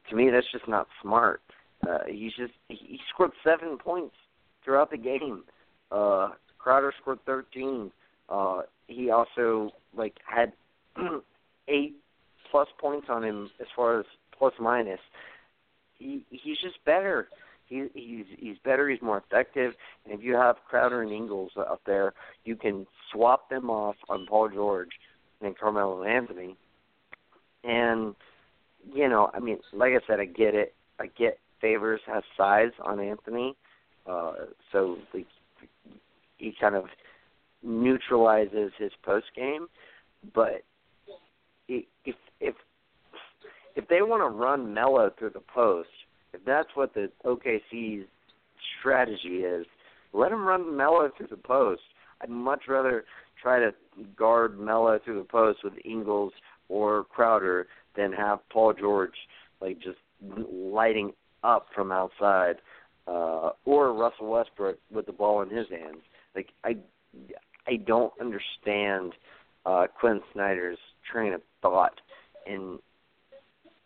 [0.10, 1.42] To me, that's just not smart.
[1.88, 4.16] Uh, he's just he scored seven points
[4.64, 5.44] throughout the game.
[5.92, 7.92] Uh, Crowder scored 13.
[8.30, 10.54] Uh, he also like had
[11.68, 11.96] eight
[12.52, 14.06] plus points on him as far as
[14.38, 15.00] plus minus.
[15.98, 17.28] He he's just better.
[17.68, 18.90] He he's he's better.
[18.90, 19.74] He's more effective.
[20.06, 22.14] And if you have Crowder and Ingles up there,
[22.44, 24.92] you can swap them off on Paul George
[25.42, 26.56] and Carmelo Anthony.
[27.64, 28.16] And
[28.94, 30.74] you know, I mean, like I said, I get it.
[31.00, 33.56] I get Favors has size on Anthony,
[34.06, 34.34] uh,
[34.72, 35.26] so the,
[36.38, 36.86] he kind of
[37.64, 39.68] neutralizes his post game.
[40.34, 40.64] But
[41.68, 42.56] if if
[43.76, 45.90] if they want to run Melo through the post,
[46.34, 48.08] if that's what the OKC's
[48.80, 49.66] strategy is,
[50.14, 51.82] let him run Melo through the post.
[52.22, 53.04] I'd much rather
[53.42, 53.74] try to
[54.16, 56.32] guard Melo through the post with Ingles
[56.70, 59.14] or Crowder than have Paul George
[59.62, 61.12] like just lighting
[61.44, 62.56] up from outside,
[63.08, 66.02] uh, or Russell Westbrook with the ball in his hands.
[66.36, 66.78] Like I,
[67.68, 69.14] I don't understand
[69.66, 70.78] uh, Quin Snyder's
[71.12, 72.00] train of thought
[72.46, 72.80] in,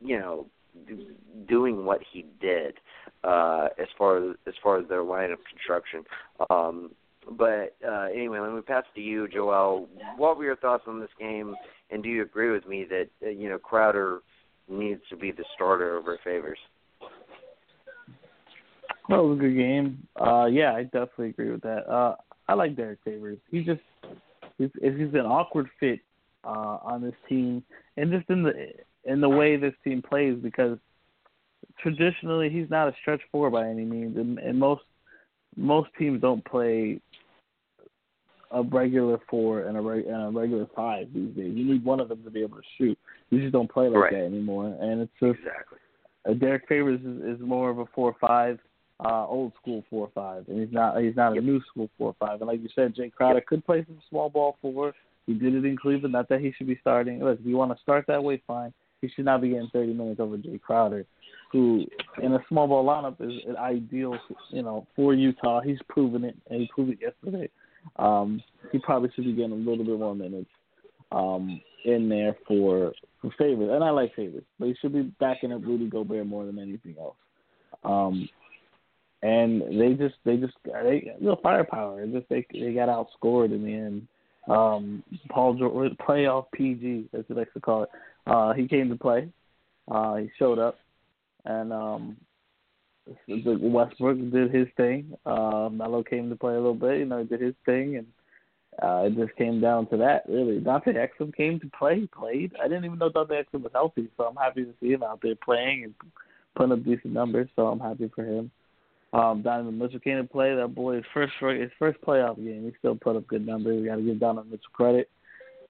[0.02, 0.46] you know,
[1.48, 2.76] doing what he did
[3.24, 6.04] uh, as far as as far as their line of construction.
[6.50, 6.92] Um,
[7.38, 9.88] but uh, anyway, let me pass to you, Joel.
[10.18, 11.56] What were your thoughts on this game,
[11.92, 14.20] and do you agree with me that uh, you know Crowder
[14.68, 16.60] needs to be the starter over Favors?
[19.10, 20.08] Well, it was a good game.
[20.20, 21.92] Uh, yeah, I definitely agree with that.
[21.92, 22.16] Uh,
[22.48, 23.40] I like Derrick Favors.
[23.50, 23.82] He just
[24.58, 26.00] he's, he's an awkward fit
[26.44, 27.64] uh, on this team,
[27.98, 28.54] and just in the
[29.06, 30.78] in the way this team plays because
[31.82, 34.84] traditionally he's not a stretch four by any means, and, and most
[35.56, 37.00] most teams don't play
[38.52, 41.54] a regular four and a, reg, and a regular five these days.
[41.56, 42.98] You need one of them to be able to shoot.
[43.30, 44.14] You just don't play like right.
[44.14, 45.78] that anymore, and it's just exactly.
[46.28, 48.60] Uh, Derrick Favors is, is more of a four five
[49.04, 51.44] uh, old school four five, and he's not he's not yep.
[51.44, 52.42] a new school four five.
[52.42, 53.46] And like you said, Jae Crowder yep.
[53.46, 54.94] could play some small ball four.
[55.30, 56.14] He did it in Cleveland.
[56.14, 57.24] Not that he should be starting.
[57.24, 58.74] Look, if you want to start that way, fine.
[59.00, 61.06] He should not be getting 30 minutes over Jae Crowder,
[61.52, 61.86] who
[62.24, 64.18] in a small ball lineup is an ideal,
[64.50, 65.62] you know, for Utah.
[65.62, 67.48] He's proven it, and he proved it yesterday.
[67.98, 68.42] Um,
[68.72, 70.50] he probably should be getting a little bit more minutes
[71.12, 75.54] um, in there for for Favors, and I like Favors, but he should be backing
[75.54, 77.16] up Rudy Gobert more than anything else.
[77.84, 78.28] Um,
[79.22, 82.04] and they just they just they the firepower.
[82.08, 84.08] Just they they got outscored in the end.
[84.48, 87.90] Um, Paul George, playoff PG, as he likes to call it.
[88.26, 89.30] Uh, he came to play.
[89.90, 90.78] Uh, he showed up,
[91.46, 92.18] and um,
[93.28, 95.14] Westbrook did his thing.
[95.26, 97.00] Uh, Melo came to play a little bit.
[97.00, 98.08] You know, did his thing, and
[98.82, 100.24] uh, it just came down to that.
[100.28, 102.02] Really, Dante Exum came to play.
[102.02, 102.54] He Played.
[102.64, 105.20] I didn't even know Dante Exum was healthy, so I'm happy to see him out
[105.22, 105.94] there playing and
[106.56, 107.50] putting up decent numbers.
[107.56, 108.52] So I'm happy for him.
[109.12, 110.56] Um, Donovan Mitchell came to play.
[110.56, 113.82] That boy, his first his first playoff game, he still put up good numbers.
[113.82, 115.10] We got to give Donovan Mitchell credit.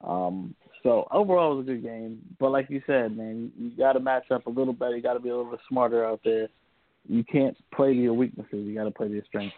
[0.02, 2.20] Um, so overall, it was a good game.
[2.40, 4.95] But like you said, man, you, got to match up a little better.
[4.95, 6.48] You got to be a little bit smarter out there.
[7.07, 8.66] You can't play to your weaknesses.
[8.66, 9.56] You got to play to your strengths.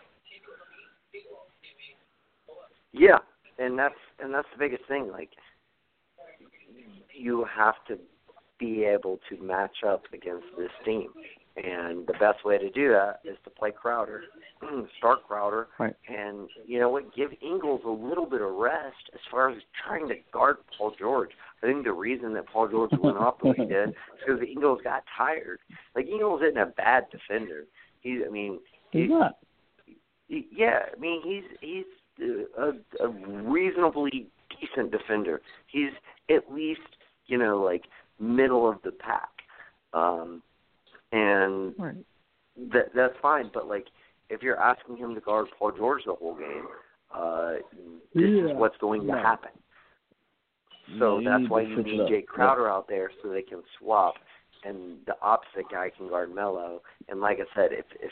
[2.94, 3.20] Yeah,
[3.58, 5.10] and that's and that's the biggest thing.
[5.12, 5.30] Like,
[7.18, 7.98] you have to
[8.60, 11.10] be able to match up against this team.
[11.58, 14.24] And the best way to do that is to play Crowder,
[14.98, 15.94] start Crowder, right.
[16.08, 17.14] and you know what?
[17.14, 21.32] Give Ingles a little bit of rest as far as trying to guard Paul George.
[21.62, 23.96] I think the reason that Paul George went off the way he did is
[24.26, 25.60] because Ingles got tired.
[25.94, 27.66] Like Ingles isn't a bad defender.
[28.00, 28.60] He's, I mean,
[28.92, 29.38] he's not.
[30.30, 31.86] He, yeah, I mean he's he's
[32.58, 32.72] a,
[33.04, 34.28] a reasonably
[34.60, 35.42] decent defender.
[35.68, 35.92] He's
[36.30, 36.80] at least
[37.28, 37.84] you know like
[38.20, 39.30] middle of the pack.
[39.94, 40.42] Um,
[41.12, 41.96] and right.
[42.74, 43.50] that that's fine.
[43.54, 43.88] But like,
[44.30, 46.68] if you're asking him to guard Paul George the whole game,
[47.14, 47.54] uh,
[48.14, 48.46] this yeah.
[48.46, 49.22] is what's going to yeah.
[49.22, 49.52] happen.
[51.00, 52.26] So yeah, that's why you need it Jay up.
[52.26, 54.16] Crowder out there so they can swap,
[54.64, 56.82] and the opposite guy can guard Melo.
[57.08, 58.12] And like I said, if if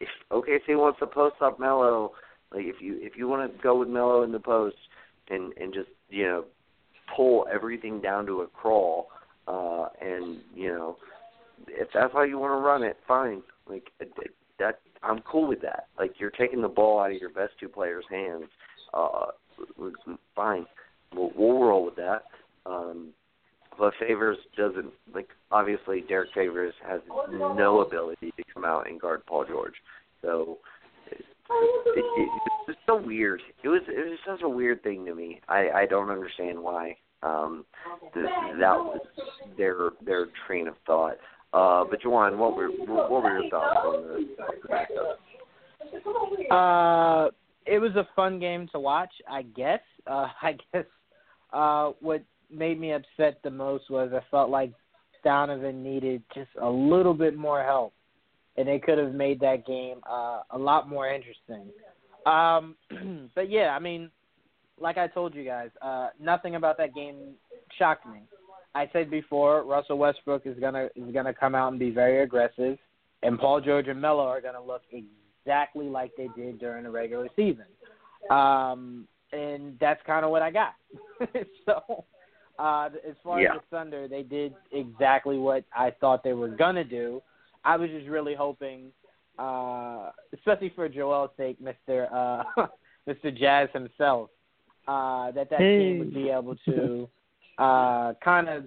[0.00, 2.12] if OKC wants to post up Melo,
[2.52, 4.76] like if you if you want to go with Melo in the post
[5.28, 6.44] and and just you know
[7.14, 9.08] pull everything down to a crawl,
[9.46, 10.96] uh, and you know
[11.68, 13.42] if that's how you want to run it, fine.
[13.68, 13.90] Like
[14.58, 15.86] that, I'm cool with that.
[15.98, 18.44] Like you're taking the ball out of your best two players' hands.
[18.94, 19.26] Uh,
[20.34, 20.66] fine,
[21.14, 22.24] we'll, we'll roll with that.
[22.64, 23.12] Um,
[23.78, 25.28] but Favors doesn't like.
[25.50, 27.00] Obviously, Derrick Favors has
[27.30, 29.74] no ability to come out and guard Paul George.
[30.22, 30.58] So
[31.10, 32.28] it, it, it,
[32.68, 33.40] it's so weird.
[33.62, 35.40] It was it was such a weird thing to me.
[35.48, 36.96] I I don't understand why.
[37.22, 37.64] Um,
[38.14, 39.00] that was
[39.56, 41.16] their their train of thought.
[41.56, 44.26] Uh, but Juwan, what were what were your thoughts on
[46.48, 47.30] the Uh,
[47.64, 49.80] it was a fun game to watch, I guess.
[50.08, 50.84] Uh, I guess
[51.52, 54.72] uh, what made me upset the most was I felt like
[55.24, 57.92] Donovan needed just a little bit more help,
[58.56, 61.72] and they could have made that game uh, a lot more interesting.
[62.24, 62.76] Um,
[63.34, 64.12] but yeah, I mean,
[64.78, 67.34] like I told you guys, uh, nothing about that game
[67.76, 68.20] shocked me.
[68.76, 72.78] I said before, Russell Westbrook is gonna is gonna come out and be very aggressive,
[73.22, 77.28] and Paul George and Melo are gonna look exactly like they did during the regular
[77.34, 77.64] season.
[78.30, 80.74] Um, and that's kind of what I got.
[81.64, 82.04] so,
[82.58, 83.54] uh, as far Yeah.
[83.54, 87.22] as the Thunder, they did exactly what I thought they were gonna do.
[87.64, 88.92] I was just really hoping,
[89.38, 92.66] uh, especially for Joel's sake, Mister uh,
[93.06, 94.28] Mister Jazz himself,
[94.86, 97.08] uh, that that team would be able to
[97.58, 98.64] uh, kind of,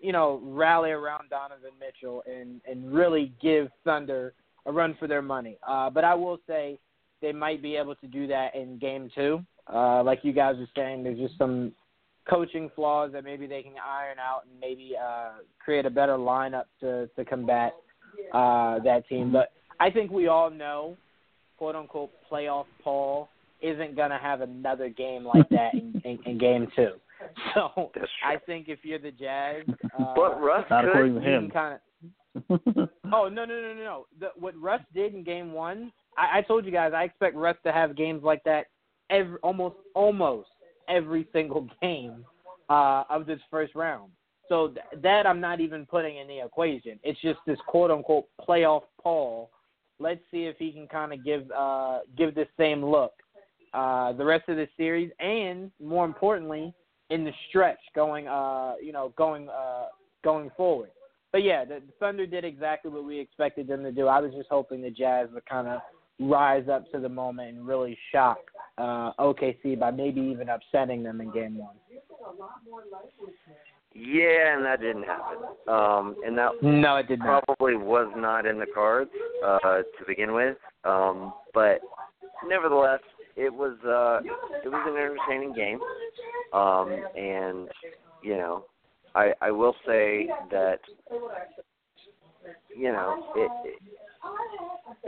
[0.00, 4.34] you know, rally around Donovan Mitchell and and really give Thunder
[4.66, 5.58] a run for their money.
[5.66, 6.78] Uh, but I will say
[7.22, 9.44] they might be able to do that in Game Two.
[9.72, 11.72] Uh, like you guys were saying, there's just some
[12.28, 15.30] coaching flaws that maybe they can iron out and maybe uh,
[15.62, 17.74] create a better lineup to to combat
[18.32, 19.32] uh, that team.
[19.32, 20.96] But I think we all know,
[21.58, 23.28] quote unquote, playoff Paul
[23.62, 26.92] isn't going to have another game like that in, in, in Game Two.
[27.54, 29.62] So That's I think if you're the Jazz,
[29.98, 30.90] uh, But Russ Not could.
[30.90, 31.50] according to him.
[31.50, 31.80] kind of.
[33.12, 34.06] Oh no no no no no!
[34.20, 37.56] The, what Russ did in Game One, I, I told you guys I expect Russ
[37.66, 38.66] to have games like that
[39.10, 40.48] every almost almost
[40.88, 42.24] every single game
[42.68, 44.12] uh, of this first round.
[44.48, 47.00] So th- that I'm not even putting in the equation.
[47.02, 49.50] It's just this quote unquote playoff Paul.
[49.98, 53.12] Let's see if he can kind of give uh, give this same look
[53.74, 56.72] uh, the rest of the series, and more importantly,
[57.10, 59.86] in the stretch going uh, you know going uh,
[60.24, 60.90] going forward.
[61.32, 64.08] But yeah, the, Thunder did exactly what we expected them to do.
[64.08, 65.80] I was just hoping the Jazz would kind of
[66.18, 68.38] rise up to the moment and really shock
[68.78, 71.76] uh, OKC by maybe even upsetting them in Game One.
[73.92, 75.38] Yeah, and that didn't happen.
[75.66, 77.44] Um, and that No, it did not.
[77.44, 79.10] probably was not in the cards
[79.44, 80.56] uh, to begin with.
[80.84, 81.80] Um, but
[82.46, 83.00] nevertheless,
[83.36, 84.20] it was uh,
[84.64, 85.80] it was an entertaining game.
[86.52, 87.68] Um, and
[88.22, 88.64] you know,
[89.14, 90.80] I I will say that
[92.76, 93.50] you know it.
[93.64, 93.82] it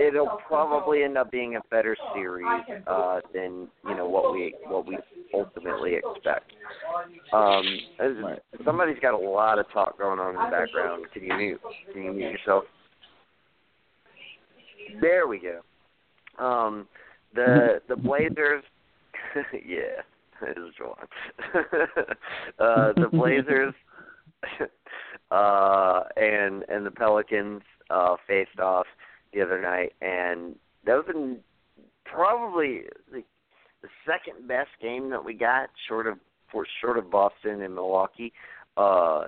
[0.00, 2.46] It'll probably end up being a better series
[2.86, 4.98] uh, than you know what we what we
[5.34, 6.50] ultimately expect.
[7.32, 7.64] Um,
[8.00, 11.06] as- Somebody's got a lot of talk going on in the background.
[11.12, 11.60] Can you mute?
[11.92, 12.64] Can you mute yourself?
[15.00, 16.44] There we go.
[16.44, 16.86] Um,
[17.34, 18.64] the the Blazers,
[19.52, 20.02] yeah,
[20.48, 20.94] is John.
[22.58, 23.74] uh, the Blazers
[25.30, 28.86] uh, and and the Pelicans uh, faced off,
[29.32, 31.38] the other night, and that was in
[32.04, 33.22] probably the,
[33.82, 36.18] the second best game that we got, short of
[36.50, 38.32] for short of Boston and Milwaukee.
[38.76, 39.24] Uh,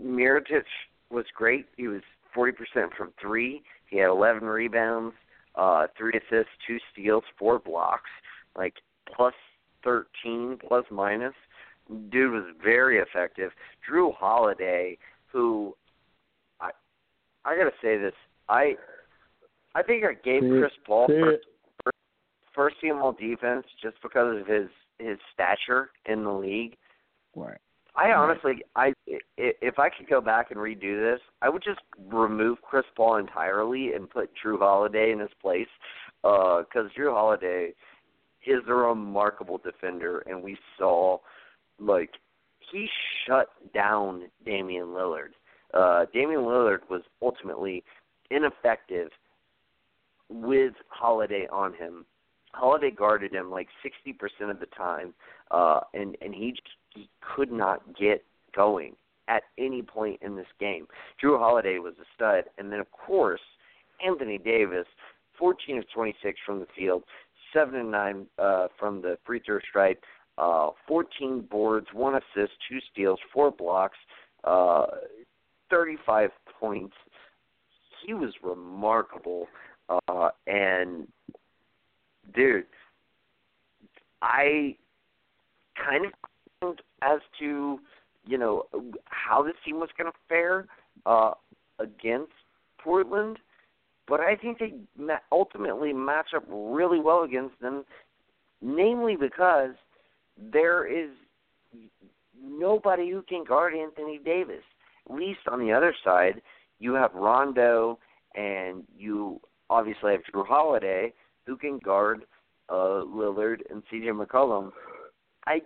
[0.00, 0.64] Mirotic
[1.10, 1.66] was great.
[1.76, 2.02] He was
[2.36, 2.52] 40%
[2.96, 3.62] from three.
[3.88, 5.14] He had 11 rebounds,
[5.56, 8.10] uh, three assists, two steals, four blocks,
[8.56, 8.74] like
[9.14, 9.34] plus
[9.84, 11.34] 13, plus minus.
[12.10, 13.52] Dude was very effective.
[13.88, 14.98] Jrue Holiday,
[15.32, 15.74] who
[16.60, 16.70] I
[17.44, 18.14] I gotta say this,
[18.48, 18.74] I
[19.74, 21.46] I think I gave Chris Paul first,
[22.54, 24.68] first team all defense just because of his
[24.98, 26.76] his stature in the league.
[27.36, 27.58] Right.
[27.96, 32.58] I honestly, I if I could go back and redo this, I would just remove
[32.62, 35.68] Chris Paul entirely and put Jrue Holiday in his place,
[36.22, 37.72] because uh, Jrue Holiday
[38.46, 41.18] is a remarkable defender, and we saw
[41.78, 42.10] like
[42.70, 42.86] he
[43.26, 45.30] shut down Damian Lillard.
[45.72, 47.82] Uh, Damian Lillard was ultimately
[48.30, 49.08] ineffective
[50.28, 52.04] with Holiday on him.
[52.56, 55.12] Holiday guarded him like 60% of the time,
[55.50, 56.62] uh, and and he just
[56.94, 58.24] he could not get
[58.54, 58.96] going
[59.28, 60.86] at any point in this game.
[61.22, 63.40] Jrue Holiday was a stud, and then of course
[64.04, 64.86] Anthony Davis,
[65.38, 67.02] 14 of 26 from the field,
[67.52, 70.02] seven and nine uh, from the free throw stripe,
[70.38, 73.98] uh, 14 boards, one assist, two steals, four blocks,
[74.44, 74.86] uh,
[75.70, 76.94] 35 points.
[78.06, 79.48] He was remarkable,
[80.08, 81.06] uh, and
[82.34, 82.66] dude,
[84.22, 84.76] I
[85.76, 86.06] kind
[86.62, 87.78] of as to
[88.26, 88.64] you know
[89.06, 90.66] how this team was going to fare
[91.04, 91.32] uh,
[91.78, 92.32] against
[92.82, 93.38] Portland,
[94.08, 94.72] but I think they
[95.30, 97.84] ultimately match up really well against them,
[98.60, 99.74] namely because
[100.52, 101.10] there is
[102.42, 104.62] nobody who can guard Anthony Davis.
[105.08, 106.42] At least on the other side,
[106.78, 107.98] you have Rondo
[108.34, 109.40] and you
[109.70, 111.12] obviously have Jrue Holiday
[111.46, 112.24] who can guard
[112.68, 114.72] uh, Lillard and CJ McCollum.
[115.46, 115.60] I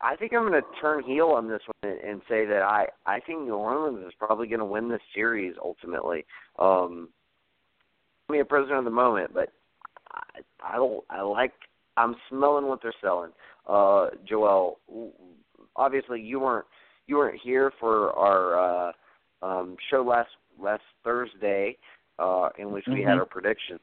[0.00, 3.20] I think I'm going to turn heel on this one and say that I I
[3.20, 6.24] think New Orleans is probably going to win this series ultimately.
[6.58, 7.08] Um,
[8.28, 9.50] I mean, a prisoner of the moment, but
[10.12, 11.52] I I, don't, I like
[11.96, 13.30] I'm smelling what they're selling.
[13.68, 14.78] Uh, Joel,
[15.76, 16.66] obviously you weren't
[17.06, 18.92] you weren't here for our uh,
[19.42, 20.30] um, show last
[20.60, 21.76] last Thursday,
[22.18, 23.08] uh, in which we mm-hmm.
[23.08, 23.80] had our predictions.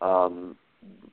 [0.00, 0.56] Um,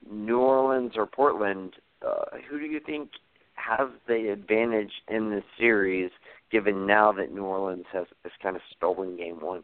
[0.10, 1.74] New Orleans or Portland,
[2.06, 3.10] uh, who do you think
[3.56, 6.12] has the advantage in this series,
[6.52, 9.64] given now that New Orleans has, has kind of stolen Game One?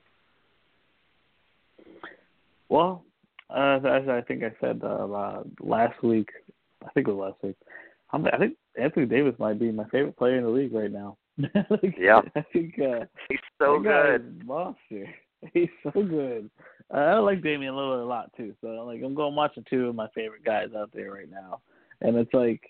[2.69, 3.03] Well,
[3.49, 6.29] uh, as I think I said uh, last week,
[6.85, 7.57] I think it was last week.
[8.11, 11.17] I'm, I think Anthony Davis might be my favorite player in the league right now.
[11.69, 14.45] like, yeah, I think uh, he's so good.
[14.45, 15.07] Monster.
[15.53, 16.49] He's so good.
[16.93, 18.53] Uh, I like Damian Lillard a lot too.
[18.61, 21.61] So like I'm going watching two of my favorite guys out there right now,
[22.01, 22.61] and it's like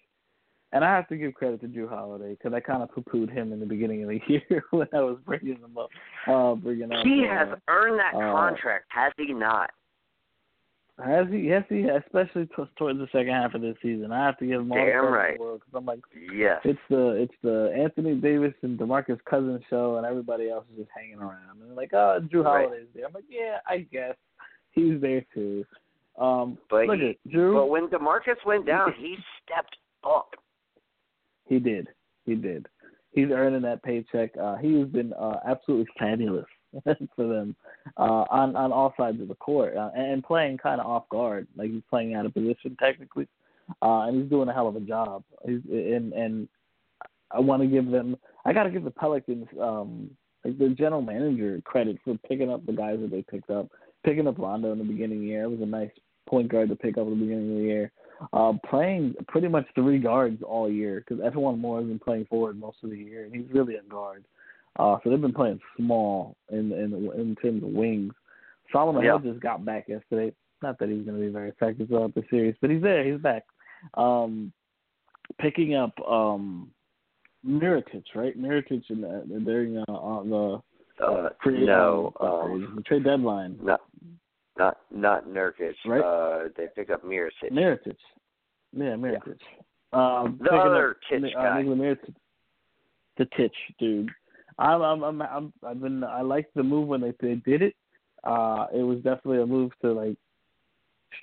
[0.73, 3.52] and I have to give credit to Jrue Holiday because I kind of poo-pooed him
[3.52, 5.89] in the beginning of the year when I was bringing him up.
[6.27, 7.03] Uh, bringing up.
[7.03, 9.72] He uh, has earned that uh, contract, has he not?
[10.99, 11.39] Has he?
[11.39, 11.81] Yes, he.
[11.84, 14.72] Has, especially t- towards the second half of this season, I have to give him
[14.72, 15.38] all Damn the credit right.
[15.38, 15.99] the world because I'm like,
[16.34, 20.80] yes, it's the it's the Anthony Davis and DeMarcus Cousins show, and everybody else is
[20.80, 21.61] just hanging around.
[21.61, 22.65] And like, oh, Right.
[22.65, 23.05] Holiday's there.
[23.07, 24.15] I'm like, yeah, I guess
[24.72, 25.65] he's there too.
[26.19, 27.53] Um, but look he, at Jrue.
[27.55, 30.31] but when DeMarcus went down, he stepped up.
[31.45, 31.88] He did.
[32.26, 32.68] He did.
[33.13, 34.31] He's earning that paycheck.
[34.41, 36.45] Uh, he has been uh, absolutely fabulous
[37.15, 37.56] for them
[37.98, 41.48] uh, on on all sides of the court uh, and playing kind of off guard,
[41.56, 43.27] like he's playing out of position technically,
[43.81, 45.23] uh, and he's doing a hell of a job.
[45.45, 46.48] He's and and
[47.31, 48.18] I want to give them.
[48.45, 50.10] I got to give the Pelicans, um,
[50.43, 53.69] like the general manager, credit for picking up the guys that they picked up.
[54.03, 55.91] Picking up Rondo in the beginning of the year it was a nice
[56.27, 57.91] point guard to pick up at the beginning of the year
[58.34, 62.60] uh, playing pretty much three guards all year because E'Twaun Moore has been playing forward
[62.60, 64.23] most of the year, and he's really a guard.
[64.23, 64.27] Uh,
[65.03, 68.14] so they've been playing small in in in terms of wings.
[68.72, 69.19] Solomon Yeah.
[69.19, 70.34] Hill just got back yesterday.
[70.61, 73.03] Not that he's going to be very effective throughout the series, but he's there.
[73.03, 73.43] He's back.
[73.95, 74.53] Um,
[75.39, 76.72] picking up um,
[77.45, 78.39] Mirotic, right?
[78.39, 80.61] Mirotic in the, during uh, on the
[81.03, 83.57] Uh, no, uh, um, the trade deadline.
[83.61, 83.81] not
[84.57, 85.73] not not Nurkic.
[85.85, 86.02] Right.
[86.02, 87.52] Uh, they pick up Mirotic.
[87.52, 87.98] Mirotic.
[88.73, 89.39] Yeah, Mirotic.
[89.93, 91.64] Um, The other up, Titch uh, guy.
[93.18, 94.10] The Titch dude.
[94.61, 97.75] I'm, I'm, I'm, I'm, I've been, I liked the move when they, they did it.
[98.23, 100.17] Uh, it was definitely a move to like,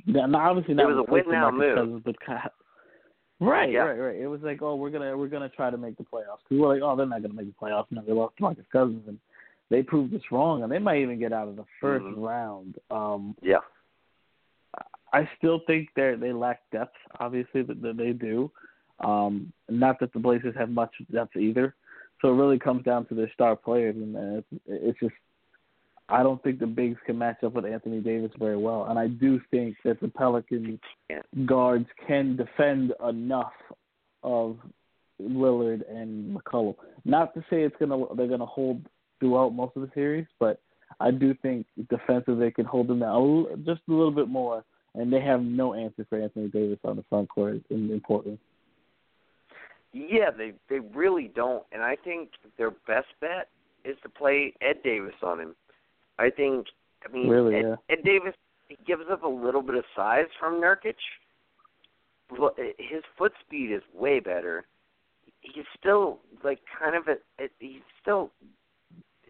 [0.07, 2.05] not obviously not It was a win-now DeMarcus move.
[2.05, 3.81] But kind of- right, Yeah.
[3.81, 4.17] right, right.
[4.17, 6.43] It was like, oh, we're gonna, we're gonna try to make the playoffs.
[6.43, 7.87] Cause we were like, oh, they're not gonna make the playoffs.
[7.91, 9.19] No, they lost DeMarcus Cousins, and
[9.71, 12.23] they proved us wrong, and they might even get out of the 1st Mhm.
[12.27, 12.79] round.
[12.91, 13.59] Um, Yeah.
[15.13, 16.97] I still think they they lack depth.
[17.19, 18.51] Obviously, that, that they do.
[19.01, 21.75] Um, not that the Blazers have much depth either.
[22.21, 25.15] So it really comes down to their star players, and it's, it's just
[26.09, 29.09] I don't think the bigs can match up with Anthony Davis very well, and I
[29.09, 30.81] do think that the Pelicans
[31.45, 33.53] guards can defend enough
[34.23, 34.57] of
[35.21, 36.77] Lillard and McCollum.
[37.05, 38.87] Not to say it's gonna they're gonna hold
[39.21, 40.61] throughout most of the series, but
[41.01, 44.65] I do think defensively they can hold them down just a little bit more,
[44.95, 48.39] and they have no answer for Anthony Davis on the front court in, in Portland.
[49.93, 53.49] Yeah, they they really don't, and I think their best bet
[53.85, 55.57] is to play Ed Davis on him.
[56.19, 56.67] I think,
[57.09, 57.77] I mean, Really, Ed, yeah.
[57.91, 58.35] Ed Davis
[58.69, 60.95] he gives up a little bit of size from Nurkic.
[62.31, 64.67] Well, His foot speed is way better.
[65.41, 68.31] He's still like kind of a, a he's still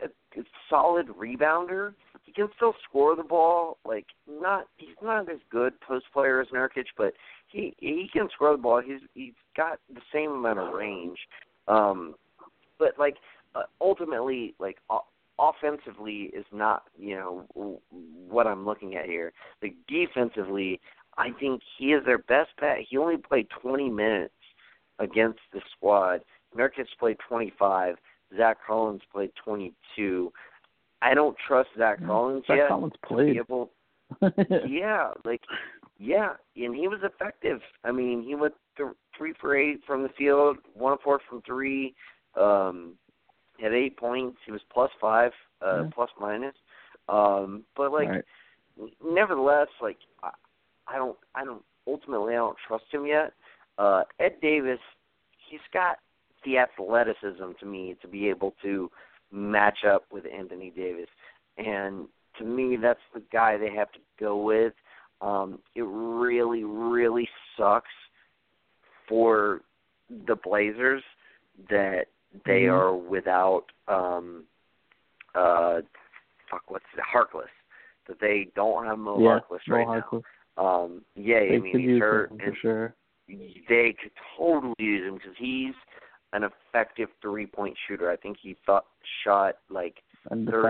[0.02, 1.94] a, a solid rebounder.
[2.38, 3.78] Can still score the ball.
[3.84, 7.12] Like not he's not as good post player as Nurkic, but
[7.48, 8.80] he he can score the ball.
[8.80, 11.18] He's he's got the same amount of range.
[11.66, 12.14] Um,
[12.78, 13.16] but like
[13.56, 15.06] uh, ultimately, like o-
[15.40, 17.80] offensively is not you know
[18.28, 19.32] what I'm looking at here.
[19.60, 20.80] Like defensively,
[21.16, 22.78] I think he is their best bet.
[22.88, 24.32] He only played 20 minutes
[25.00, 26.20] against the squad.
[26.56, 27.96] Nurkic played 25.
[28.36, 30.32] Zach Collins played 22.
[31.02, 33.36] I don't trust Zach Collins Zach yet Collins played.
[33.36, 33.70] able
[34.66, 35.42] yeah, like
[35.98, 37.60] yeah, and he was effective.
[37.84, 41.42] I mean, he went th- three for eight from the field, one of four from
[41.42, 41.94] three.
[42.40, 42.94] Um,
[43.60, 44.38] had eight points.
[44.46, 45.90] He was plus five, uh, Yeah.
[45.94, 46.54] plus minus.
[47.08, 48.24] Um, but like, Right.
[49.04, 50.30] nevertheless, like I,
[50.86, 51.62] I don't, I don't.
[51.86, 53.32] Ultimately, I don't trust him yet.
[53.78, 54.80] Uh, Ed Davis,
[55.50, 55.98] he's got
[56.44, 58.90] the athleticism to me to be able to
[59.30, 61.08] match up with Anthony Davis,
[61.56, 62.06] and
[62.38, 64.72] to me, that's the guy they have to go with.
[65.20, 67.88] Um, it really, really sucks
[69.08, 69.62] for
[70.26, 71.02] the Blazers
[71.68, 72.06] that
[72.44, 72.72] they Mhm.
[72.72, 74.44] are without um
[75.34, 75.80] uh
[76.50, 77.48] fuck what's the Harkless.
[78.06, 80.22] That they don't have Mo yeah, Harkless Mo right Harkless.
[80.56, 80.64] now.
[80.84, 82.94] Um yeah, They I mean he's hurt for sure.
[83.28, 85.74] they could totally use him because he's
[86.32, 88.10] an effective three point shooter.
[88.10, 88.84] I think he thought
[89.24, 90.62] shot like And defender.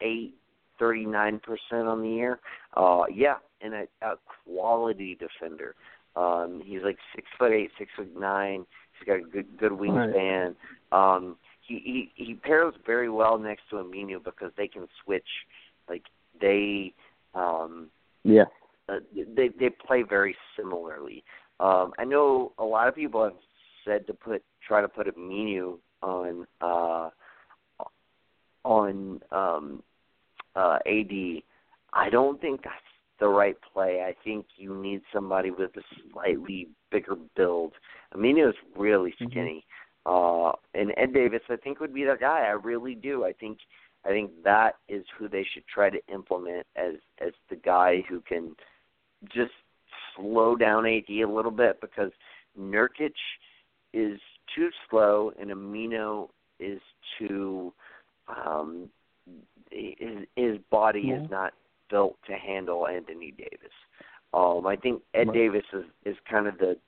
[0.00, 0.34] 38,
[0.78, 2.40] 39 percent on the year.
[2.76, 4.14] Uh, yeah, and a, a
[4.44, 5.74] quality defender.
[6.16, 8.64] Um, he's like six foot eight, six foot nine.
[8.98, 10.54] He's got a good good wingspan.
[10.92, 11.36] Um,
[11.66, 15.26] he, he he pairs very well next to Aminu because they can switch.
[15.88, 16.04] Like
[16.40, 16.92] they
[17.34, 17.88] um,
[18.22, 18.44] Yeah.
[18.88, 18.98] uh,
[19.36, 21.24] they they play very similarly.
[21.60, 23.32] Um, I know a lot of people have
[23.84, 27.10] said to put try to put Aminu on uh,
[28.64, 29.82] on um,
[30.56, 31.42] uh, AD.
[31.92, 32.76] I don't think that's
[33.20, 34.02] the right play.
[34.02, 35.82] I think you need somebody with a
[36.12, 37.72] slightly bigger build.
[38.14, 39.30] Aminu is really Mhm.
[39.30, 39.66] skinny,
[40.06, 42.46] uh, and Ed Davis I think would be the guy.
[42.46, 43.24] I really do.
[43.24, 43.58] I think
[44.04, 48.20] I think that is who they should try to implement as as the guy who
[48.20, 48.56] can
[49.28, 49.54] just
[50.14, 52.12] slow down AD a little bit because
[52.58, 53.14] Nurkic
[53.92, 54.20] is
[54.54, 56.28] too slow and Aminu
[56.60, 56.80] is
[57.18, 57.72] too
[58.28, 58.88] um
[59.70, 61.22] his his body Yeah.
[61.24, 61.54] is not
[61.90, 63.72] built to handle Anthony Davis.
[64.32, 65.34] Um I think Ed Right.
[65.34, 66.78] Davis is is kind of the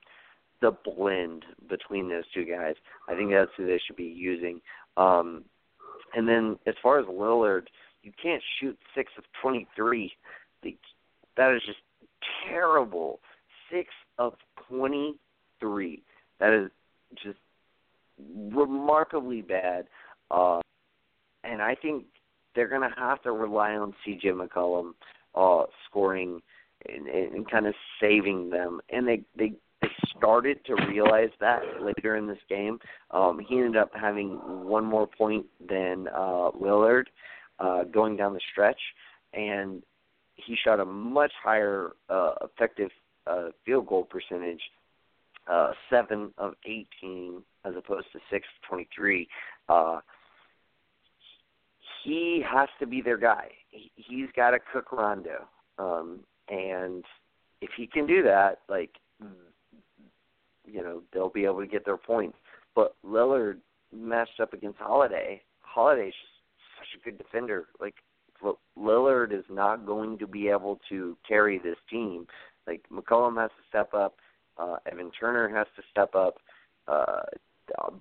[0.62, 2.74] the blend between those two guys.
[3.08, 4.60] I think that's who they should be using.
[4.96, 5.44] Um
[6.14, 7.66] and then as far as Lillard,
[8.02, 10.12] you can't shoot six of twenty three.
[11.36, 11.78] That is just
[12.48, 13.20] terrible.
[13.70, 13.88] Six
[14.18, 14.34] of
[14.68, 15.16] twenty
[15.60, 16.02] three.
[16.40, 16.70] That is
[17.22, 17.38] just
[18.18, 19.86] remarkably bad.
[20.30, 20.60] Uh
[21.44, 22.04] and I think
[22.54, 24.92] they're gonna have to rely on CJ McCollum
[25.34, 26.40] uh scoring
[26.88, 28.80] and, and kind of saving them.
[28.90, 29.52] And they they
[29.82, 32.78] they started to realize that later in this game.
[33.10, 34.30] Um, he ended up having
[34.66, 37.04] one more point than uh, Lillard
[37.58, 38.80] uh, going down the stretch,
[39.32, 39.82] and
[40.36, 42.90] he shot a much higher uh, effective
[43.26, 44.60] uh, field goal percentage,
[45.48, 49.28] uh, seven of eighteen as opposed to six of twenty-three.
[49.68, 50.00] Uh,
[52.02, 53.48] he has to be their guy.
[53.70, 55.48] He, he's got to cook Rondo,
[55.78, 57.04] um, and
[57.60, 58.90] if he can do that, like
[60.66, 62.36] you know, they'll be able to get their points.
[62.74, 63.58] But Lillard
[63.94, 65.42] matched up against Holiday.
[65.60, 66.12] Holiday's
[66.78, 67.66] such a good defender.
[67.80, 67.94] Like
[68.76, 72.26] Lillard is not going to be able to carry this team.
[72.66, 74.16] Like McCollum has to step up.
[74.58, 76.36] Uh, Evan Turner has to step up.
[76.88, 77.22] Uh,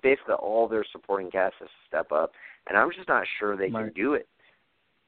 [0.02, 2.32] basically all their supporting cast has to step up,
[2.68, 3.86] and I'm just not sure they Right.
[3.86, 4.28] can do it.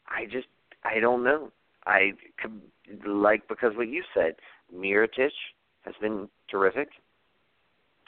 [0.08, 0.48] I just
[0.84, 1.50] I don't know.
[1.86, 2.12] I
[2.42, 2.60] could
[3.06, 4.34] like because what you said,
[4.74, 5.30] Mirotic
[5.84, 6.88] has been terrific.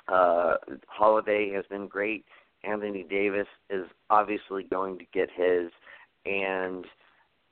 [0.09, 0.55] Uh
[0.89, 2.25] Holiday has been great.
[2.65, 5.71] Anthony Davis is obviously going to get his
[6.27, 6.85] and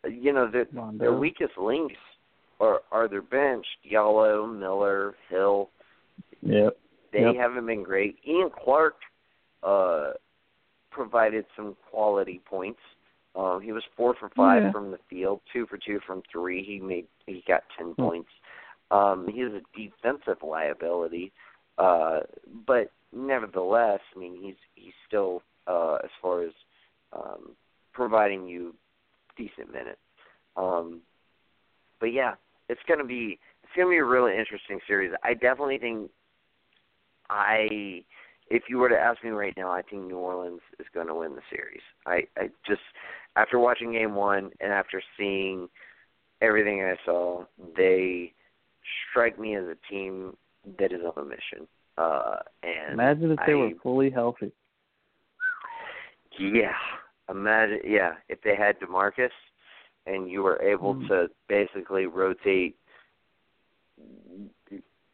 [0.09, 0.67] you know the
[0.99, 1.95] their weakest links
[2.61, 5.71] are are their bench, Yellow, Miller, Hill.
[6.43, 6.77] Yep.
[7.13, 7.37] They Yep.
[7.37, 8.19] haven't been great.
[8.27, 8.97] Ian Clark
[9.63, 10.13] uh
[10.91, 12.81] provided some quality points.
[13.35, 14.73] Um he was four for five Yeah.
[14.73, 16.63] from the field, two for two from three.
[16.63, 18.03] He made he got ten Hmm.
[18.03, 18.31] points.
[18.91, 21.33] Um he is a defensive liability.
[21.79, 22.21] Uh
[22.67, 26.53] but nevertheless, I mean he's he's still uh as far as
[27.13, 27.57] um
[27.93, 28.75] providing you
[29.37, 30.01] decent minutes.
[30.57, 31.03] Um
[32.01, 32.35] but yeah,
[32.69, 35.13] it's gonna be it's gonna be a really interesting series.
[35.25, 36.11] I definitely think
[37.31, 38.05] I
[38.51, 41.15] if you were to ask me right now, I think New Orleans is going to
[41.15, 41.83] win the series.
[42.07, 42.81] I, I just
[43.37, 45.69] after watching Game One and after seeing
[46.41, 47.45] everything I saw,
[47.77, 48.33] they
[49.11, 50.37] strike me as a team
[50.79, 51.69] that is on a mission.
[51.99, 54.53] Uh, and Imagine if they I, were fully healthy.
[56.39, 56.73] yeah,
[57.29, 59.31] imagine yeah if they had DeMarcus
[60.07, 61.09] and you were able Mm.
[61.09, 62.77] to basically rotate.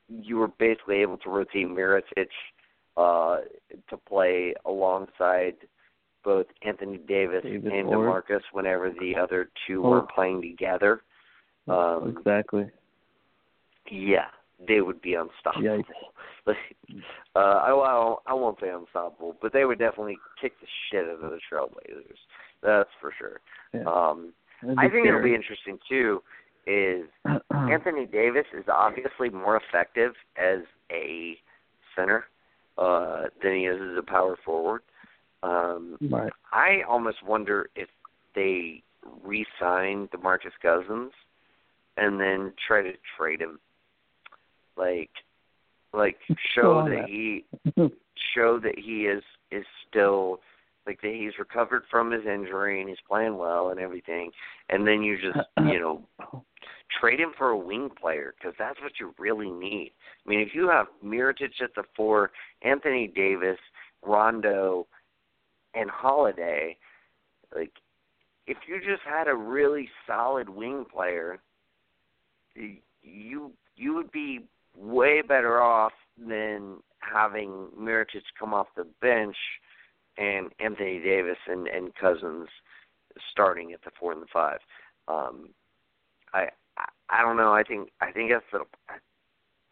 [0.09, 2.29] You were basically able to rotate Mirotic
[2.97, 3.39] uh,
[3.91, 5.55] to play alongside
[6.23, 11.03] both Anthony Davis and or- DeMarcus whenever the other two weren't playing together.
[11.69, 12.71] Um, exactly.
[13.91, 14.27] yeah,
[14.67, 15.63] they would be unstoppable.
[15.67, 15.85] Yikes.
[17.37, 21.05] Uh, I, I won't- I won't say unstoppable, but they would definitely kick the shit
[21.05, 22.19] out of the Trailblazers.
[22.63, 23.41] That's for sure.
[23.73, 23.85] Yeah.
[23.91, 24.33] Um,
[24.79, 26.23] I think it'll be interesting too.
[26.67, 27.07] Is
[27.51, 30.61] Anthony Davis is obviously more effective as
[30.91, 31.37] a
[31.95, 32.25] center
[32.79, 34.83] uh, than he is as a power forward.
[35.43, 36.33] Um, right.
[36.53, 37.89] I almost wonder if
[38.35, 38.83] they
[39.23, 41.13] re-sign DeMarcus Cousins
[41.97, 43.61] and then try to trade him,
[44.77, 45.11] like,
[45.93, 46.17] like
[46.55, 47.09] show that that.
[47.09, 47.45] he
[48.35, 50.41] show that he is is still
[50.87, 54.31] like that he's recovered from his injury and he's playing well and everything,
[54.69, 56.03] and then you just you know
[57.01, 59.93] trade him for a wing player because that's what you really need.
[60.25, 62.31] I mean, if you have Mirotic at the four,
[62.63, 63.59] Anthony Davis,
[64.03, 64.87] Rondo,
[65.75, 66.77] and Holiday,
[67.55, 67.73] like
[68.47, 71.39] if you just had a really solid wing player,
[72.55, 74.41] you you would be
[74.77, 79.37] way better off than having Mirotic come off the bench
[80.19, 82.49] and Anthony Davis and and Cousins
[83.31, 84.59] starting at the four and the five.
[85.09, 85.51] Um,
[86.33, 87.53] I I, I don't know.
[87.53, 88.93] I think I think that's a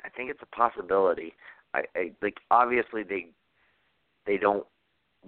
[0.05, 1.35] I, think it's a possibility.
[1.75, 3.29] I, I like obviously they
[4.27, 4.67] they don't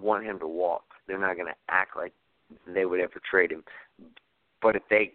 [0.01, 0.85] want him to walk.
[1.07, 2.13] They're not going to act like
[2.67, 3.65] they would ever trade him.
[4.61, 5.13] But if they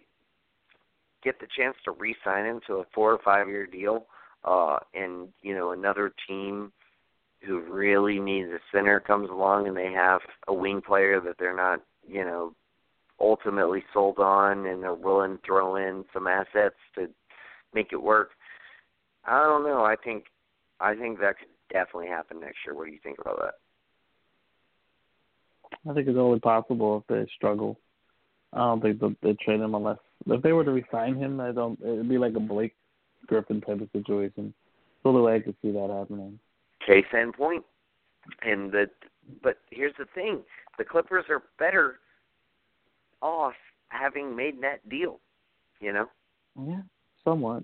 [1.22, 4.06] get the chance to re-sign him to a four or five year deal,
[4.44, 6.72] uh, and you know another team
[7.46, 11.56] who really needs a center comes along and they have a wing player that they're
[11.56, 12.54] not, you know,
[13.20, 17.08] ultimately sold on and they're willing to throw in some assets to
[17.74, 18.30] make it work.
[19.24, 19.84] I don't know.
[19.84, 20.24] I think
[20.80, 22.74] I think that could definitely happen next year.
[22.74, 23.54] What do you think about that?
[25.88, 27.78] I think it's only possible if they struggle.
[28.52, 31.40] I don't think they'll, they trade him unless if they were to resign him.
[31.40, 31.78] I don't.
[31.80, 32.74] It'd be like a Blake
[33.26, 34.52] Griffin type of situation.
[34.54, 36.38] It's the only way I could see that happening.
[36.86, 37.64] Case in point.
[38.42, 38.86] And the
[39.42, 40.40] but here's the thing:
[40.78, 42.00] the Clippers are better
[43.22, 43.54] off
[43.88, 45.20] having made that deal.
[45.80, 46.06] You know,
[46.60, 46.82] Yeah,
[47.24, 47.62] somewhat.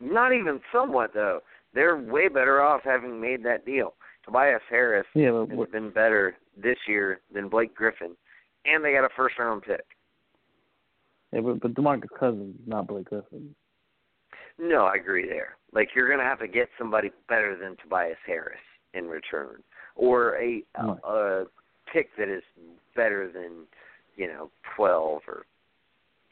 [0.00, 1.40] not even somewhat though.
[1.74, 3.94] They're way better off having made that deal.
[4.24, 8.16] Tobias Harris yeah, but has what- been better this year than Blake Griffin,
[8.64, 9.84] and they got a first round pick.
[11.32, 13.54] yeah, but, but DeMarcus Cousins, not Blake Griffin.
[14.58, 15.56] No, I agree there.
[15.72, 18.58] Like you're going to have to get somebody better than Tobias Harris
[18.94, 19.62] in return,
[19.94, 21.44] or a a, a
[21.92, 22.42] pick that is
[22.96, 23.66] better than
[24.16, 25.44] you know twelve or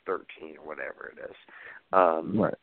[0.06, 1.36] thirteen or whatever it is.
[1.92, 2.54] Um, Right.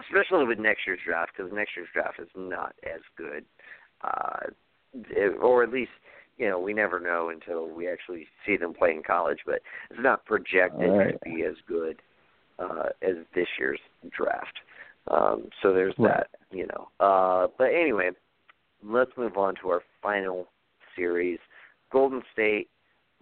[0.00, 3.44] especially with next year's draft because next year's draft is not as good,
[4.02, 4.48] uh,
[5.10, 5.92] it- or at least
[6.38, 9.38] you know we never know until we actually see them play in college.
[9.46, 11.12] But it's not projected Right.
[11.12, 12.02] to be as good
[12.58, 13.80] uh, as this year's
[14.10, 14.58] draft.
[15.08, 16.16] Um, so there's Right.
[16.18, 16.88] that, you know.
[17.00, 18.10] Uh, but anyway,
[18.82, 20.48] let's move on to our final
[20.94, 21.38] series:
[21.90, 22.68] Golden State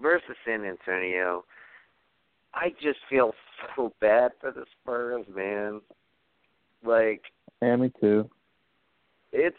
[0.01, 1.45] versus San Antonio.
[2.55, 3.35] I just feel
[3.77, 5.81] so bad for the Spurs, man.
[6.83, 7.23] Like
[7.63, 8.31] Yeah, me too.
[9.33, 9.57] it's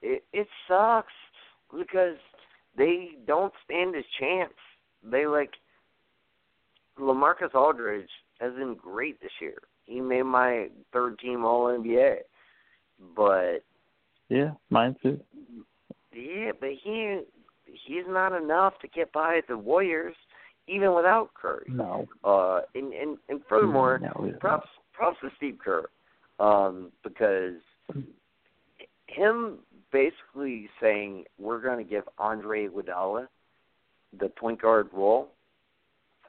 [0.00, 1.12] it it sucks.
[1.76, 2.18] because
[2.76, 4.52] they don't stand a chance.
[5.02, 5.54] They like
[6.98, 9.58] LaMarcus Aldridge has been great this year.
[9.86, 12.16] He made my third team All NBA,
[13.16, 13.64] but
[14.28, 15.20] yeah, mine too.
[16.14, 17.20] Yeah, but he
[17.66, 20.14] he's not enough to get by the Warriors,
[20.68, 21.66] even without Curry.
[21.68, 22.06] No.
[22.22, 25.86] Uh, and and and furthermore, no, props props to Steve Kerr,
[26.38, 27.54] um, because
[29.06, 29.58] him
[29.92, 33.26] basically saying we're going to give Andre Iguodala
[34.18, 35.28] the point guard role,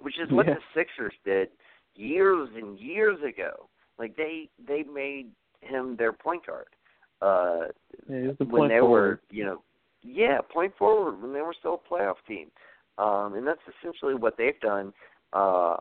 [0.02, 0.56] which is what Yeah.
[0.56, 1.50] the Sixers did
[1.96, 3.70] years and years ago.
[4.00, 5.28] Like they they made
[5.62, 6.68] him their point guard.
[7.22, 7.68] Uh
[8.10, 9.20] Yeah, the when they forward.
[9.20, 9.62] were, you know,
[10.02, 12.48] yeah, point forward when they were still a playoff team.
[12.98, 14.94] Um and that's essentially what they've done
[15.34, 15.78] uh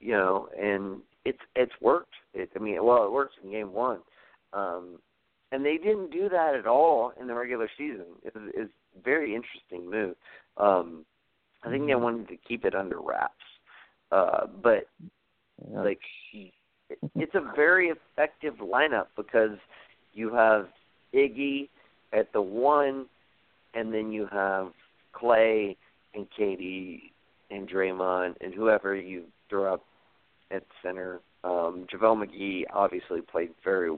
[0.00, 2.14] you know, and it's it's worked.
[2.34, 3.98] It I mean, well, it works in game 1.
[4.52, 4.98] Um
[5.50, 8.06] and they didn't do that at all in the regular season.
[8.24, 10.14] It was, it's a very interesting move.
[10.56, 11.04] Um
[11.64, 13.34] I think they wanted to keep it under wraps.
[14.10, 14.88] Uh but
[15.70, 15.82] Yeah.
[15.82, 16.00] like
[17.14, 19.56] it's a very effective lineup because
[20.12, 20.66] you have
[21.14, 21.68] Iggy
[22.12, 23.06] at the one,
[23.74, 24.72] and then you have
[25.12, 25.76] Clay
[26.14, 27.12] and Katie
[27.50, 29.84] and Draymond and whoever you throw up
[30.50, 31.20] at center.
[31.44, 33.96] Um, JaVale McGee obviously played very,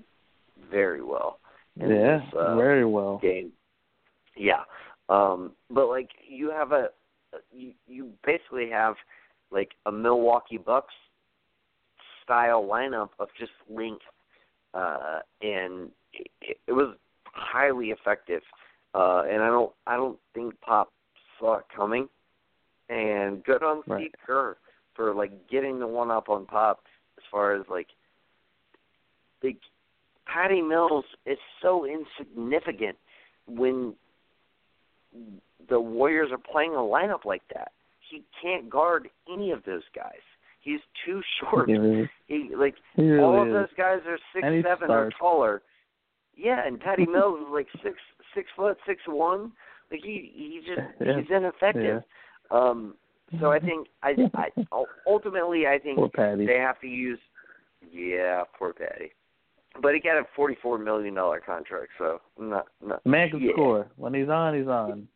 [0.71, 1.39] very well
[1.81, 3.19] in yeah, this uh, very well.
[3.19, 3.53] game.
[4.37, 4.63] Yeah,
[5.09, 6.89] um, but like you have a,
[7.53, 8.95] you you basically have
[9.51, 10.95] like a Milwaukee Bucks
[12.25, 14.03] style lineup of just length,
[14.73, 18.43] uh, and it, it was highly effective.
[18.95, 20.93] Uh, and I don't I don't think Pop
[21.39, 22.09] saw it coming.
[22.89, 24.03] And good on Right.
[24.03, 24.57] Steve Kerr
[24.95, 26.81] for like getting the one up on Pop
[27.19, 27.89] as far as like
[29.43, 29.59] like
[30.27, 32.97] Patty Mills is so insignificant
[33.47, 33.95] when
[35.69, 37.73] the Warriors are playing a lineup like that.
[38.11, 40.13] He can't guard any of those guys.
[40.65, 41.69] He's too short.
[41.69, 43.55] He really, He like he really all of is.
[43.55, 45.63] those guys are six And seven or taller.
[46.37, 47.97] Yeah, and Patty Mills is like six
[48.35, 49.53] six foot six one.
[49.91, 51.21] Like he he just Yeah.
[51.21, 52.03] he's ineffective.
[52.51, 52.95] Um
[53.41, 54.49] so I think I I
[55.07, 57.19] ultimately I think they have to use
[57.93, 59.13] yeah, poor Patty.
[59.83, 63.53] But he got a forty four million dollar contract, so not not man can yeah.
[63.53, 63.87] score.
[63.97, 65.09] When he's on, he's on.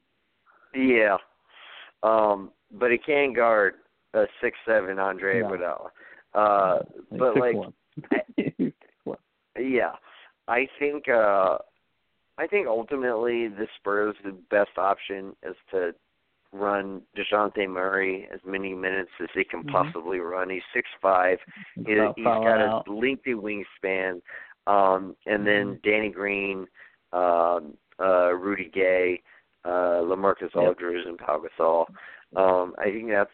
[0.74, 1.16] Yeah.
[2.02, 3.74] Um but he can guard
[4.14, 5.48] a six seven Andre No.
[5.48, 5.89] Iguodala.
[6.35, 6.78] Uh
[7.18, 7.72] but like one.
[8.36, 9.18] He's six one.
[9.59, 9.93] Yeah,
[10.47, 11.59] I think uh
[12.39, 15.93] I think ultimately the Spurs' the best option is to
[16.52, 19.72] run Dejounte Murray as many minutes as he can Mhm.
[19.72, 20.48] possibly run.
[20.48, 21.39] He's six five.
[21.74, 21.82] He,
[22.16, 22.86] he's got out.
[22.89, 24.22] a lengthy wingspan.
[24.66, 25.82] Um, and then Mhm.
[25.82, 26.66] Danny Green,
[27.12, 29.22] um, uh, Rudy Gay,
[29.64, 30.56] uh, LaMarcus Yep.
[30.56, 31.86] Aldridge, and Pau Gasol.
[32.36, 33.32] Um, I think that's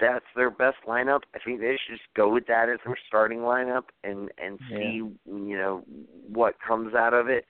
[0.00, 1.22] that's their best lineup.
[1.34, 4.78] I think they should just go with that as their starting lineup and and Yeah.
[4.78, 4.94] see
[5.26, 5.84] you know
[6.32, 7.46] what comes out of it.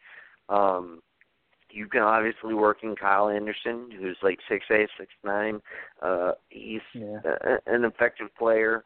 [0.49, 1.03] Um,
[1.71, 5.61] you can obviously work in Kyle Anderson, who's like six eight, six nine.
[6.01, 7.21] Uh, he's Yeah.
[7.25, 8.85] a, an effective player.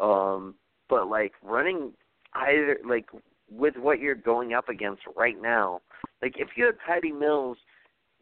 [0.00, 0.54] Um,
[0.88, 1.92] but like running
[2.34, 3.08] either like
[3.50, 5.80] with what you're going up against right now,
[6.22, 7.58] like if you had Patty Mills,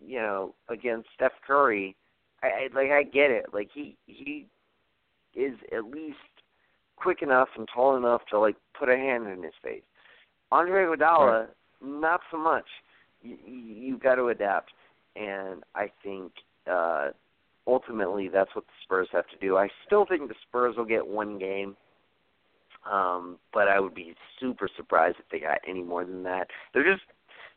[0.04, 1.96] you know, against Steph Curry,
[2.42, 3.46] I, I like I get it.
[3.52, 4.46] Like he he
[5.34, 6.18] is at least
[6.96, 9.82] quick enough and tall enough to like put a hand in his face.
[10.50, 11.48] Andre Iguodala,
[11.82, 12.66] not so much.
[13.22, 14.72] You, you you've got to adapt,
[15.16, 16.32] and I think
[16.70, 17.10] uh
[17.66, 19.56] ultimately that's what the Spurs have to do.
[19.56, 21.76] I still think the Spurs will get one game.
[22.90, 26.48] Um, but I would be super surprised if they got any more than that.
[26.74, 27.04] They're just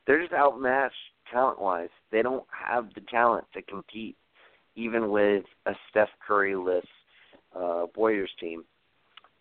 [0.05, 0.93] they're just outmatched
[1.31, 1.89] talent wise.
[2.11, 4.15] They don't have the talent to compete
[4.75, 6.87] even with a Steph Curry list
[7.55, 8.63] uh Warriors team.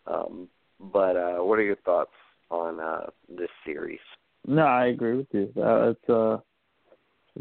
[0.07, 0.49] Um
[0.81, 2.13] but uh what are your thoughts
[2.51, 4.01] on uh this series?
[4.47, 5.53] No, I agree with you.
[5.57, 6.39] Uh, it's uh,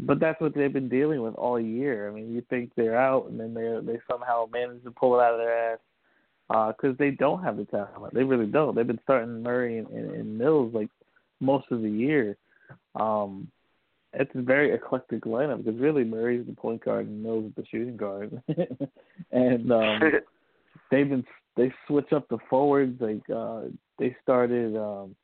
[0.00, 2.08] but that's what they've been dealing with all year.
[2.08, 5.22] I mean, you think they're out, and then they they somehow manage to pull it
[5.22, 5.78] out of their ass
[6.48, 8.14] because they don't have the talent.
[8.14, 8.74] They really don't.
[8.74, 10.88] They've been starting Murray and, and, and Mills like
[11.40, 12.36] most of the year.
[12.94, 13.48] Um,
[14.12, 17.64] it's a very eclectic lineup because really Murray's the point guard and Mills is the
[17.70, 18.42] shooting guard,
[19.32, 20.00] and um,
[20.94, 21.24] they've been
[21.56, 23.00] they switch up the forwards.
[23.00, 23.62] Like uh,
[23.98, 25.14] they started um,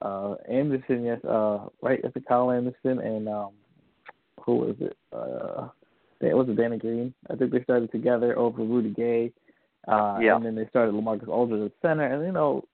[0.00, 3.50] uh, Anderson, yes, uh, right at the Kyle Anderson, and um,
[4.44, 4.96] who was it?
[5.12, 5.68] Uh,
[6.20, 7.12] it was it Danny Green.
[7.30, 9.32] I think they started together over Rudy Gay.
[9.88, 10.36] Uh, Yeah.
[10.36, 12.64] And then they started LaMarcus Aldridge at center, and you know,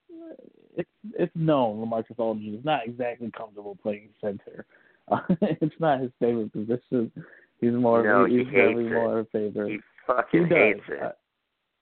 [0.75, 4.65] it's it's known LaMarcus Aldridge is not exactly comfortable playing center.
[5.11, 7.11] Uh, it's not his favorite position.
[7.59, 8.03] He's more.
[8.03, 8.93] No, he's he hates it.
[8.93, 9.71] more a favorite.
[9.71, 10.57] He fucking he does.
[10.57, 11.17] hates it.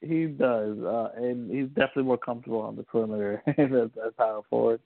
[0.02, 4.80] He does, uh, and he's definitely more comfortable on the perimeter as, as power forward.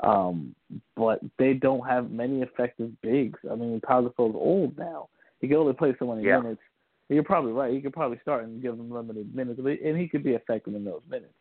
[0.00, 0.54] Um,
[0.96, 3.38] but they don't have many effective bigs.
[3.50, 5.08] I mean, Tagliafico's old now.
[5.40, 6.40] He can only play so many Yeah.
[6.40, 6.60] minutes.
[7.08, 7.72] You're probably right.
[7.72, 10.74] He could probably start and give him limited minutes, but and he could be effective
[10.74, 11.32] in those minutes.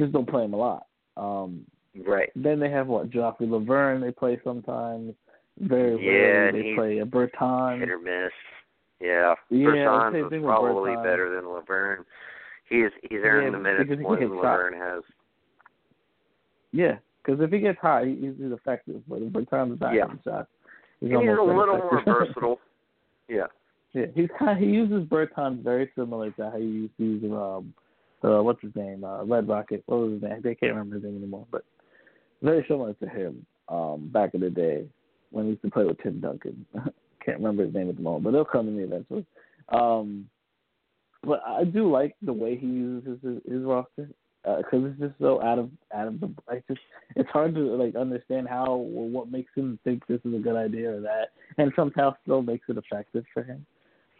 [0.00, 0.86] Just don't play him a lot.
[1.16, 1.64] Um,
[2.06, 2.30] right.
[2.34, 4.00] then they have what Joffrey Lauvergne.
[4.00, 5.12] They play sometimes.
[5.60, 7.80] Very Yeah, rarely they he- play a Bertans.
[7.80, 8.32] Hit or miss.
[9.00, 9.34] Yeah.
[9.50, 12.04] Yeah, Bertans same was probably better than Lauvergne.
[12.68, 14.28] He's he's earned Yeah, the minutes more than.
[14.30, 15.02] Lauvergne has.
[16.72, 19.02] Yeah, because if he gets hot, he- he's effective.
[19.08, 20.06] But if Berton's not Yeah.
[20.06, 20.48] hitting shots,
[21.00, 22.58] he's he's a little more versatile.
[23.28, 23.46] Yeah.
[23.92, 24.58] yeah, he's kind.
[24.58, 27.74] Of, He uses Bertans very similar to how he used to use um,
[28.22, 29.82] uh, what's his name, uh, Red Rocket.
[29.86, 30.40] What was his name?
[30.42, 31.64] They can't remember his name anymore, but
[32.42, 34.86] very similar to him um, back in the day
[35.30, 36.66] when he used to play with Tim Duncan.
[37.24, 39.24] can't remember his name at the moment, but they'll come to me eventually.
[39.70, 40.28] Um,
[41.26, 44.08] but I do like the way he uses his his roster
[44.44, 46.32] because it's just so out of out of the.
[46.48, 46.80] I just
[47.16, 50.56] it's hard to like understand how or what makes him think this is a good
[50.56, 51.28] idea or that,
[51.58, 53.64] and somehow still makes it effective for him.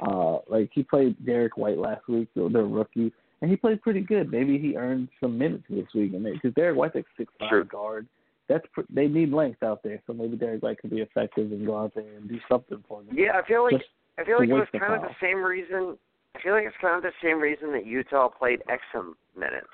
[0.00, 3.12] Uh, like he played Derrick White last week, the the rookie,
[3.42, 4.30] and he played pretty good.
[4.30, 7.64] Maybe he earned some minutes this week, and because Derrick White's like six five Sure.
[7.64, 8.06] guard,
[8.48, 10.02] that's pr- they need length out there.
[10.06, 13.02] So maybe Derrick White could be effective and go out there and do something for
[13.02, 13.16] them.
[13.16, 15.98] Yeah, I feel like Just I feel like it was kind of the same reason.
[16.34, 19.66] I feel like it's kind of the same reason that Utah played Exum minutes.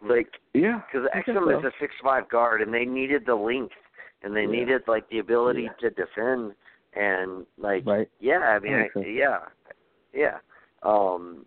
[0.00, 1.58] Like Yeah, because Exum so.
[1.58, 3.74] is a six five guard, and they needed the length,
[4.22, 4.50] and they Yeah.
[4.50, 5.72] needed like the ability Yeah.
[5.80, 6.54] to defend,
[6.94, 8.08] and like right.
[8.20, 9.48] yeah, I mean, I, yeah,
[10.12, 10.38] yeah.
[10.84, 11.46] Um,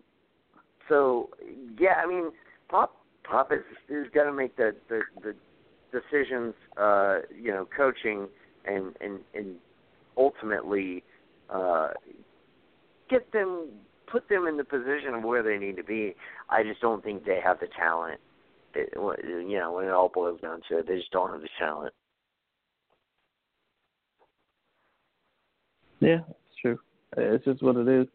[0.88, 1.30] so
[1.78, 2.32] yeah, I mean,
[2.68, 2.94] Pop
[3.24, 5.34] Pop is is got to make the the the
[5.90, 8.28] decisions, uh, you know, coaching
[8.66, 9.56] and and and
[10.18, 11.02] ultimately
[11.48, 11.88] uh,
[13.08, 13.68] get them
[14.10, 16.14] put them in the position of where they need to be.
[16.48, 18.20] I just don't think they have the talent.
[18.74, 21.48] It, you know, when it all boils down to it, they just don't have the
[21.58, 21.92] talent.
[26.00, 26.78] Yeah, it's true.
[27.16, 28.06] It's just what it is.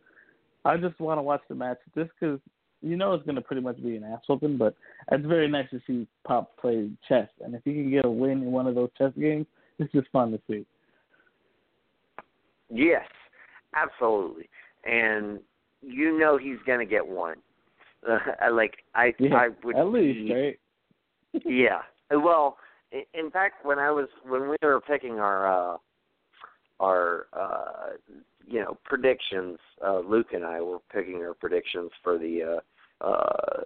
[0.66, 2.40] I just want to watch the match just because
[2.82, 4.76] you know it's going to pretty much be an ass whooping, but
[5.12, 7.30] it's very nice to see Pop play chess.
[7.44, 9.46] And if he can get a win in one of those chess games,
[9.80, 10.66] it's just fun to see.
[12.70, 13.06] Yes,
[13.76, 14.50] absolutely.
[14.84, 15.40] And
[15.82, 17.38] you know he's going to get one.
[18.08, 20.60] Uh, like I Yeah, I would at least, be- right?
[21.46, 21.82] yeah.
[22.12, 22.58] Well,
[22.92, 25.78] in fact, when I was when we were picking our uh
[26.80, 27.98] our uh
[28.46, 32.62] you know predictions, uh Luke and I were picking our predictions for the
[33.02, 33.62] uh uh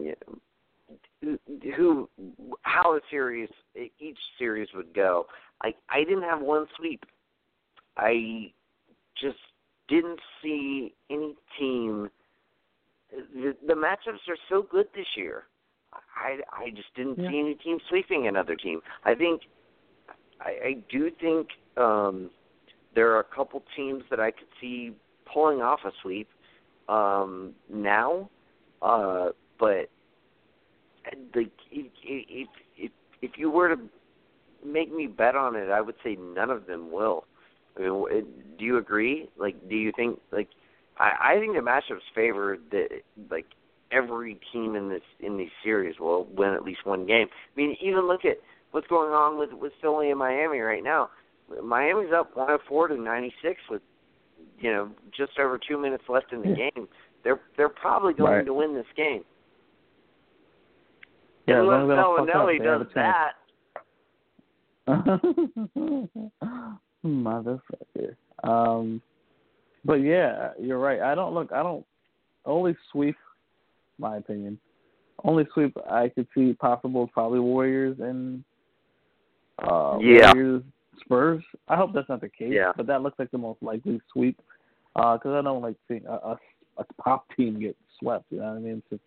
[0.00, 0.14] you
[1.22, 1.38] know,
[1.76, 2.08] who
[2.62, 3.50] how the series
[3.98, 5.26] each series would go.
[5.62, 7.04] I I didn't have one sweep.
[7.96, 8.52] I
[9.20, 9.36] just
[9.88, 12.10] didn't see any team.
[13.10, 15.44] The, the matchups are so good this year.
[16.16, 17.30] I I just didn't Yeah.
[17.30, 18.80] see any team sweeping another team.
[19.04, 19.42] I think
[20.40, 22.30] I, I do think um
[22.94, 24.92] there are a couple teams that I could see
[25.32, 26.28] pulling off a sweep
[26.88, 28.28] um now.
[28.82, 29.88] Uh but
[31.34, 32.90] like if if if
[33.22, 33.80] if you were to
[34.64, 37.24] make me bet on it, I would say none of them will.
[37.76, 38.26] I mean, w-
[38.58, 39.28] do you agree?
[39.36, 40.48] Like, do you think like
[40.98, 42.88] I I think the matchups favor that
[43.30, 43.46] like
[43.92, 47.28] every team in this in these series will win at least one game.
[47.30, 48.38] I mean, even look at
[48.72, 51.10] what's going on with with Philly and Miami right now.
[51.62, 53.82] Miami's up 104 to 96 with
[54.58, 56.70] you know just over two minutes left in the Yeah.
[56.74, 56.88] game.
[57.22, 58.46] They're they're probably going Right.
[58.46, 59.24] to win this game.
[61.46, 63.32] Yeah, Unless long as they don't fuck up, Belinelli they have a does that.
[67.04, 68.16] Motherfucker.
[68.42, 69.00] Um,
[69.84, 71.00] but yeah, you're right.
[71.00, 71.52] I don't look.
[71.52, 71.84] I don't
[72.46, 73.16] only sweep.
[73.98, 74.58] My opinion.
[75.22, 78.42] Only sweep I could see possible probably Warriors and
[79.62, 80.32] uh, Yeah.
[80.34, 80.62] Warriors
[81.00, 81.44] Spurs.
[81.68, 82.52] I hope that's not the case.
[82.52, 82.72] Yeah.
[82.76, 84.40] But that looks like the most likely sweep.
[84.94, 86.38] Because I don't like seeing a, a
[86.78, 88.24] a top team get swept.
[88.30, 88.82] You know what I mean?
[88.90, 89.02] It's just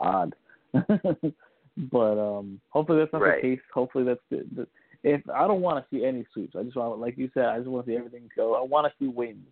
[0.00, 0.34] odd.
[1.90, 3.40] but um, hopefully that's not Right.
[3.42, 3.60] the case.
[3.72, 4.66] Hopefully that's the, the
[5.04, 6.54] if I don't want to see any sweeps.
[6.58, 8.54] I just want, like you said, I just want to see everything go.
[8.54, 9.46] I want to see wins.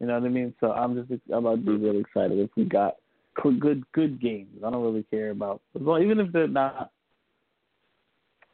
[0.00, 0.54] You know what I mean?
[0.60, 2.96] So I'm just I'm about to be really excited if we got
[3.42, 4.62] good good, good games.
[4.64, 6.90] I don't really care about as well, even if they're not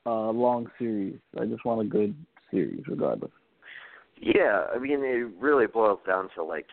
[0.07, 1.19] uh long series.
[1.41, 2.15] I just want a good
[2.51, 3.33] series regardless.
[4.21, 6.67] Yeah, I mean it really boils down to like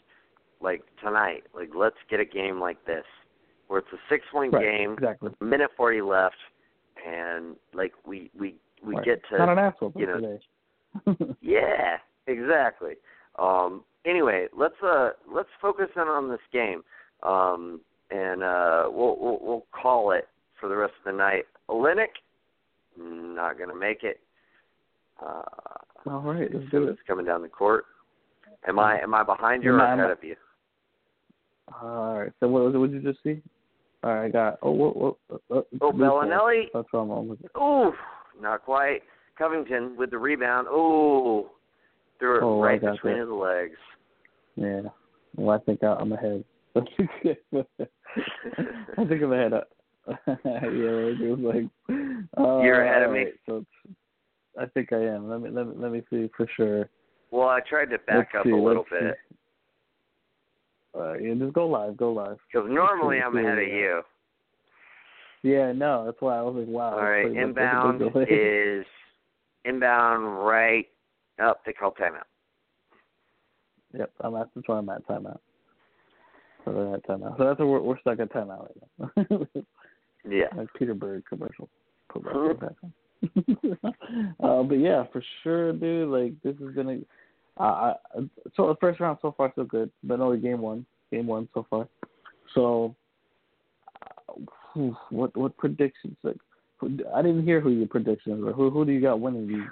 [0.62, 1.44] like tonight.
[1.56, 3.06] Like let's get a game like this
[3.68, 5.32] where it's a six point Right, game, Exactly.
[5.42, 6.36] minute forty left
[7.06, 9.06] and like we we we Right.
[9.06, 11.36] get to not an asshole you know, today.
[11.42, 11.98] Yeah,
[12.28, 12.94] exactly.
[13.38, 16.84] Um anyway, let's uh let's focus in on this game,
[17.24, 20.28] um, and uh, we'll, we'll we'll call it
[20.60, 21.44] for the rest of the night.
[21.70, 22.08] Olynyk,
[22.98, 24.20] not gonna make it.
[25.22, 25.42] Uh,
[26.10, 26.90] All right, let's do it.
[26.92, 27.86] it's coming down the court.
[28.68, 30.36] Am I am I behind you or Am I- am ahead of you?
[31.82, 32.32] All right.
[32.40, 32.78] So what was it?
[32.78, 33.42] What did you just see?
[34.04, 34.58] All right, I got.
[34.62, 34.96] Oh, what?
[34.96, 35.92] what uh, uh, Oh.
[35.92, 36.66] Belinelli.
[36.74, 37.40] That's what with.
[37.58, 37.92] Ooh,
[38.42, 39.02] not quite.
[39.38, 40.68] Covington with the rebound.
[40.68, 41.48] Ooh,
[42.20, 43.20] threw it Oh, right between that.
[43.22, 43.78] his legs.
[44.56, 44.82] Yeah.
[45.36, 46.44] Well, I think I, I'm ahead.
[46.76, 46.82] I
[49.08, 49.54] think I'm ahead.
[50.08, 50.24] yeah,
[50.66, 51.66] it was like.
[52.38, 53.20] Uh, You're ahead of me?
[53.20, 53.66] alright, So
[54.60, 55.30] I think I am.
[55.30, 56.90] Let me let me let me see for sure.
[57.30, 59.38] Well, I tried to back Let's up see, a little bit see.
[61.00, 61.98] Uh, yeah, just go live.
[61.98, 62.38] Go live.
[62.52, 64.02] because normally I'm ahead of you.
[65.48, 66.92] Yeah, no, that's why I was like, wow.
[66.94, 68.86] All right, pretty much- a inbound is
[69.64, 70.88] inbound right
[71.42, 71.62] up.
[71.66, 72.24] They call timeout.
[73.98, 75.40] Yep, I'm at that's where I'm at timeout.
[76.66, 77.38] So we're at timeout.
[77.38, 79.48] So that's where we're, we're stuck at timeout right now.
[80.30, 80.48] Yeah.
[80.58, 81.70] like Peter Berg commercial.
[82.10, 83.78] Put back back on.
[84.44, 86.10] uh, but yeah, for sure, dude.
[86.10, 86.98] Like this is gonna.
[87.58, 87.94] Uh, I,
[88.56, 90.86] so the first round so far so good, but only game one.
[91.12, 91.88] Game one so far.
[92.54, 92.94] So,
[94.78, 96.16] whew, what what predictions?
[96.24, 96.38] Like,
[97.16, 98.54] I didn't hear who your predictions were.
[98.54, 99.68] Who who do you got winning these?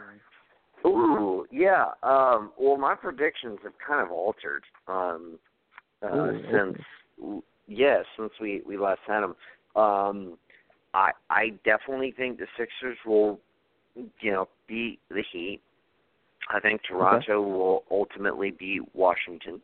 [0.85, 1.85] Ooh, yeah.
[2.03, 5.39] Um, well, my predictions have kind of altered um,
[6.03, 9.35] uh, Ooh, since yeah, since we we last had them.
[9.75, 10.37] Um,
[10.93, 13.39] I I definitely think the Sixers will,
[14.21, 15.61] you know, beat the Heat.
[16.53, 19.61] I think Toronto will ultimately beat Washington.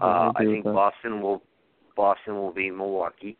[0.00, 0.64] Uh, I agree think.
[0.64, 1.42] Boston will
[1.96, 3.36] Boston will beat Milwaukee.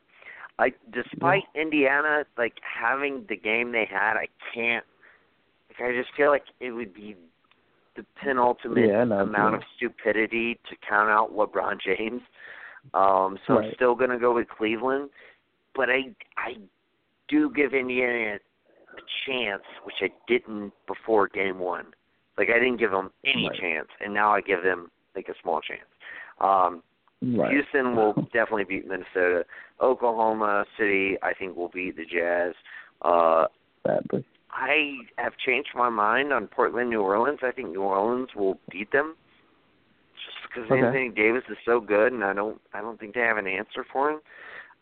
[0.59, 4.85] I despite Indiana like having the game they had, I can't.
[5.69, 7.16] Like I just feel like it would be
[7.97, 9.59] the penultimate Yeah, know, amount yeah.
[9.59, 12.23] of stupidity to count out LeBron James.
[12.95, 15.11] Um, so I'm still gonna go with Cleveland,
[15.74, 16.57] but I I
[17.29, 21.87] do give Indiana a chance, which I didn't before Game One.
[22.37, 23.59] Like I didn't give them any Right.
[23.59, 25.89] chance, and now I give them like a small chance.
[26.41, 26.83] Um,
[27.23, 27.53] Right.
[27.53, 29.44] Houston will definitely beat Minnesota.
[29.81, 32.55] Oklahoma City, I think, will beat the Jazz.
[33.01, 33.47] Uh,
[33.85, 34.24] Badly.
[34.51, 37.39] I have changed my mind on Portland, New Orleans.
[37.43, 39.15] I think New Orleans will beat them,
[40.15, 40.85] just because Okay.
[40.85, 43.85] Anthony Davis is so good, and I don't, I don't think they have an answer
[43.93, 44.20] for him.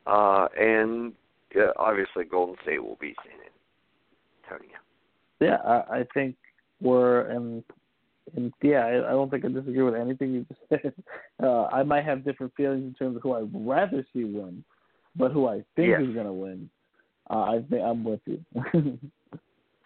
[0.06, 1.12] Uh, and
[1.56, 3.38] uh, obviously, Golden State will beat San
[4.44, 4.78] Antonio.
[5.40, 6.36] Yeah, I, I think
[6.80, 7.62] we're in.
[8.36, 10.92] In yeah, I, I don't think I disagree with anything you just said.
[11.42, 14.64] Uh, I might have different feelings in terms of who I'd rather see win,
[15.16, 16.02] but who I think Yes.
[16.02, 16.70] is going to win,
[17.30, 18.44] uh, I think I'm with you.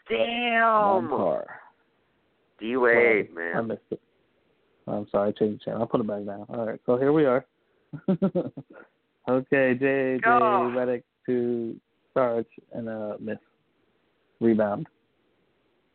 [0.09, 1.11] Damn.
[2.61, 3.57] D Wade, man.
[3.57, 4.01] I missed it.
[4.87, 5.81] I'm sorry, I changed the channel.
[5.81, 6.47] I'll put it back down.
[6.49, 7.45] All right, so here we are.
[9.29, 9.79] okay, J.
[9.79, 10.21] J.
[10.23, 10.73] Go.
[10.75, 11.81] Redick to
[12.13, 13.39] Sarge and uh miss.
[14.41, 14.87] Rebound.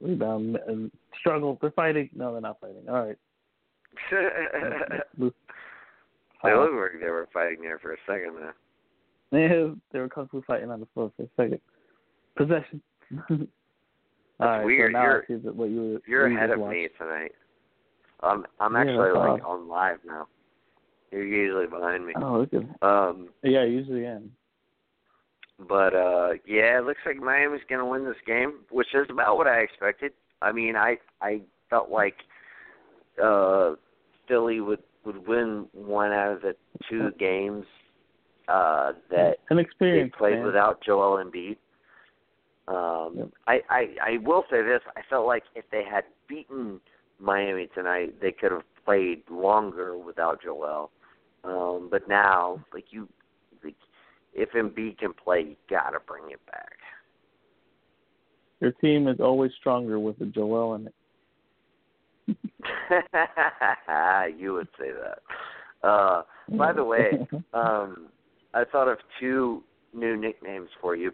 [0.01, 1.57] Rebound and struggle.
[1.61, 2.09] They're fighting.
[2.15, 2.87] No, they're not fighting.
[2.89, 3.17] All right.
[6.41, 8.55] They looked like they were fighting there for a second there.
[9.31, 11.59] Yeah, they were kung fu fighting on the floor for a second.
[12.37, 12.81] Possession.
[14.39, 14.93] All right, weird.
[14.93, 16.01] So now You're- I see that what you were.
[16.07, 16.71] You're ahead of watched.
[16.71, 17.31] me tonight.
[18.21, 20.27] Um, I'm actually that's like on live now.
[21.11, 22.13] You're usually behind me.
[22.15, 22.87] Oh, look at.
[22.87, 24.31] Um, Yeah, I usually am.
[25.67, 29.47] But uh, yeah, it looks like Miami's gonna win this game, which is about what
[29.47, 30.13] I expected.
[30.41, 32.15] I mean, I I felt like
[33.21, 33.73] uh,
[34.27, 36.55] Philly would would win one out of the
[36.89, 37.65] two games
[38.47, 40.45] uh, that An they played man.
[40.45, 41.57] without Joel Embiid.
[42.67, 43.29] Um, Yep.
[43.47, 46.79] I, I I will say this: I felt like if they had beaten
[47.19, 50.91] Miami tonight, they could have played longer without Joel.
[51.43, 53.07] Um, but now, like you,
[54.33, 56.77] if Embiid can play, you gotta bring it back.
[58.59, 60.93] Your team is always stronger with a Joel in it.
[64.37, 65.87] you would say that.
[65.87, 66.23] Uh,
[66.57, 68.07] by the way, um,
[68.53, 71.11] I thought of two new nicknames for you.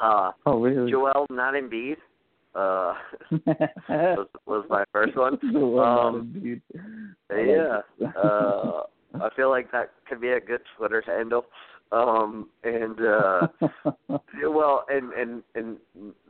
[0.00, 0.90] Uh, oh really?
[0.90, 1.96] Joel, not Embiid,
[2.54, 2.94] uh,
[3.48, 5.38] was, was my first one.
[5.78, 6.60] Um,
[7.30, 7.80] Yeah,
[8.16, 8.82] uh,
[9.20, 11.46] I feel like that could be a good Twitter handle.
[11.92, 13.46] Um, and uh,
[14.48, 15.76] well, and and and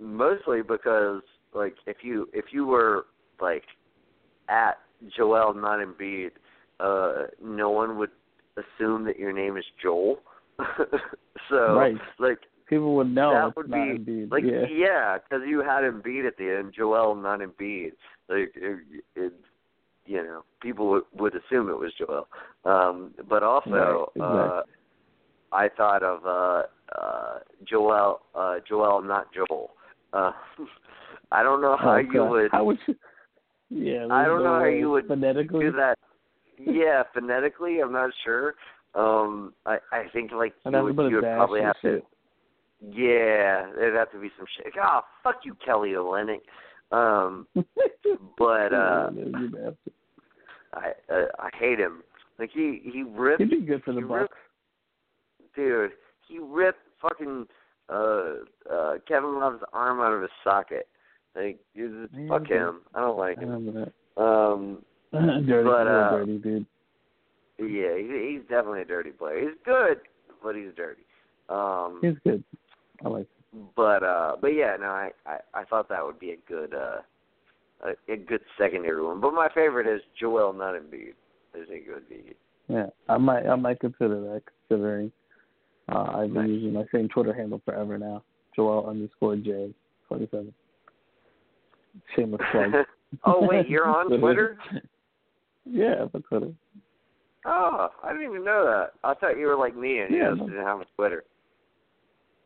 [0.01, 1.23] mostly because
[1.55, 3.07] like if you if you were
[3.41, 3.63] like
[4.49, 4.79] at
[5.17, 6.31] Joel, not Embiid,
[6.81, 8.11] uh, no one would
[8.57, 10.19] assume that your name is Joel.
[11.51, 11.97] so Right.
[12.19, 14.31] like People would know that would be indeed.
[14.31, 14.65] like yeah.
[14.71, 17.93] yeah, because you had Embiid at the end, Joel not Embiid.
[18.29, 18.79] Like it,
[19.17, 19.33] it,
[20.07, 22.27] you know people would, would assume it was Joel.
[22.65, 24.23] Um, but also, Right, exactly.
[24.23, 24.63] uh,
[25.55, 26.63] I thought of uh,
[26.99, 29.71] uh, Joel, uh, Joel, not Joel.
[30.13, 30.33] Uh,
[31.33, 32.95] I don't know how you would How would you?
[33.71, 35.67] Yeah, I don't know how you would phonetically.
[35.67, 35.99] do that.
[36.59, 38.55] Yeah, phonetically, I'm not sure.
[38.95, 42.01] Um, I I think like you would, you would probably have to.
[42.81, 44.73] Yeah, there'd have to be some shit.
[44.81, 46.43] Oh, fuck you, Kelly Olynyk.
[46.93, 47.47] Um,
[48.39, 49.71] but uh, Yeah.
[50.75, 52.03] I uh, I hate him.
[52.39, 54.37] Like he he ripped He'd be good for the he Bucks.
[55.57, 55.93] Dude.
[56.29, 57.47] He ripped fucking
[57.91, 58.35] uh
[58.71, 60.89] uh Kevin Love's arm out of his socket.
[61.37, 62.53] Like dude, Yeah, fuck dude.
[62.57, 62.81] him.
[62.95, 63.93] I don't like I him.
[64.17, 64.83] Um,
[65.13, 66.67] dirty, But, uh, dirty dude.
[67.59, 69.41] yeah, he, he's definitely a dirty player.
[69.41, 69.99] He's good,
[70.43, 71.03] but he's dirty.
[71.49, 72.43] Um, He's good.
[73.05, 73.27] I like.
[73.53, 73.69] Him.
[73.77, 76.99] but uh, but yeah, no, I, I I thought that would be a good uh
[77.85, 79.21] a, a good secondary one.
[79.21, 81.15] But my favorite is Joel, not Embiid.
[81.55, 82.35] Is a good be.
[82.69, 83.47] Yeah, I might.
[83.47, 84.43] I might consider that.
[84.69, 85.13] Considering
[85.91, 86.49] uh, I've been Nice.
[86.51, 88.23] using my same Twitter handle forever now.
[88.57, 89.75] Joel underscore J
[90.09, 90.53] twenty seven.
[92.17, 92.73] Shameless plug.
[93.25, 94.57] oh wait, you're on Twitter?
[95.65, 96.53] yeah, I'm on Twitter.
[97.47, 98.93] Oh, I didn't even know that.
[99.07, 100.49] I thought you were like me and you Yeah, just no.
[100.49, 101.25] didn't have a Twitter.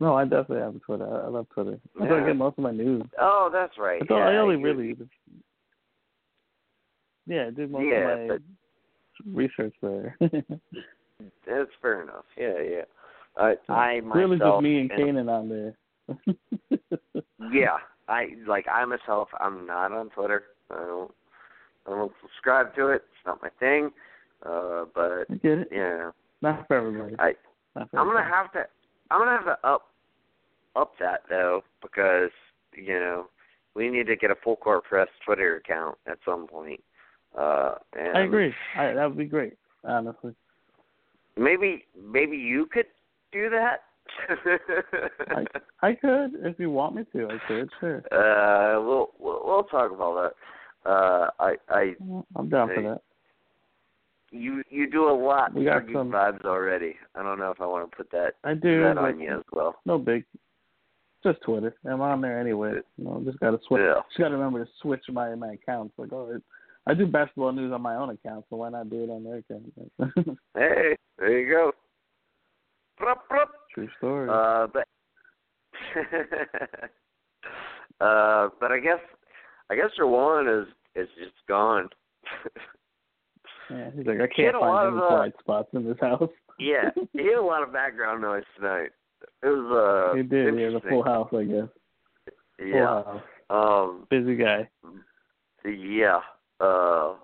[0.00, 1.06] No, I definitely have a Twitter.
[1.06, 1.78] I, I love Twitter.
[1.98, 3.02] That's where I get most of my news.
[3.20, 4.02] Oh, that's right.
[4.02, 4.96] I yeah, I only you- really.
[7.26, 8.38] Yeah, I did most Yeah, of my
[9.34, 10.16] research there.
[11.46, 12.24] That's fair enough.
[12.38, 12.82] Yeah, yeah.
[13.38, 15.76] I I myself really just me and Kanan on there.
[17.52, 17.76] Yeah,
[18.08, 19.28] I like I myself.
[19.40, 20.42] I'm not on Twitter.
[20.70, 21.10] I don't.
[21.86, 22.96] I don't subscribe to it.
[22.96, 23.90] It's not my thing.
[24.44, 25.68] Uh, but I get it.
[25.72, 26.10] yeah,
[26.42, 27.16] Not for everybody.
[27.18, 27.32] I
[27.74, 28.64] Not for I'm gonna have to.
[29.10, 29.88] I'm gonna have to up
[30.76, 32.30] up that though because
[32.74, 33.26] you know
[33.74, 36.82] we need to get a full court press Twitter account at some point.
[37.38, 38.52] Uh, and I agree.
[38.76, 39.54] I, that would be great.
[39.84, 40.34] Honestly,
[41.36, 42.86] Maybe maybe you could
[43.32, 43.82] do that.
[45.82, 47.26] I could if you want me to.
[47.28, 47.70] I could.
[47.80, 47.98] Sure.
[48.12, 50.32] uh, we'll, we'll we'll talk about
[50.84, 50.90] that.
[50.90, 51.94] Uh, I I
[52.36, 53.00] I'm down for that.
[54.30, 56.96] you you do a lot We got some- vibes already.
[57.14, 58.82] I don't know if I want to put that I do.
[58.82, 59.76] that on you as well.
[59.84, 60.24] No big.
[61.24, 61.74] Just Twitter.
[61.84, 62.74] I'm on there anyway.
[62.96, 63.82] You know, just gotta switch.
[63.84, 64.00] Yeah.
[64.08, 65.94] Just gotta remember to switch my my accounts.
[65.98, 66.42] Like, oh, it,
[66.86, 69.38] I do basketball news on my own account, so why not do it on their
[69.38, 70.38] account?
[70.54, 71.72] Hey, there you go.
[72.98, 73.50] Prup, prup.
[73.74, 74.28] True story.
[74.30, 74.84] Uh, but
[78.04, 79.00] uh, but I guess
[79.70, 81.88] I guess Jawan is is just gone.
[83.70, 86.30] yeah, he's like, I can't find any uh, quiet spots in this house.
[86.58, 88.90] yeah, he had a lot of background noise tonight.
[89.42, 90.54] It was uh, he did.
[90.54, 91.68] He had a full house, I guess.
[92.58, 93.02] Yeah.
[93.50, 94.06] Um.
[94.10, 94.68] Busy guy.
[95.64, 96.20] Yeah.
[96.60, 97.14] Uh.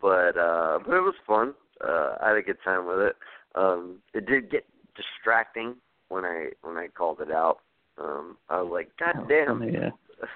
[0.00, 0.78] But uh.
[0.84, 1.54] But it was fun.
[1.86, 2.16] Uh.
[2.22, 3.16] I had a good time with it.
[3.54, 3.98] Um.
[4.14, 4.64] It did get
[4.96, 5.76] distracting
[6.08, 7.58] when I when I called it out.
[7.98, 8.36] Um.
[8.48, 9.62] I was like, God damn.
[9.62, 9.90] Oh, Yeah.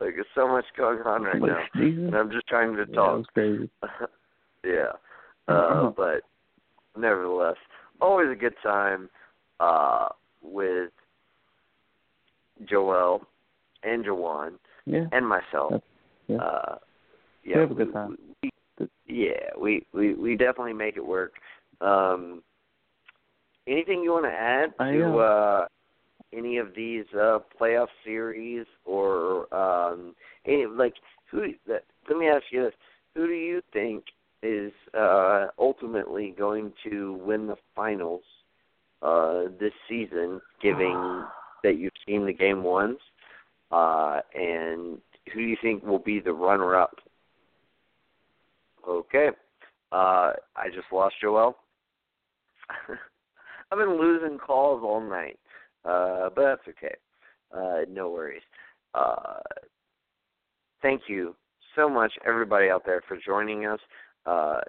[0.00, 2.04] Like there's so much going on right Like, now, Jesus.
[2.04, 3.24] and I'm just trying to talk.
[3.32, 3.70] crazy.
[4.64, 4.90] yeah.
[5.46, 6.22] Uh, but
[6.96, 7.54] nevertheless,
[8.00, 9.08] always a good time
[9.60, 10.08] uh,
[10.42, 10.90] with
[12.68, 13.22] Joel
[13.84, 14.54] and Jawan
[14.84, 15.06] Yeah.
[15.12, 15.70] and myself.
[15.70, 15.82] That's-
[16.26, 16.36] yeah.
[16.38, 16.78] Uh,
[17.44, 18.18] yeah, We have a good time.
[18.42, 18.50] We,
[18.80, 21.34] we, yeah, we, we we definitely make it work.
[21.82, 22.42] Um,
[23.66, 25.66] anything you want to add I, to uh, uh,
[26.32, 30.14] any of these uh, playoff series or um,
[30.46, 30.94] any like
[31.30, 31.48] who?
[31.66, 32.74] That, let me ask you this:
[33.14, 34.04] Who do you think
[34.42, 38.22] is uh, ultimately going to win the finals
[39.02, 40.40] uh, this season?
[40.62, 41.24] Giving
[41.62, 42.98] that you've seen the game ones,
[43.70, 44.98] uh, and
[45.32, 46.98] who do you think will be the runner-up?
[48.86, 49.28] Okay,
[49.92, 51.56] uh, I just lost Joel.
[53.74, 55.36] I've been losing calls all night,
[55.84, 56.94] uh, but that's okay.
[57.52, 58.42] Uh, no worries.
[58.94, 59.40] Uh,
[60.80, 61.34] thank you
[61.74, 63.80] so much, everybody out there, for joining us.
[64.26, 64.60] Uh,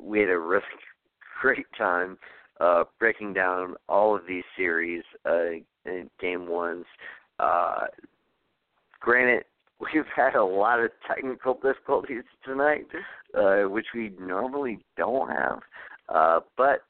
[0.00, 0.64] we had a really
[1.40, 2.18] great time
[2.58, 5.50] uh, breaking down all of these series, uh,
[6.20, 6.86] game ones.
[7.38, 7.84] Uh,
[8.98, 9.44] granted,
[9.94, 12.86] we've had a lot of technical difficulties tonight,
[13.38, 15.60] uh, which we normally don't have,
[16.08, 16.82] uh, but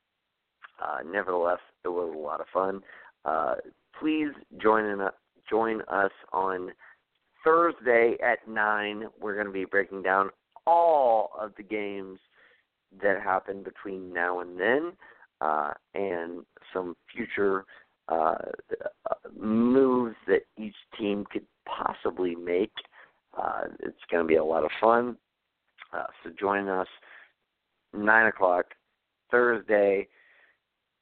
[0.83, 2.81] uh, nevertheless, it was a lot of fun.
[3.25, 3.55] Uh,
[3.99, 5.07] please join in,
[5.49, 6.71] join us on
[7.45, 9.05] Thursday at nine.
[9.21, 10.31] We're going to be breaking down
[10.67, 12.19] all of the games
[13.03, 14.93] that happen between now and then,
[15.41, 17.65] uh, and some future
[18.09, 18.35] uh,
[19.39, 22.73] moves that each team could possibly make.
[23.41, 25.17] Uh, it's going to be a lot of fun.
[25.93, 26.89] Uh, so join us
[27.93, 28.67] nine o'clock
[29.31, 30.09] Thursday.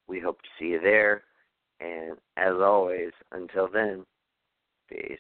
[0.09, 1.23] We hope to see you there.
[1.81, 4.05] And as always, until then,
[4.89, 5.19] peace.